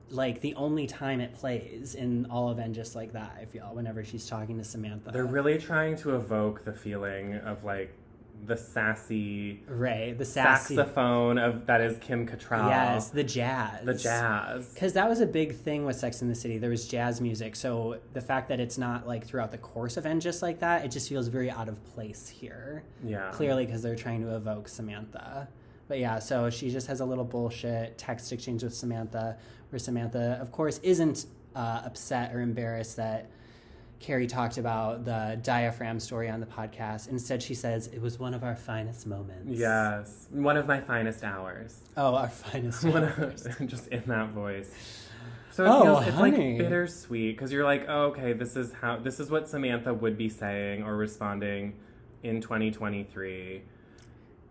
like 0.08 0.40
the 0.42 0.54
only 0.54 0.86
time 0.86 1.20
it 1.20 1.34
plays 1.34 1.96
in 1.96 2.24
all 2.30 2.48
of 2.50 2.60
and 2.60 2.72
just 2.72 2.94
like 2.94 3.12
that, 3.14 3.36
I 3.40 3.46
feel, 3.46 3.68
whenever 3.72 4.04
she's 4.04 4.28
talking 4.28 4.56
to 4.58 4.62
Samantha. 4.62 5.10
They're 5.10 5.24
really 5.24 5.58
trying 5.58 5.96
to 5.96 6.14
evoke 6.14 6.64
the 6.64 6.72
feeling 6.72 7.34
of 7.34 7.64
like 7.64 7.92
the 8.44 8.56
sassy 8.56 9.62
right, 9.68 10.16
the 10.16 10.24
sassy. 10.24 10.76
saxophone 10.76 11.38
of 11.38 11.66
that 11.66 11.80
is 11.80 11.98
Kim 11.98 12.26
Cattrall. 12.26 12.68
Yes, 12.68 13.10
the 13.10 13.24
jazz. 13.24 13.84
the 13.84 13.94
jazz. 13.94 14.72
Because 14.72 14.92
that 14.92 15.08
was 15.08 15.20
a 15.20 15.26
big 15.26 15.56
thing 15.56 15.84
with 15.84 15.96
Sex 15.96 16.22
in 16.22 16.28
the 16.28 16.34
City. 16.34 16.58
There 16.58 16.70
was 16.70 16.86
jazz 16.86 17.20
music. 17.20 17.56
So 17.56 17.98
the 18.12 18.20
fact 18.20 18.48
that 18.48 18.60
it's 18.60 18.78
not 18.78 19.06
like 19.06 19.26
throughout 19.26 19.50
the 19.50 19.58
course 19.58 19.96
of 19.96 20.06
and 20.06 20.20
just 20.20 20.42
like 20.42 20.60
that, 20.60 20.84
it 20.84 20.90
just 20.90 21.08
feels 21.08 21.28
very 21.28 21.50
out 21.50 21.68
of 21.68 21.84
place 21.94 22.28
here. 22.28 22.84
Yeah. 23.04 23.30
Clearly, 23.32 23.66
because 23.66 23.82
they're 23.82 23.96
trying 23.96 24.22
to 24.22 24.36
evoke 24.36 24.68
Samantha. 24.68 25.48
But 25.88 25.98
yeah, 25.98 26.18
so 26.18 26.50
she 26.50 26.70
just 26.70 26.86
has 26.88 27.00
a 27.00 27.04
little 27.04 27.24
bullshit 27.24 27.96
text 27.98 28.32
exchange 28.32 28.62
with 28.62 28.74
Samantha, 28.74 29.36
where 29.70 29.78
Samantha, 29.78 30.38
of 30.40 30.52
course, 30.52 30.78
isn't 30.82 31.26
uh, 31.54 31.82
upset 31.84 32.34
or 32.34 32.40
embarrassed 32.40 32.96
that 32.96 33.30
Carrie 33.98 34.26
talked 34.26 34.58
about 34.58 35.04
the 35.04 35.38
diaphragm 35.42 35.98
story 36.00 36.28
on 36.28 36.40
the 36.40 36.46
podcast. 36.46 37.08
Instead, 37.08 37.42
she 37.42 37.54
says, 37.54 37.86
It 37.88 38.00
was 38.00 38.18
one 38.18 38.34
of 38.34 38.44
our 38.44 38.54
finest 38.56 39.06
moments. 39.06 39.58
Yes, 39.58 40.26
one 40.30 40.56
of 40.56 40.66
my 40.66 40.80
finest 40.80 41.24
hours. 41.24 41.80
Oh, 41.96 42.14
our 42.14 42.28
finest 42.28 42.84
of, 42.84 43.36
just 43.66 43.88
in 43.88 44.02
that 44.06 44.28
voice. 44.30 44.70
So 45.50 45.64
it 45.64 45.68
Oh, 45.68 45.82
feels 45.82 46.06
it's 46.08 46.16
honey. 46.16 46.50
like 46.52 46.58
bittersweet 46.58 47.34
because 47.36 47.50
you're 47.50 47.64
like, 47.64 47.86
oh, 47.88 48.06
okay, 48.08 48.34
this 48.34 48.56
is 48.56 48.72
how 48.74 48.96
this 48.98 49.18
is 49.18 49.30
what 49.30 49.48
Samantha 49.48 49.94
would 49.94 50.18
be 50.18 50.28
saying 50.28 50.82
or 50.82 50.94
responding 50.96 51.76
in 52.22 52.42
2023. 52.42 53.62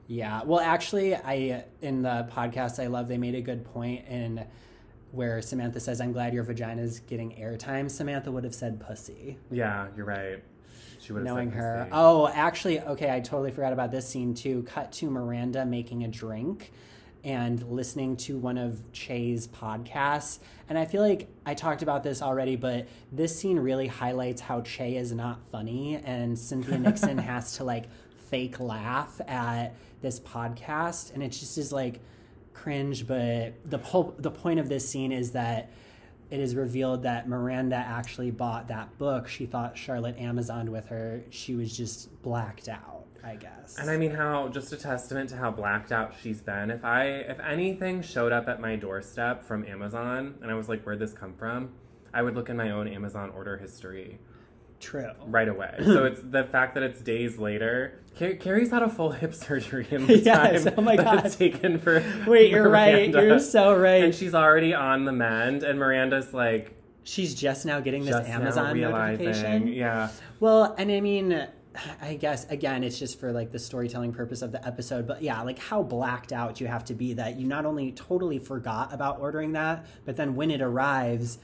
Yeah. 0.08 0.42
Well, 0.44 0.60
actually, 0.60 1.16
I 1.16 1.66
in 1.82 2.02
the 2.02 2.28
podcast 2.32 2.82
I 2.84 2.88
love 2.88 3.08
they 3.08 3.18
made 3.20 3.36
a 3.36 3.42
good 3.42 3.66
point 3.66 4.08
in 4.08 4.46
where 5.16 5.42
Samantha 5.42 5.80
says, 5.80 6.02
"I'm 6.02 6.12
glad 6.12 6.34
your 6.34 6.44
vagina's 6.44 7.00
getting 7.00 7.32
airtime." 7.32 7.90
Samantha 7.90 8.32
would 8.32 8.44
have 8.44 8.56
said 8.56 8.80
"pussy," 8.80 9.38
Yeah, 9.52 9.88
you're 9.96 10.06
right. 10.06 10.44
She 11.00 11.14
would 11.14 11.26
have 11.26 11.36
knowing 11.36 11.52
her. 11.52 11.86
pussy. 11.86 11.92
Oh, 11.94 12.28
actually, 12.28 12.80
okay, 12.82 13.12
I 13.12 13.20
totally 13.20 13.52
forgot 13.52 13.74
about 13.74 13.92
this 13.92 14.08
scene 14.08 14.34
too. 14.34 14.64
Cut 14.64 14.92
to 14.94 15.10
Miranda 15.10 15.66
making 15.66 16.04
a 16.04 16.08
drink 16.08 16.72
and 17.24 17.62
listening 17.72 18.16
to 18.16 18.38
one 18.38 18.58
of 18.58 18.80
Che's 18.92 19.48
podcasts. 19.48 20.40
And 20.70 20.78
I 20.78 20.86
feel 20.86 21.02
like 21.02 21.28
I 21.46 21.56
talked 21.56 21.82
about 21.82 22.04
this 22.04 22.22
already, 22.22 22.56
but 22.56 22.88
this 23.12 23.38
scene 23.38 23.58
really 23.58 23.88
highlights 23.88 24.42
how 24.42 24.62
Che 24.62 24.96
is 24.96 25.12
not 25.12 25.44
funny 25.52 25.96
and 25.96 26.38
Cynthia 26.38 26.78
Nixon 26.78 27.18
has 27.32 27.58
to 27.58 27.64
like 27.64 27.86
fake 28.30 28.60
laugh 28.60 29.20
at 29.28 29.74
this 30.02 30.20
podcast 30.20 31.14
and 31.14 31.24
it 31.24 31.30
just 31.30 31.58
is 31.58 31.72
like 31.72 32.00
cringe, 32.56 33.06
but 33.06 33.54
the 33.70 33.78
the 34.18 34.32
point 34.32 34.60
of 34.60 34.70
this 34.70 34.88
scene 34.90 35.12
is 35.12 35.32
that 35.32 35.70
it 36.32 36.40
is 36.40 36.56
revealed 36.56 37.04
that 37.04 37.28
Miranda 37.28 37.76
actually 37.76 38.32
bought 38.32 38.68
that 38.70 38.98
book. 38.98 39.28
She 39.28 39.46
thought 39.46 39.78
Charlotte 39.78 40.18
Amazoned 40.18 40.70
with 40.70 40.88
her. 40.88 41.24
She 41.30 41.54
was 41.54 41.76
just 41.78 42.22
blacked 42.24 42.68
out, 42.68 43.06
I 43.24 43.36
guess. 43.36 43.78
And 43.78 43.92
I 43.92 43.98
mean, 43.98 44.12
how 44.12 44.48
just 44.48 44.74
a 44.74 44.78
testament 44.78 45.30
to 45.30 45.38
how 45.38 45.52
blacked 45.52 45.92
out 45.92 46.14
she's 46.22 46.42
been. 46.42 46.72
If 46.72 46.84
I, 46.84 47.06
if 47.06 47.40
anything 47.40 48.02
showed 48.02 48.32
up 48.32 48.48
at 48.48 48.60
my 48.60 48.76
doorstep 48.76 49.44
from 49.44 49.66
Amazon, 49.66 50.36
and 50.42 50.50
I 50.50 50.56
was 50.56 50.68
like, 50.68 50.84
"Where'd 50.84 51.00
this 51.00 51.14
come 51.14 51.36
from?" 51.36 51.74
I 52.14 52.22
would 52.22 52.34
look 52.36 52.50
in 52.50 52.58
my 52.58 52.72
own 52.72 52.88
Amazon 52.88 53.30
order 53.36 53.58
history 53.58 54.20
True. 54.86 55.12
right 55.26 55.48
away. 55.48 55.76
so 55.84 56.06
it's 56.06 56.22
the 56.22 56.44
fact 56.44 56.76
that 56.76 56.84
it's 56.84 57.02
days 57.02 57.38
later. 57.38 58.00
Car- 58.20 58.34
Carrie's 58.36 58.70
had 58.72 58.84
a 58.84 58.90
full 58.90 59.12
hip 59.12 59.34
surgery 59.34 59.88
in 59.90 60.06
the 60.08 60.18
Yes, 60.20 60.64
time 60.66 60.74
oh 60.78 60.82
my 60.82 60.96
God. 61.06 61.26
it's 61.26 61.36
taken 61.36 61.80
for. 61.80 62.04
Wait, 62.28 62.52
you're 62.52 62.70
right. 62.70 63.10
You're 63.10 63.40
so 63.40 63.76
right. 63.78 64.04
And 64.04 64.14
she's 64.16 64.34
already 64.36 64.74
on 64.74 65.06
the 65.06 65.12
mend, 65.12 65.64
and 65.64 65.80
Miranda's 65.80 66.34
like 66.34 66.74
She's 67.04 67.36
just 67.36 67.66
now 67.66 67.80
getting 67.82 68.04
this 68.06 68.16
Amazon 68.28 68.80
notification. 68.80 69.68
yeah. 69.68 70.10
Well, 70.40 70.74
and 70.78 70.92
I 70.92 71.02
mean, 71.02 71.48
I 72.02 72.16
guess 72.16 72.50
again, 72.50 72.84
it's 72.84 72.98
just 72.98 73.20
for 73.20 73.32
like 73.32 73.52
the 73.52 73.60
storytelling 73.60 74.14
purpose 74.14 74.42
of 74.42 74.52
the 74.52 74.66
episode. 74.66 75.06
But 75.06 75.22
yeah, 75.22 75.42
like 75.42 75.60
how 75.60 75.84
blacked 75.84 76.32
out 76.34 76.60
you 76.62 76.68
have 76.68 76.86
to 76.86 76.94
be 76.96 77.14
that 77.14 77.36
you 77.38 77.46
not 77.48 77.66
only 77.66 77.92
totally 77.92 78.40
forgot 78.40 78.94
about 78.94 79.20
ordering 79.20 79.52
that, 79.54 79.86
but 80.06 80.16
then 80.16 80.36
when 80.36 80.50
it 80.52 80.62
arrives, 80.62 81.38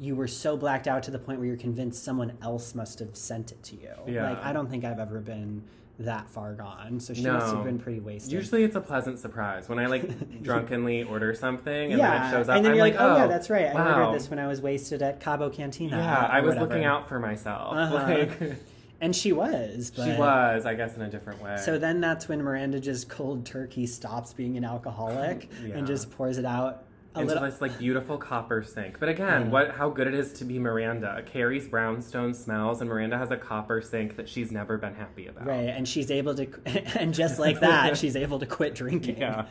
you 0.00 0.16
were 0.16 0.26
so 0.26 0.56
blacked 0.56 0.88
out 0.88 1.02
to 1.04 1.10
the 1.10 1.18
point 1.18 1.38
where 1.38 1.46
you're 1.46 1.56
convinced 1.56 2.02
someone 2.02 2.36
else 2.42 2.74
must 2.74 2.98
have 2.98 3.14
sent 3.14 3.52
it 3.52 3.62
to 3.62 3.76
you. 3.76 3.92
Yeah. 4.06 4.30
Like 4.30 4.42
I 4.42 4.52
don't 4.52 4.70
think 4.70 4.84
I've 4.84 4.98
ever 4.98 5.20
been 5.20 5.62
that 5.98 6.30
far 6.30 6.54
gone. 6.54 6.98
So 6.98 7.12
she 7.12 7.22
must 7.22 7.54
have 7.54 7.64
been 7.64 7.78
pretty 7.78 8.00
wasted. 8.00 8.32
Usually 8.32 8.64
it's 8.64 8.76
a 8.76 8.80
pleasant 8.80 9.18
surprise 9.18 9.68
when 9.68 9.78
I 9.78 9.86
like 9.86 10.42
drunkenly 10.42 11.02
order 11.02 11.34
something 11.34 11.92
and 11.92 11.98
yeah, 11.98 12.18
then 12.18 12.26
it 12.26 12.30
shows 12.30 12.48
up. 12.48 12.56
and 12.56 12.64
then 12.64 12.72
I'm 12.72 12.78
you're 12.78 12.86
like, 12.86 12.94
like, 12.94 13.02
oh, 13.02 13.16
yeah, 13.16 13.26
that's 13.26 13.50
right. 13.50 13.66
I 13.66 13.74
wow. 13.74 14.00
ordered 14.00 14.18
this 14.18 14.30
when 14.30 14.38
I 14.38 14.46
was 14.46 14.62
wasted 14.62 15.02
at 15.02 15.20
Cabo 15.20 15.50
Cantina. 15.50 15.98
Yeah, 15.98 16.26
I 16.26 16.40
was 16.40 16.54
whatever. 16.54 16.66
looking 16.66 16.84
out 16.84 17.08
for 17.08 17.18
myself. 17.18 17.74
Uh-huh. 17.74 17.96
Like 18.10 18.56
and 19.02 19.16
she 19.16 19.32
was. 19.32 19.92
But... 19.94 20.04
she 20.04 20.18
was, 20.18 20.66
I 20.66 20.74
guess, 20.74 20.96
in 20.96 21.02
a 21.02 21.08
different 21.08 21.42
way. 21.42 21.56
So 21.56 21.78
then 21.78 22.00
that's 22.00 22.28
when 22.28 22.42
Miranda 22.42 22.80
just 22.80 23.08
cold 23.08 23.46
turkey 23.46 23.86
stops 23.86 24.32
being 24.32 24.56
an 24.56 24.64
alcoholic 24.64 25.50
Yeah. 25.64 25.76
and 25.76 25.86
just 25.86 26.10
pours 26.10 26.38
it 26.38 26.44
out 26.44 26.84
a 27.14 27.20
into 27.20 27.34
little. 27.34 27.50
this 27.50 27.60
like 27.60 27.78
beautiful 27.78 28.16
copper 28.18 28.62
sink. 28.62 29.00
But 29.00 29.08
again, 29.08 29.46
Yeah. 29.46 29.48
what 29.48 29.70
how 29.72 29.90
good 29.90 30.06
it 30.06 30.14
is 30.14 30.32
to 30.34 30.44
be 30.44 30.58
Miranda. 30.58 31.22
Carrie's 31.26 31.66
brownstone 31.66 32.34
smells, 32.34 32.80
and 32.80 32.88
Miranda 32.88 33.18
has 33.18 33.30
a 33.30 33.36
copper 33.36 33.80
sink 33.80 34.16
that 34.16 34.28
she's 34.28 34.52
never 34.52 34.78
been 34.78 34.94
happy 34.94 35.26
about. 35.26 35.46
Right, 35.46 35.68
and 35.68 35.88
she's 35.88 36.10
able 36.10 36.34
to, 36.36 36.48
and 37.00 37.12
just 37.12 37.38
like 37.38 37.60
that, 37.60 37.96
she's 37.98 38.16
able 38.16 38.38
to 38.38 38.46
quit 38.46 38.74
drinking. 38.74 39.18
Yeah. 39.18 39.46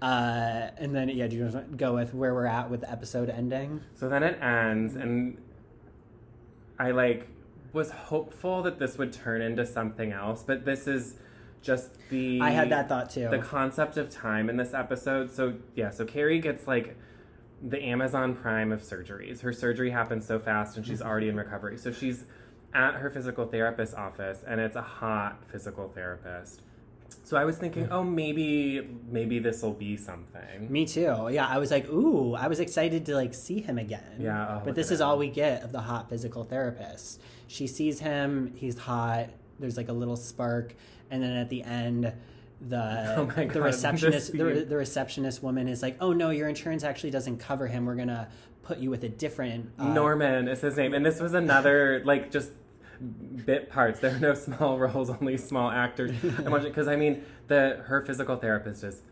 Uh, 0.00 0.70
and 0.78 0.94
then, 0.94 1.08
yeah, 1.08 1.26
do 1.26 1.36
you 1.36 1.42
want 1.44 1.70
to 1.72 1.76
go 1.76 1.94
with 1.94 2.14
where 2.14 2.32
we're 2.32 2.46
at 2.46 2.70
with 2.70 2.80
the 2.82 2.90
episode 2.90 3.28
ending? 3.28 3.80
So 3.94 4.08
then 4.08 4.22
it 4.22 4.40
ends, 4.40 4.94
and 4.94 5.36
I 6.78 6.92
like 6.92 7.26
was 7.72 7.90
hopeful 7.90 8.62
that 8.62 8.78
this 8.78 8.96
would 8.96 9.12
turn 9.12 9.42
into 9.42 9.66
something 9.66 10.12
else, 10.12 10.42
but 10.42 10.64
this 10.64 10.86
is 10.86 11.16
just 11.62 11.90
the 12.10 12.40
I 12.40 12.50
had 12.50 12.70
that 12.70 12.88
thought 12.88 13.10
too. 13.10 13.28
the 13.28 13.38
concept 13.38 13.96
of 13.96 14.10
time 14.10 14.48
in 14.48 14.56
this 14.56 14.74
episode. 14.74 15.32
So 15.32 15.54
yeah, 15.74 15.90
so 15.90 16.04
Carrie 16.04 16.40
gets 16.40 16.66
like 16.66 16.96
the 17.62 17.82
Amazon 17.82 18.34
Prime 18.34 18.72
of 18.72 18.82
surgeries. 18.82 19.40
Her 19.40 19.52
surgery 19.52 19.90
happens 19.90 20.26
so 20.26 20.38
fast, 20.38 20.76
and 20.76 20.86
she's 20.86 21.02
already 21.02 21.28
in 21.28 21.36
recovery. 21.36 21.76
So 21.78 21.92
she's 21.92 22.24
at 22.72 22.94
her 22.94 23.10
physical 23.10 23.46
therapist's 23.46 23.94
office, 23.94 24.44
and 24.46 24.60
it's 24.60 24.76
a 24.76 24.82
hot 24.82 25.42
physical 25.50 25.88
therapist. 25.88 26.62
So 27.24 27.36
I 27.36 27.44
was 27.44 27.56
thinking, 27.56 27.86
mm. 27.86 27.92
oh, 27.92 28.04
maybe 28.04 28.86
maybe 29.10 29.38
this 29.38 29.62
will 29.62 29.72
be 29.72 29.96
something. 29.96 30.70
Me 30.70 30.86
too. 30.86 31.28
Yeah, 31.30 31.46
I 31.46 31.58
was 31.58 31.70
like, 31.70 31.88
ooh, 31.88 32.34
I 32.34 32.48
was 32.48 32.60
excited 32.60 33.06
to 33.06 33.14
like 33.14 33.34
see 33.34 33.60
him 33.60 33.78
again. 33.78 34.16
Yeah, 34.18 34.58
oh, 34.58 34.62
but 34.64 34.74
this 34.74 34.90
is 34.90 35.00
all 35.00 35.18
we 35.18 35.28
get 35.28 35.62
of 35.62 35.72
the 35.72 35.80
hot 35.80 36.08
physical 36.08 36.44
therapist. 36.44 37.20
She 37.46 37.66
sees 37.66 38.00
him, 38.00 38.52
he's 38.56 38.78
hot. 38.78 39.30
There's 39.58 39.76
like 39.76 39.88
a 39.88 39.92
little 39.92 40.16
spark, 40.16 40.74
and 41.10 41.22
then 41.22 41.32
at 41.32 41.48
the 41.48 41.62
end, 41.62 42.12
the 42.60 43.14
Oh 43.16 43.32
my 43.36 43.46
the 43.46 43.60
receptionist 43.60 44.32
the, 44.32 44.66
the 44.68 44.76
receptionist 44.76 45.42
woman 45.42 45.68
is 45.68 45.82
like, 45.82 45.96
oh 46.00 46.12
no, 46.12 46.30
your 46.30 46.48
insurance 46.48 46.84
actually 46.84 47.10
doesn't 47.10 47.38
cover 47.38 47.66
him. 47.66 47.86
We're 47.86 47.94
gonna 47.94 48.28
put 48.62 48.78
you 48.78 48.90
with 48.90 49.04
a 49.04 49.08
different 49.08 49.70
uh, 49.78 49.92
Norman 49.92 50.48
is 50.48 50.60
his 50.60 50.76
name, 50.76 50.94
and 50.94 51.04
this 51.04 51.20
was 51.20 51.34
another 51.34 52.02
like 52.04 52.30
just 52.30 52.50
bit 53.44 53.70
parts. 53.70 54.00
There 54.00 54.14
are 54.14 54.18
no 54.18 54.34
small 54.46 54.78
roles, 54.78 55.10
only 55.10 55.36
small 55.36 55.70
actors. 55.70 56.12
Because 56.20 56.88
I 56.88 56.96
mean, 56.96 57.24
the 57.46 57.82
her 57.86 58.04
physical 58.04 58.36
therapist 58.36 58.84
is 58.84 59.02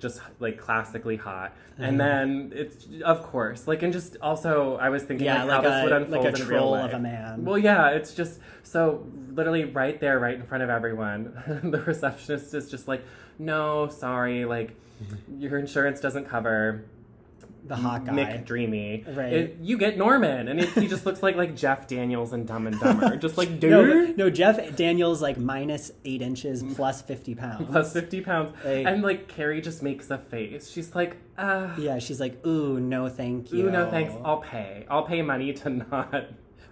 just 0.00 0.20
like 0.40 0.58
classically 0.58 1.16
hot, 1.16 1.52
Uh-huh. 1.78 1.84
and 1.84 2.00
then 2.00 2.52
it's 2.54 2.86
of 3.04 3.22
course 3.22 3.68
like 3.68 3.82
and 3.82 3.92
just 3.92 4.16
also 4.22 4.76
I 4.76 4.88
was 4.88 5.02
thinking 5.04 5.26
Yeah, 5.26 5.44
like, 5.44 5.50
how 5.50 5.56
like 5.58 5.62
this 5.64 5.80
a- 5.80 5.82
would 5.84 5.92
unfold 5.92 6.24
like 6.24 6.38
a 6.38 6.42
in 6.42 6.48
real 6.48 6.70
life. 6.70 6.92
of 6.92 7.00
a 7.00 7.02
man. 7.02 7.44
Well, 7.44 7.58
yeah, 7.58 7.90
it's 7.90 8.14
just 8.14 8.40
so 8.62 9.06
literally 9.32 9.64
right 9.64 10.00
there, 10.00 10.18
right 10.18 10.34
in 10.34 10.42
front 10.42 10.62
of 10.64 10.70
everyone. 10.70 11.32
the 11.64 11.80
receptionist 11.80 12.54
is 12.54 12.70
just 12.70 12.88
like, 12.88 13.04
no, 13.38 13.88
sorry, 13.88 14.44
like 14.44 14.74
your 15.38 15.58
insurance 15.58 16.00
doesn't 16.00 16.26
cover. 16.28 16.84
The 17.64 17.76
hot 17.76 18.04
guy. 18.06 18.12
McDreamy. 18.12 19.16
Right. 19.16 19.32
It- 19.32 19.56
you 19.60 19.78
get 19.78 19.96
Norman, 19.96 20.48
and 20.48 20.58
it, 20.60 20.68
he 20.70 20.88
just 20.88 21.06
looks 21.06 21.22
like 21.22 21.36
like 21.36 21.54
Jeff 21.54 21.86
Daniels 21.86 22.32
and 22.32 22.46
Dumb 22.46 22.66
and 22.66 22.78
Dumber, 22.80 23.16
just 23.16 23.36
like 23.38 23.50
no, 23.50 23.56
dude. 23.58 24.06
but- 24.08 24.16
no, 24.16 24.30
Jeff 24.30 24.76
Daniels 24.76 25.22
like 25.22 25.38
minus 25.38 25.92
eight 26.04 26.22
inches 26.22 26.62
plus 26.74 27.02
fifty 27.02 27.34
pounds. 27.34 27.68
Plus 27.70 27.92
fifty 27.92 28.20
pounds, 28.20 28.52
Like- 28.64 28.86
and 28.86 29.02
like 29.02 29.28
Carrie 29.28 29.60
just 29.60 29.82
makes 29.82 30.10
a 30.10 30.18
face. 30.18 30.70
She's 30.70 30.94
like, 30.94 31.16
uh, 31.38 31.74
Yeah, 31.78 31.98
she's 31.98 32.20
like, 32.20 32.44
ooh, 32.46 32.80
no, 32.80 33.08
thank 33.08 33.52
you. 33.52 33.68
ooh, 33.68 33.70
no 33.70 33.90
thanks. 33.90 34.14
I'll 34.24 34.38
pay. 34.40 34.86
I'll 34.90 35.04
pay 35.04 35.22
money 35.22 35.52
to 35.52 35.70
not. 35.70 36.24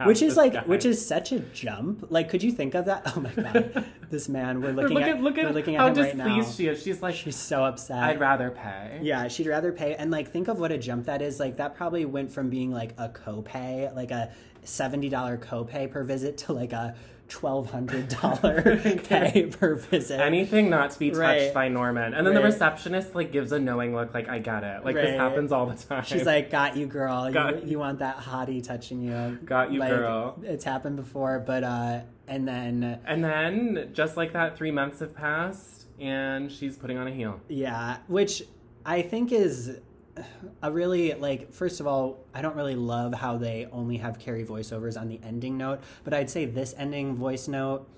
Which 0.04 0.22
is 0.22 0.36
like 0.36 0.52
guy. 0.52 0.62
which 0.66 0.84
is 0.84 1.04
such 1.04 1.32
a 1.32 1.40
jump. 1.40 2.06
Like, 2.10 2.28
could 2.28 2.42
you 2.42 2.52
think 2.52 2.74
of 2.74 2.84
that? 2.86 3.12
Oh 3.16 3.20
my 3.20 3.30
god, 3.32 3.84
this 4.10 4.28
man. 4.28 4.60
We're 4.60 4.72
looking 4.72 4.94
look 4.94 5.02
at, 5.04 5.16
at 5.16 5.22
look 5.22 5.38
at 5.38 5.54
looking 5.54 5.74
how 5.74 5.88
at 5.88 5.96
him 5.96 6.04
right 6.04 6.16
displeased 6.16 6.48
now. 6.48 6.54
she 6.54 6.66
is. 6.68 6.82
She's 6.82 7.02
like, 7.02 7.14
She's 7.14 7.36
so 7.36 7.64
upset. 7.64 8.02
I'd 8.02 8.20
rather 8.20 8.50
pay. 8.50 9.00
Yeah, 9.02 9.28
she'd 9.28 9.46
rather 9.46 9.72
pay. 9.72 9.94
And 9.94 10.10
like, 10.10 10.30
think 10.30 10.48
of 10.48 10.58
what 10.60 10.72
a 10.72 10.78
jump 10.78 11.06
that 11.06 11.22
is. 11.22 11.40
Like, 11.40 11.56
that 11.56 11.74
probably 11.76 12.04
went 12.04 12.30
from 12.30 12.48
being 12.50 12.70
like 12.70 12.94
a 12.98 13.08
copay, 13.08 13.94
like 13.94 14.10
a 14.10 14.32
seventy 14.62 15.08
dollar 15.08 15.36
copay 15.38 15.90
per 15.90 16.04
visit, 16.04 16.38
to 16.38 16.52
like 16.52 16.72
a 16.72 16.94
twelve 17.28 17.70
hundred 17.70 18.08
dollar 18.08 18.76
pay 19.04 19.46
per 19.46 19.74
visit. 19.74 20.20
Anything 20.20 20.70
not 20.70 20.90
to 20.92 20.98
be 20.98 21.10
touched 21.10 21.20
Right. 21.20 21.54
by 21.54 21.68
Norman. 21.68 22.14
And 22.14 22.26
then 22.26 22.34
the 22.34 22.42
receptionist 22.42 23.14
like 23.14 23.30
gives 23.32 23.52
a 23.52 23.58
knowing 23.58 23.94
look 23.94 24.14
like 24.14 24.28
I 24.28 24.38
get 24.38 24.64
it. 24.64 24.84
Like 24.84 24.96
Right. 24.96 25.06
this 25.06 25.16
happens 25.16 25.52
all 25.52 25.66
the 25.66 25.76
time. 25.76 26.04
She's 26.04 26.24
like, 26.24 26.50
"Got 26.50 26.76
you, 26.76 26.86
girl. 26.86 27.30
Got- 27.30 27.64
you, 27.64 27.72
you 27.72 27.78
want 27.78 27.98
that 27.98 28.16
hottie 28.16 28.62
touching 28.66 29.02
you? 29.02 29.38
Got 29.44 29.72
you, 29.72 29.80
Like, 29.80 29.90
girl. 29.90 30.38
It's 30.42 30.64
happened 30.64 30.96
before, 30.96 31.38
but 31.38 31.62
uh, 31.64 32.00
and 32.26 32.48
then 32.48 33.00
And 33.04 33.22
then 33.24 33.90
just 33.92 34.16
like 34.16 34.32
that, 34.32 34.56
three 34.56 34.70
months 34.70 35.00
have 35.00 35.14
passed 35.14 35.86
and 36.00 36.50
she's 36.50 36.76
putting 36.76 36.96
on 36.96 37.08
a 37.08 37.12
heel. 37.12 37.40
Yeah, 37.48 37.98
which 38.06 38.42
I 38.86 39.02
think 39.02 39.32
is 39.32 39.78
a 40.62 40.70
really 40.70 41.14
like 41.14 41.52
first 41.52 41.80
of 41.80 41.86
all, 41.86 42.24
I 42.34 42.42
don't 42.42 42.56
really 42.56 42.76
love 42.76 43.14
how 43.14 43.36
they 43.36 43.66
only 43.72 43.98
have 43.98 44.18
Carrie 44.18 44.44
voiceovers 44.44 45.00
on 45.00 45.08
the 45.08 45.20
ending 45.22 45.56
note, 45.56 45.80
but 46.04 46.14
I'd 46.14 46.30
say 46.30 46.44
this 46.44 46.74
ending 46.76 47.14
voice 47.14 47.48
note 47.48 47.88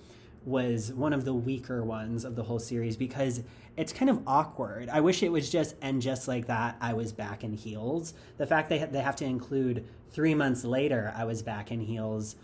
was 0.45 0.93
one 0.93 1.13
of 1.13 1.25
the 1.25 1.35
weaker 1.35 1.85
ones 1.85 2.25
of 2.25 2.35
the 2.35 2.45
whole 2.45 2.59
series 2.59 2.97
because 2.97 3.43
it's 3.77 3.93
kind 3.93 4.11
of 4.11 4.23
awkward. 4.27 4.89
I 4.89 5.01
wish 5.01 5.23
it 5.23 5.31
was 5.31 5.51
just 5.51 5.75
and 5.83 6.01
just 6.01 6.29
like 6.29 6.47
that 6.47 6.77
I 6.81 6.95
was 6.95 7.13
back 7.13 7.45
in 7.45 7.53
heels. 7.53 8.15
The 8.39 8.47
fact 8.47 8.69
they 8.69 8.79
they 8.79 9.01
have 9.01 9.17
to 9.17 9.25
include 9.25 9.87
3 10.13 10.35
months 10.35 10.65
later 10.65 11.13
I 11.17 11.25
was 11.25 11.43
back 11.43 11.71
in 11.71 11.81
heels 11.81 12.37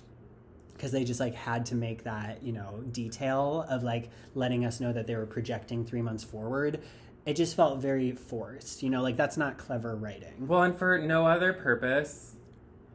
because 0.75 0.93
they 0.93 1.05
just 1.05 1.21
like 1.21 1.35
had 1.35 1.65
to 1.67 1.75
make 1.75 2.05
that 2.05 2.43
you 2.43 2.53
know 2.53 2.85
detail 2.93 3.65
of 3.69 3.83
like 3.83 4.11
letting 4.35 4.65
us 4.65 4.79
know 4.79 4.93
that 4.93 5.07
they 5.07 5.17
were 5.17 5.27
projecting 5.27 5.85
three 5.85 6.03
months 6.03 6.23
forward 6.23 6.83
it 7.27 7.35
just 7.37 7.55
felt 7.57 7.81
very 7.83 8.13
forced 8.13 8.83
you 8.83 8.89
know 8.91 9.03
like 9.03 9.17
that's 9.17 9.37
not 9.37 9.59
clever 9.59 9.95
writing 9.97 10.47
Well, 10.47 10.63
and 10.63 10.77
for 10.79 10.97
no 10.99 11.27
other 11.27 11.53
purpose 11.53 12.37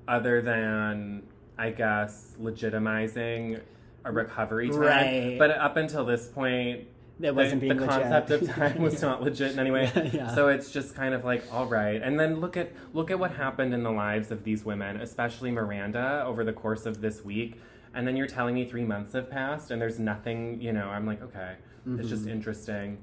other 0.07 0.41
than, 0.41 1.23
I 1.57 1.69
guess, 1.69 2.33
legitimizing 2.41 3.61
a 4.03 4.11
recovery 4.11 4.69
time. 4.69 4.79
Right. 4.79 5.35
But 5.37 5.51
up 5.51 5.77
until 5.77 6.03
this 6.05 6.27
point, 6.27 6.87
It 7.21 7.35
wasn't 7.35 7.61
the, 7.61 7.67
being 7.69 7.77
the 7.79 7.85
legit. 7.85 8.01
concept 8.01 8.31
of 8.31 8.49
time 8.49 8.81
was 8.81 8.99
not 9.07 9.21
legit 9.21 9.51
in 9.53 9.59
any 9.59 9.69
way. 9.71 9.91
Yeah. 10.13 10.33
So 10.33 10.47
it's 10.49 10.71
just 10.71 10.95
kind 10.95 11.13
of 11.13 11.23
like, 11.23 11.43
all 11.53 11.67
right. 11.67 12.01
And 12.01 12.19
then 12.19 12.39
look 12.39 12.57
at 12.57 12.71
look 12.93 13.11
at 13.11 13.19
what 13.19 13.31
happened 13.35 13.73
in 13.73 13.83
the 13.83 13.91
lives 13.91 14.31
of 14.31 14.43
these 14.43 14.65
women, 14.65 14.99
especially 14.99 15.51
Miranda, 15.51 16.23
over 16.25 16.43
the 16.43 16.53
course 16.53 16.85
of 16.85 16.99
this 17.01 17.23
week. 17.23 17.61
And 17.93 18.07
then 18.07 18.17
you're 18.17 18.27
telling 18.27 18.55
me 18.55 18.65
three 18.65 18.85
months 18.85 19.13
have 19.13 19.29
passed 19.29 19.69
and 19.69 19.79
there's 19.81 19.99
nothing, 19.99 20.59
you 20.61 20.73
know, 20.73 20.87
I'm 20.87 21.05
like, 21.05 21.21
okay. 21.21 21.55
It's 21.99 22.09
just 22.09 22.23
Mm-hmm. 22.23 22.31
interesting. 22.31 22.97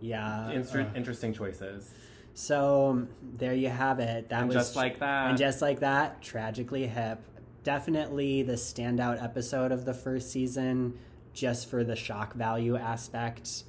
Yeah 0.00 0.50
Instru- 0.52 0.90
uh, 0.90 0.96
interesting 0.96 1.32
choices. 1.32 1.92
so 2.34 3.06
there 3.36 3.54
you 3.54 3.68
have 3.68 3.98
it 4.00 4.28
that 4.30 4.40
And 4.40 4.48
was 4.48 4.56
just 4.56 4.76
like 4.76 5.00
that. 5.00 5.28
and 5.28 5.38
just 5.38 5.60
like 5.62 5.80
that 5.80 6.22
tragically 6.22 6.86
hip 6.86 7.20
definitely 7.62 8.42
the 8.42 8.54
standout 8.54 9.22
episode 9.22 9.70
of 9.72 9.84
the 9.84 9.92
first 9.94 10.30
season 10.30 10.98
just 11.34 11.68
for 11.68 11.84
the 11.84 11.94
shock 11.96 12.34
value 12.34 12.76
aspect 12.76 13.64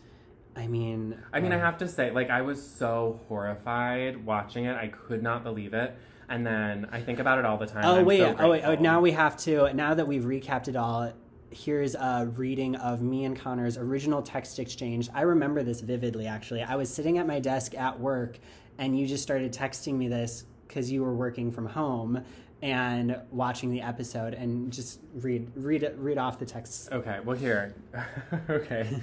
i 0.55 0.67
mean 0.67 1.17
I 1.34 1.39
mean, 1.41 1.51
I 1.51 1.57
uh, 1.57 1.59
have 1.59 1.77
to 1.79 1.88
say, 1.88 2.11
like, 2.11 2.29
I 2.29 2.41
was 2.41 2.61
so 2.65 3.19
horrified 3.29 4.25
watching 4.25 4.65
it. 4.65 4.75
I 4.75 4.88
could 4.88 5.23
not 5.23 5.43
believe 5.43 5.73
it. 5.73 5.95
And 6.27 6.45
then 6.45 6.88
I 6.91 6.99
think 7.01 7.19
about 7.19 7.39
it 7.39 7.45
all 7.45 7.57
the 7.57 7.65
time. 7.65 7.84
Oh 7.86 7.99
I'm 7.99 8.05
wait, 8.05 8.19
so 8.19 8.36
oh 8.39 8.49
wait, 8.51 8.63
oh, 8.63 8.75
now 8.75 8.99
we 9.01 9.11
have 9.11 9.36
to. 9.45 9.73
Now 9.73 9.93
that 9.93 10.07
we've 10.07 10.23
recapped 10.23 10.67
it 10.69 10.75
all, 10.77 11.11
here's 11.52 11.95
a 11.95 12.32
reading 12.36 12.76
of 12.76 13.02
me 13.02 13.26
and 13.26 13.38
Connor's 13.38 13.78
original 13.78 14.22
text 14.22 14.60
exchange. 14.60 15.10
I 15.14 15.22
remember 15.22 15.64
this 15.64 15.82
vividly. 15.82 16.28
Actually, 16.28 16.64
I 16.64 16.76
was 16.76 16.91
sitting 16.93 17.18
at 17.18 17.28
my 17.28 17.39
desk 17.39 17.76
at 17.76 17.99
work, 17.99 18.39
and 18.78 18.97
you 18.97 19.06
just 19.06 19.24
started 19.24 19.54
texting 19.54 19.95
me 19.95 20.08
this 20.08 20.45
because 20.68 20.91
you 20.91 21.04
were 21.04 21.14
working 21.14 21.52
from 21.52 21.66
home 21.68 22.24
and 22.62 23.20
watching 23.32 23.72
the 23.72 23.82
episode. 23.82 24.34
And 24.34 24.72
just 24.72 24.99
read 25.14 25.52
read 25.56 25.84
it 25.84 25.95
read 25.97 26.18
off 26.18 26.39
the 26.39 26.45
text. 26.45 26.91
Okay, 26.91 27.20
well, 27.24 27.38
here. 27.38 27.76
okay. 28.49 29.02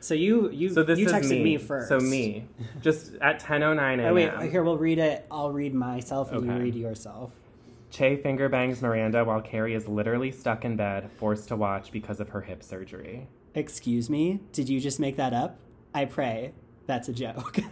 So 0.00 0.14
you 0.14 0.50
you 0.50 0.70
So 0.70 0.82
this 0.82 0.98
you 0.98 1.06
texted 1.06 1.30
me. 1.30 1.44
me. 1.44 1.56
first. 1.58 1.88
So 1.88 2.00
me. 2.00 2.48
Just 2.80 3.14
at 3.20 3.40
10.09 3.40 3.98
a.m. 3.98 4.00
Oh 4.00 4.14
wait, 4.14 4.50
here 4.50 4.62
we'll 4.62 4.78
read 4.78 4.98
it. 4.98 5.26
I'll 5.30 5.52
read 5.52 5.74
myself, 5.74 6.32
and 6.32 6.44
you 6.44 6.52
read 6.52 6.74
yourself. 6.74 7.32
Che 7.90 8.16
finger 8.16 8.48
bangs 8.48 8.80
Miranda 8.82 9.24
while 9.24 9.40
Carrie 9.40 9.74
is 9.74 9.88
literally 9.88 10.30
stuck 10.30 10.64
in 10.64 10.76
bed, 10.76 11.10
forced 11.18 11.48
to 11.48 11.56
watch 11.56 11.90
because 11.90 12.20
of 12.20 12.28
her 12.30 12.42
hip 12.42 12.62
surgery. 12.62 13.26
Excuse 13.54 14.08
me, 14.08 14.40
did 14.52 14.68
you 14.68 14.80
just 14.80 15.00
make 15.00 15.16
that 15.16 15.32
up? 15.34 15.58
I 15.92 16.04
pray 16.04 16.52
that's 16.86 17.08
a 17.08 17.12
joke. 17.12 17.58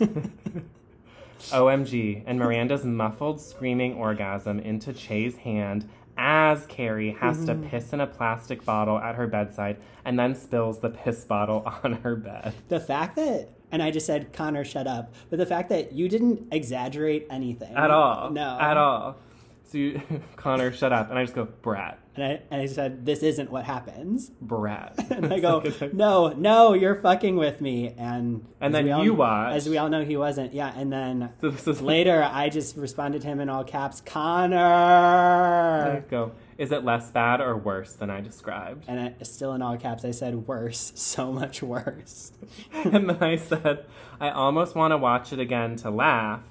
OMG, 1.50 2.24
and 2.26 2.38
Miranda's 2.38 2.84
muffled 2.84 3.40
screaming 3.40 3.94
orgasm 3.94 4.58
into 4.58 4.92
Che's 4.92 5.36
hand 5.36 5.88
as 6.16 6.66
Carrie 6.66 7.12
has 7.20 7.44
to 7.44 7.54
Mm-hmm. 7.54 7.68
piss 7.68 7.92
in 7.92 8.00
a 8.00 8.06
plastic 8.08 8.64
bottle 8.64 8.98
at 8.98 9.14
her 9.14 9.28
bedside 9.28 9.76
and 10.04 10.18
then 10.18 10.34
spills 10.34 10.80
the 10.80 10.88
piss 10.90 11.24
bottle 11.24 11.62
on 11.84 11.92
her 12.02 12.16
bed. 12.16 12.54
the 12.68 12.80
fact 12.80 13.14
that 13.16 13.50
and 13.70 13.82
I 13.82 13.90
just 13.90 14.06
said 14.06 14.32
Connor 14.32 14.64
shut 14.64 14.86
up, 14.86 15.12
but 15.30 15.38
the 15.38 15.44
fact 15.46 15.68
that 15.68 15.92
you 15.92 16.08
didn't 16.08 16.48
exaggerate 16.50 17.26
anything 17.30 17.74
At 17.76 17.90
all. 17.90 18.30
no, 18.30 18.58
At 18.58 18.76
all. 18.78 19.16
So 19.70 19.78
you, 19.78 20.00
Connor, 20.36 20.72
shut 20.72 20.92
up. 20.92 21.10
And 21.10 21.18
I 21.18 21.24
just 21.24 21.34
go, 21.34 21.44
brat, 21.44 21.98
And 22.16 22.24
I 22.24 22.40
and 22.50 22.62
I 22.62 22.66
said 22.66 23.04
this 23.04 23.22
isn't 23.22 23.50
what 23.50 23.64
happens, 23.64 24.30
brat. 24.40 24.94
and 25.10 25.32
I 25.32 25.40
go 25.40 25.62
no, 25.92 26.28
no, 26.32 26.72
you're 26.72 26.94
fucking 26.96 27.36
with 27.36 27.60
me, 27.60 27.94
and 27.98 28.46
And 28.60 28.74
then 28.74 28.90
all- 28.90 29.04
you 29.04 29.12
watched. 29.14 29.56
as 29.56 29.68
we 29.68 29.76
all 29.78 29.88
know 29.90 30.04
he 30.04 30.16
wasn't, 30.16 30.54
yeah, 30.54 30.72
and 30.74 30.90
then 30.92 31.30
So 31.42 31.72
later 31.84 32.22
I 32.32 32.48
just 32.48 32.76
responded 32.78 33.20
to 33.22 33.28
him 33.28 33.40
in 33.40 33.48
all 33.50 33.62
caps, 33.62 34.00
I 34.06 34.08
Connor, 34.10 36.04
go, 36.10 36.32
is 36.56 36.72
it 36.72 36.84
less 36.84 37.10
bad 37.10 37.40
or 37.40 37.56
worse 37.56 37.92
than 37.94 38.10
I 38.10 38.20
described? 38.20 38.84
and 38.88 38.98
I, 39.20 39.22
still 39.24 39.52
in 39.52 39.62
all 39.62 39.76
caps 39.76 40.04
I 40.04 40.10
said 40.12 40.46
worse, 40.48 40.92
so 40.94 41.30
much 41.32 41.62
worse. 41.62 42.32
and 42.72 43.10
then 43.10 43.22
I 43.22 43.36
said, 43.36 43.84
I 44.20 44.30
almost 44.30 44.74
want 44.74 44.92
to 44.92 44.96
watch 44.96 45.32
it 45.32 45.38
again 45.40 45.76
to 45.76 45.90
laugh, 45.90 46.42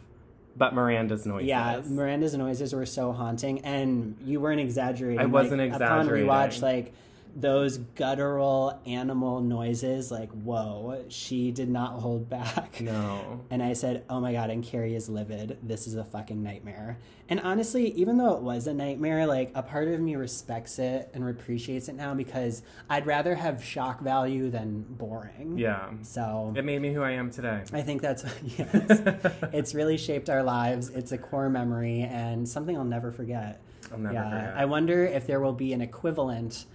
but 0.57 0.73
Miranda's 0.73 1.25
noises. 1.25 1.47
Yeah, 1.47 1.81
Miranda's 1.85 2.35
noises 2.35 2.73
were 2.73 2.85
so 2.85 3.11
haunting, 3.11 3.59
and 3.61 4.17
you 4.25 4.39
weren't 4.39 4.59
exaggerating. 4.59 5.19
I 5.19 5.25
wasn't 5.25 5.59
like, 5.61 5.71
exaggerating. 5.71 6.27
Upon 6.27 6.49
rewatch, 6.49 6.61
like 6.61 6.93
those 7.37 7.77
guttural 7.77 8.81
animal 8.87 9.41
noises, 9.41 10.09
like 10.09 10.31
whoa, 10.31 11.05
she 11.07 11.51
did 11.51 11.69
not 11.69 11.99
hold 11.99 12.29
back. 12.29 12.81
No. 12.81 13.41
And 13.51 13.61
I 13.61 13.73
said, 13.73 14.03
"Oh 14.09 14.19
my 14.19 14.33
god!" 14.33 14.49
And 14.49 14.63
Carrie 14.63 14.95
is 14.95 15.07
livid. 15.07 15.59
This 15.61 15.85
is 15.85 15.93
a 15.93 16.03
fucking 16.03 16.41
nightmare. 16.41 16.97
And 17.29 17.39
honestly, 17.41 17.91
even 17.91 18.17
though 18.17 18.35
it 18.35 18.41
was 18.41 18.65
a 18.67 18.73
nightmare, 18.73 19.27
like 19.27 19.51
a 19.53 19.61
part 19.61 19.87
of 19.87 19.99
me 19.99 20.15
respects 20.15 20.79
it 20.79 21.09
and 21.13 21.27
appreciates 21.29 21.89
it 21.89 21.95
now 21.95 22.13
because 22.13 22.63
I'd 22.89 23.05
rather 23.05 23.35
have 23.35 23.63
shock 23.63 24.01
value 24.01 24.49
than 24.49 24.85
boring. 24.89 25.57
Yeah. 25.57 25.89
So 26.01 26.53
It 26.55 26.65
made 26.65 26.81
me 26.81 26.93
who 26.93 27.03
I 27.03 27.11
am 27.11 27.29
today. 27.29 27.63
I 27.71 27.81
think 27.81 28.01
that's 28.01 28.23
yes. 28.57 28.71
it's 29.53 29.75
really 29.75 29.97
shaped 29.97 30.29
our 30.29 30.41
lives. 30.41 30.89
It's 30.89 31.11
a 31.11 31.17
core 31.17 31.49
memory 31.49 32.01
and 32.01 32.47
something 32.47 32.75
I'll 32.75 32.83
never 32.83 33.11
forget. 33.11 33.61
I'll 33.91 33.99
never 33.99 34.13
yeah, 34.13 34.29
forget. 34.29 34.57
I 34.57 34.65
wonder 34.65 35.05
if 35.05 35.27
there 35.27 35.39
will 35.39 35.53
be 35.53 35.73
an 35.73 35.81
equivalent 35.81 36.65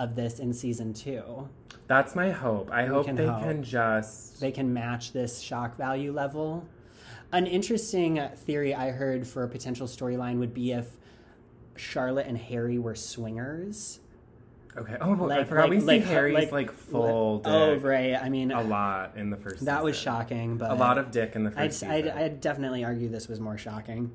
of 0.00 0.14
this 0.16 0.40
in 0.40 0.52
season 0.52 0.92
two. 0.94 1.48
That's 1.86 2.14
my 2.16 2.30
hope. 2.30 2.70
I 2.72 2.86
hope 2.86 3.06
can 3.06 3.16
they 3.16 3.26
hope. 3.26 3.42
can 3.42 3.62
just. 3.62 4.40
They 4.40 4.50
can 4.50 4.72
match 4.72 5.12
this 5.12 5.40
shock 5.40 5.76
value 5.76 6.10
level. 6.12 6.66
An 7.32 7.46
interesting 7.46 8.20
theory 8.36 8.74
I 8.74 8.90
heard 8.90 9.26
for 9.26 9.44
a 9.44 9.48
potential 9.48 9.86
storyline 9.86 10.38
would 10.38 10.54
be 10.54 10.72
if 10.72 10.88
Charlotte 11.76 12.26
and 12.26 12.38
Harry 12.38 12.78
were 12.78 12.94
swingers. 12.94 14.00
Okay. 14.76 14.96
Oh, 15.00 15.14
well, 15.14 15.30
I 15.32 15.44
forgot 15.44 15.62
like- 15.62 15.70
we 15.70 15.80
see 15.80 15.86
like- 15.86 16.04
Harry's 16.04 16.34
like, 16.34 16.52
like- 16.52 16.72
full 16.72 17.42
Oh, 17.44 17.74
dick 17.74 17.84
right. 17.84 18.14
I 18.14 18.28
mean, 18.28 18.52
a 18.52 18.62
lot 18.62 19.16
in 19.16 19.30
the 19.30 19.36
first. 19.36 19.64
that 19.66 19.82
was 19.84 19.96
shocking, 19.96 20.56
but 20.56 20.70
A 20.70 20.74
lot 20.74 20.96
of 20.96 21.10
dick 21.10 21.34
in 21.34 21.44
the 21.44 21.50
1st 21.50 21.58
I'd, 21.58 21.72
season. 21.74 21.90
I'd, 21.90 22.08
I'd 22.08 22.40
definitely 22.40 22.84
argue 22.84 23.08
this 23.08 23.28
was 23.28 23.40
more 23.40 23.58
shocking. 23.58 24.12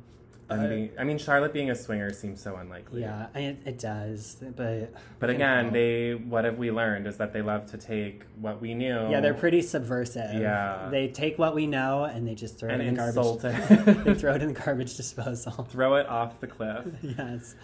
And 0.49 0.71
the- 0.71 1.01
I 1.01 1.03
mean, 1.03 1.17
Charlotte 1.17 1.53
being 1.53 1.69
a 1.71 1.75
swinger 1.75 2.11
seems 2.13 2.41
so 2.41 2.55
unlikely. 2.57 3.01
Yeah, 3.01 3.27
I, 3.33 3.57
it 3.65 3.79
does, 3.79 4.37
but 4.55 4.93
But 5.19 5.29
again, 5.29 5.67
know. 5.67 5.71
they 5.71 6.13
what 6.13 6.45
have 6.45 6.57
we 6.57 6.71
learned 6.71 7.07
is 7.07 7.17
that 7.17 7.33
they 7.33 7.41
love 7.41 7.65
to 7.71 7.77
take 7.77 8.23
what 8.39 8.61
we 8.61 8.73
knew. 8.73 9.09
yeah, 9.09 9.21
they're 9.21 9.33
pretty 9.33 9.61
subversive. 9.61 10.39
Yeah. 10.39 10.87
they 10.91 11.07
take 11.07 11.39
what 11.39 11.55
we 11.55 11.65
know 11.67 12.03
and 12.03 12.27
they 12.27 12.35
just 12.35 12.59
throw 12.59 12.69
and 12.69 12.81
it 12.81 12.87
in 12.87 12.93
the 12.93 12.99
garbage. 12.99 13.43
it. 13.87 14.03
they 14.05 14.13
throw 14.13 14.35
it 14.35 14.41
in 14.41 14.53
the 14.53 14.59
garbage 14.59 14.95
disposal. 14.95 15.51
Throw 15.69 15.95
it 15.95 16.07
off 16.07 16.39
the 16.39 16.47
cliff. 16.47 16.85
yes. 17.01 17.55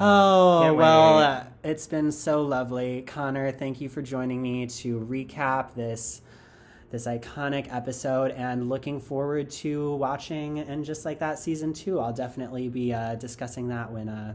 Oh 0.00 0.60
can't 0.64 0.76
well, 0.76 1.18
uh, 1.18 1.44
it's 1.64 1.86
been 1.86 2.12
so 2.12 2.42
lovely, 2.42 3.02
Connor. 3.02 3.50
Thank 3.52 3.80
you 3.80 3.88
for 3.88 4.02
joining 4.02 4.42
me 4.42 4.66
to 4.66 5.00
recap 5.00 5.74
this 5.74 6.20
this 6.90 7.06
iconic 7.06 7.72
episode, 7.72 8.30
and 8.32 8.68
looking 8.68 9.00
forward 9.00 9.50
to 9.50 9.94
watching 9.96 10.58
and 10.58 10.84
just 10.84 11.04
like 11.04 11.18
that 11.18 11.38
season 11.38 11.72
two. 11.72 12.00
I'll 12.00 12.12
definitely 12.12 12.68
be 12.68 12.92
uh, 12.92 13.14
discussing 13.16 13.68
that 13.68 13.92
when 13.92 14.08
uh, 14.08 14.34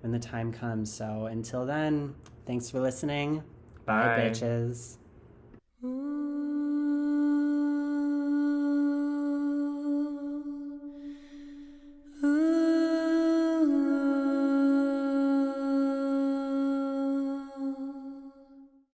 when 0.00 0.12
the 0.12 0.18
time 0.18 0.52
comes. 0.52 0.92
So 0.92 1.26
until 1.26 1.64
then, 1.64 2.14
thanks 2.46 2.70
for 2.70 2.80
listening. 2.80 3.42
Bye, 3.84 4.16
Bye. 4.16 4.30
bitches. 4.30 4.96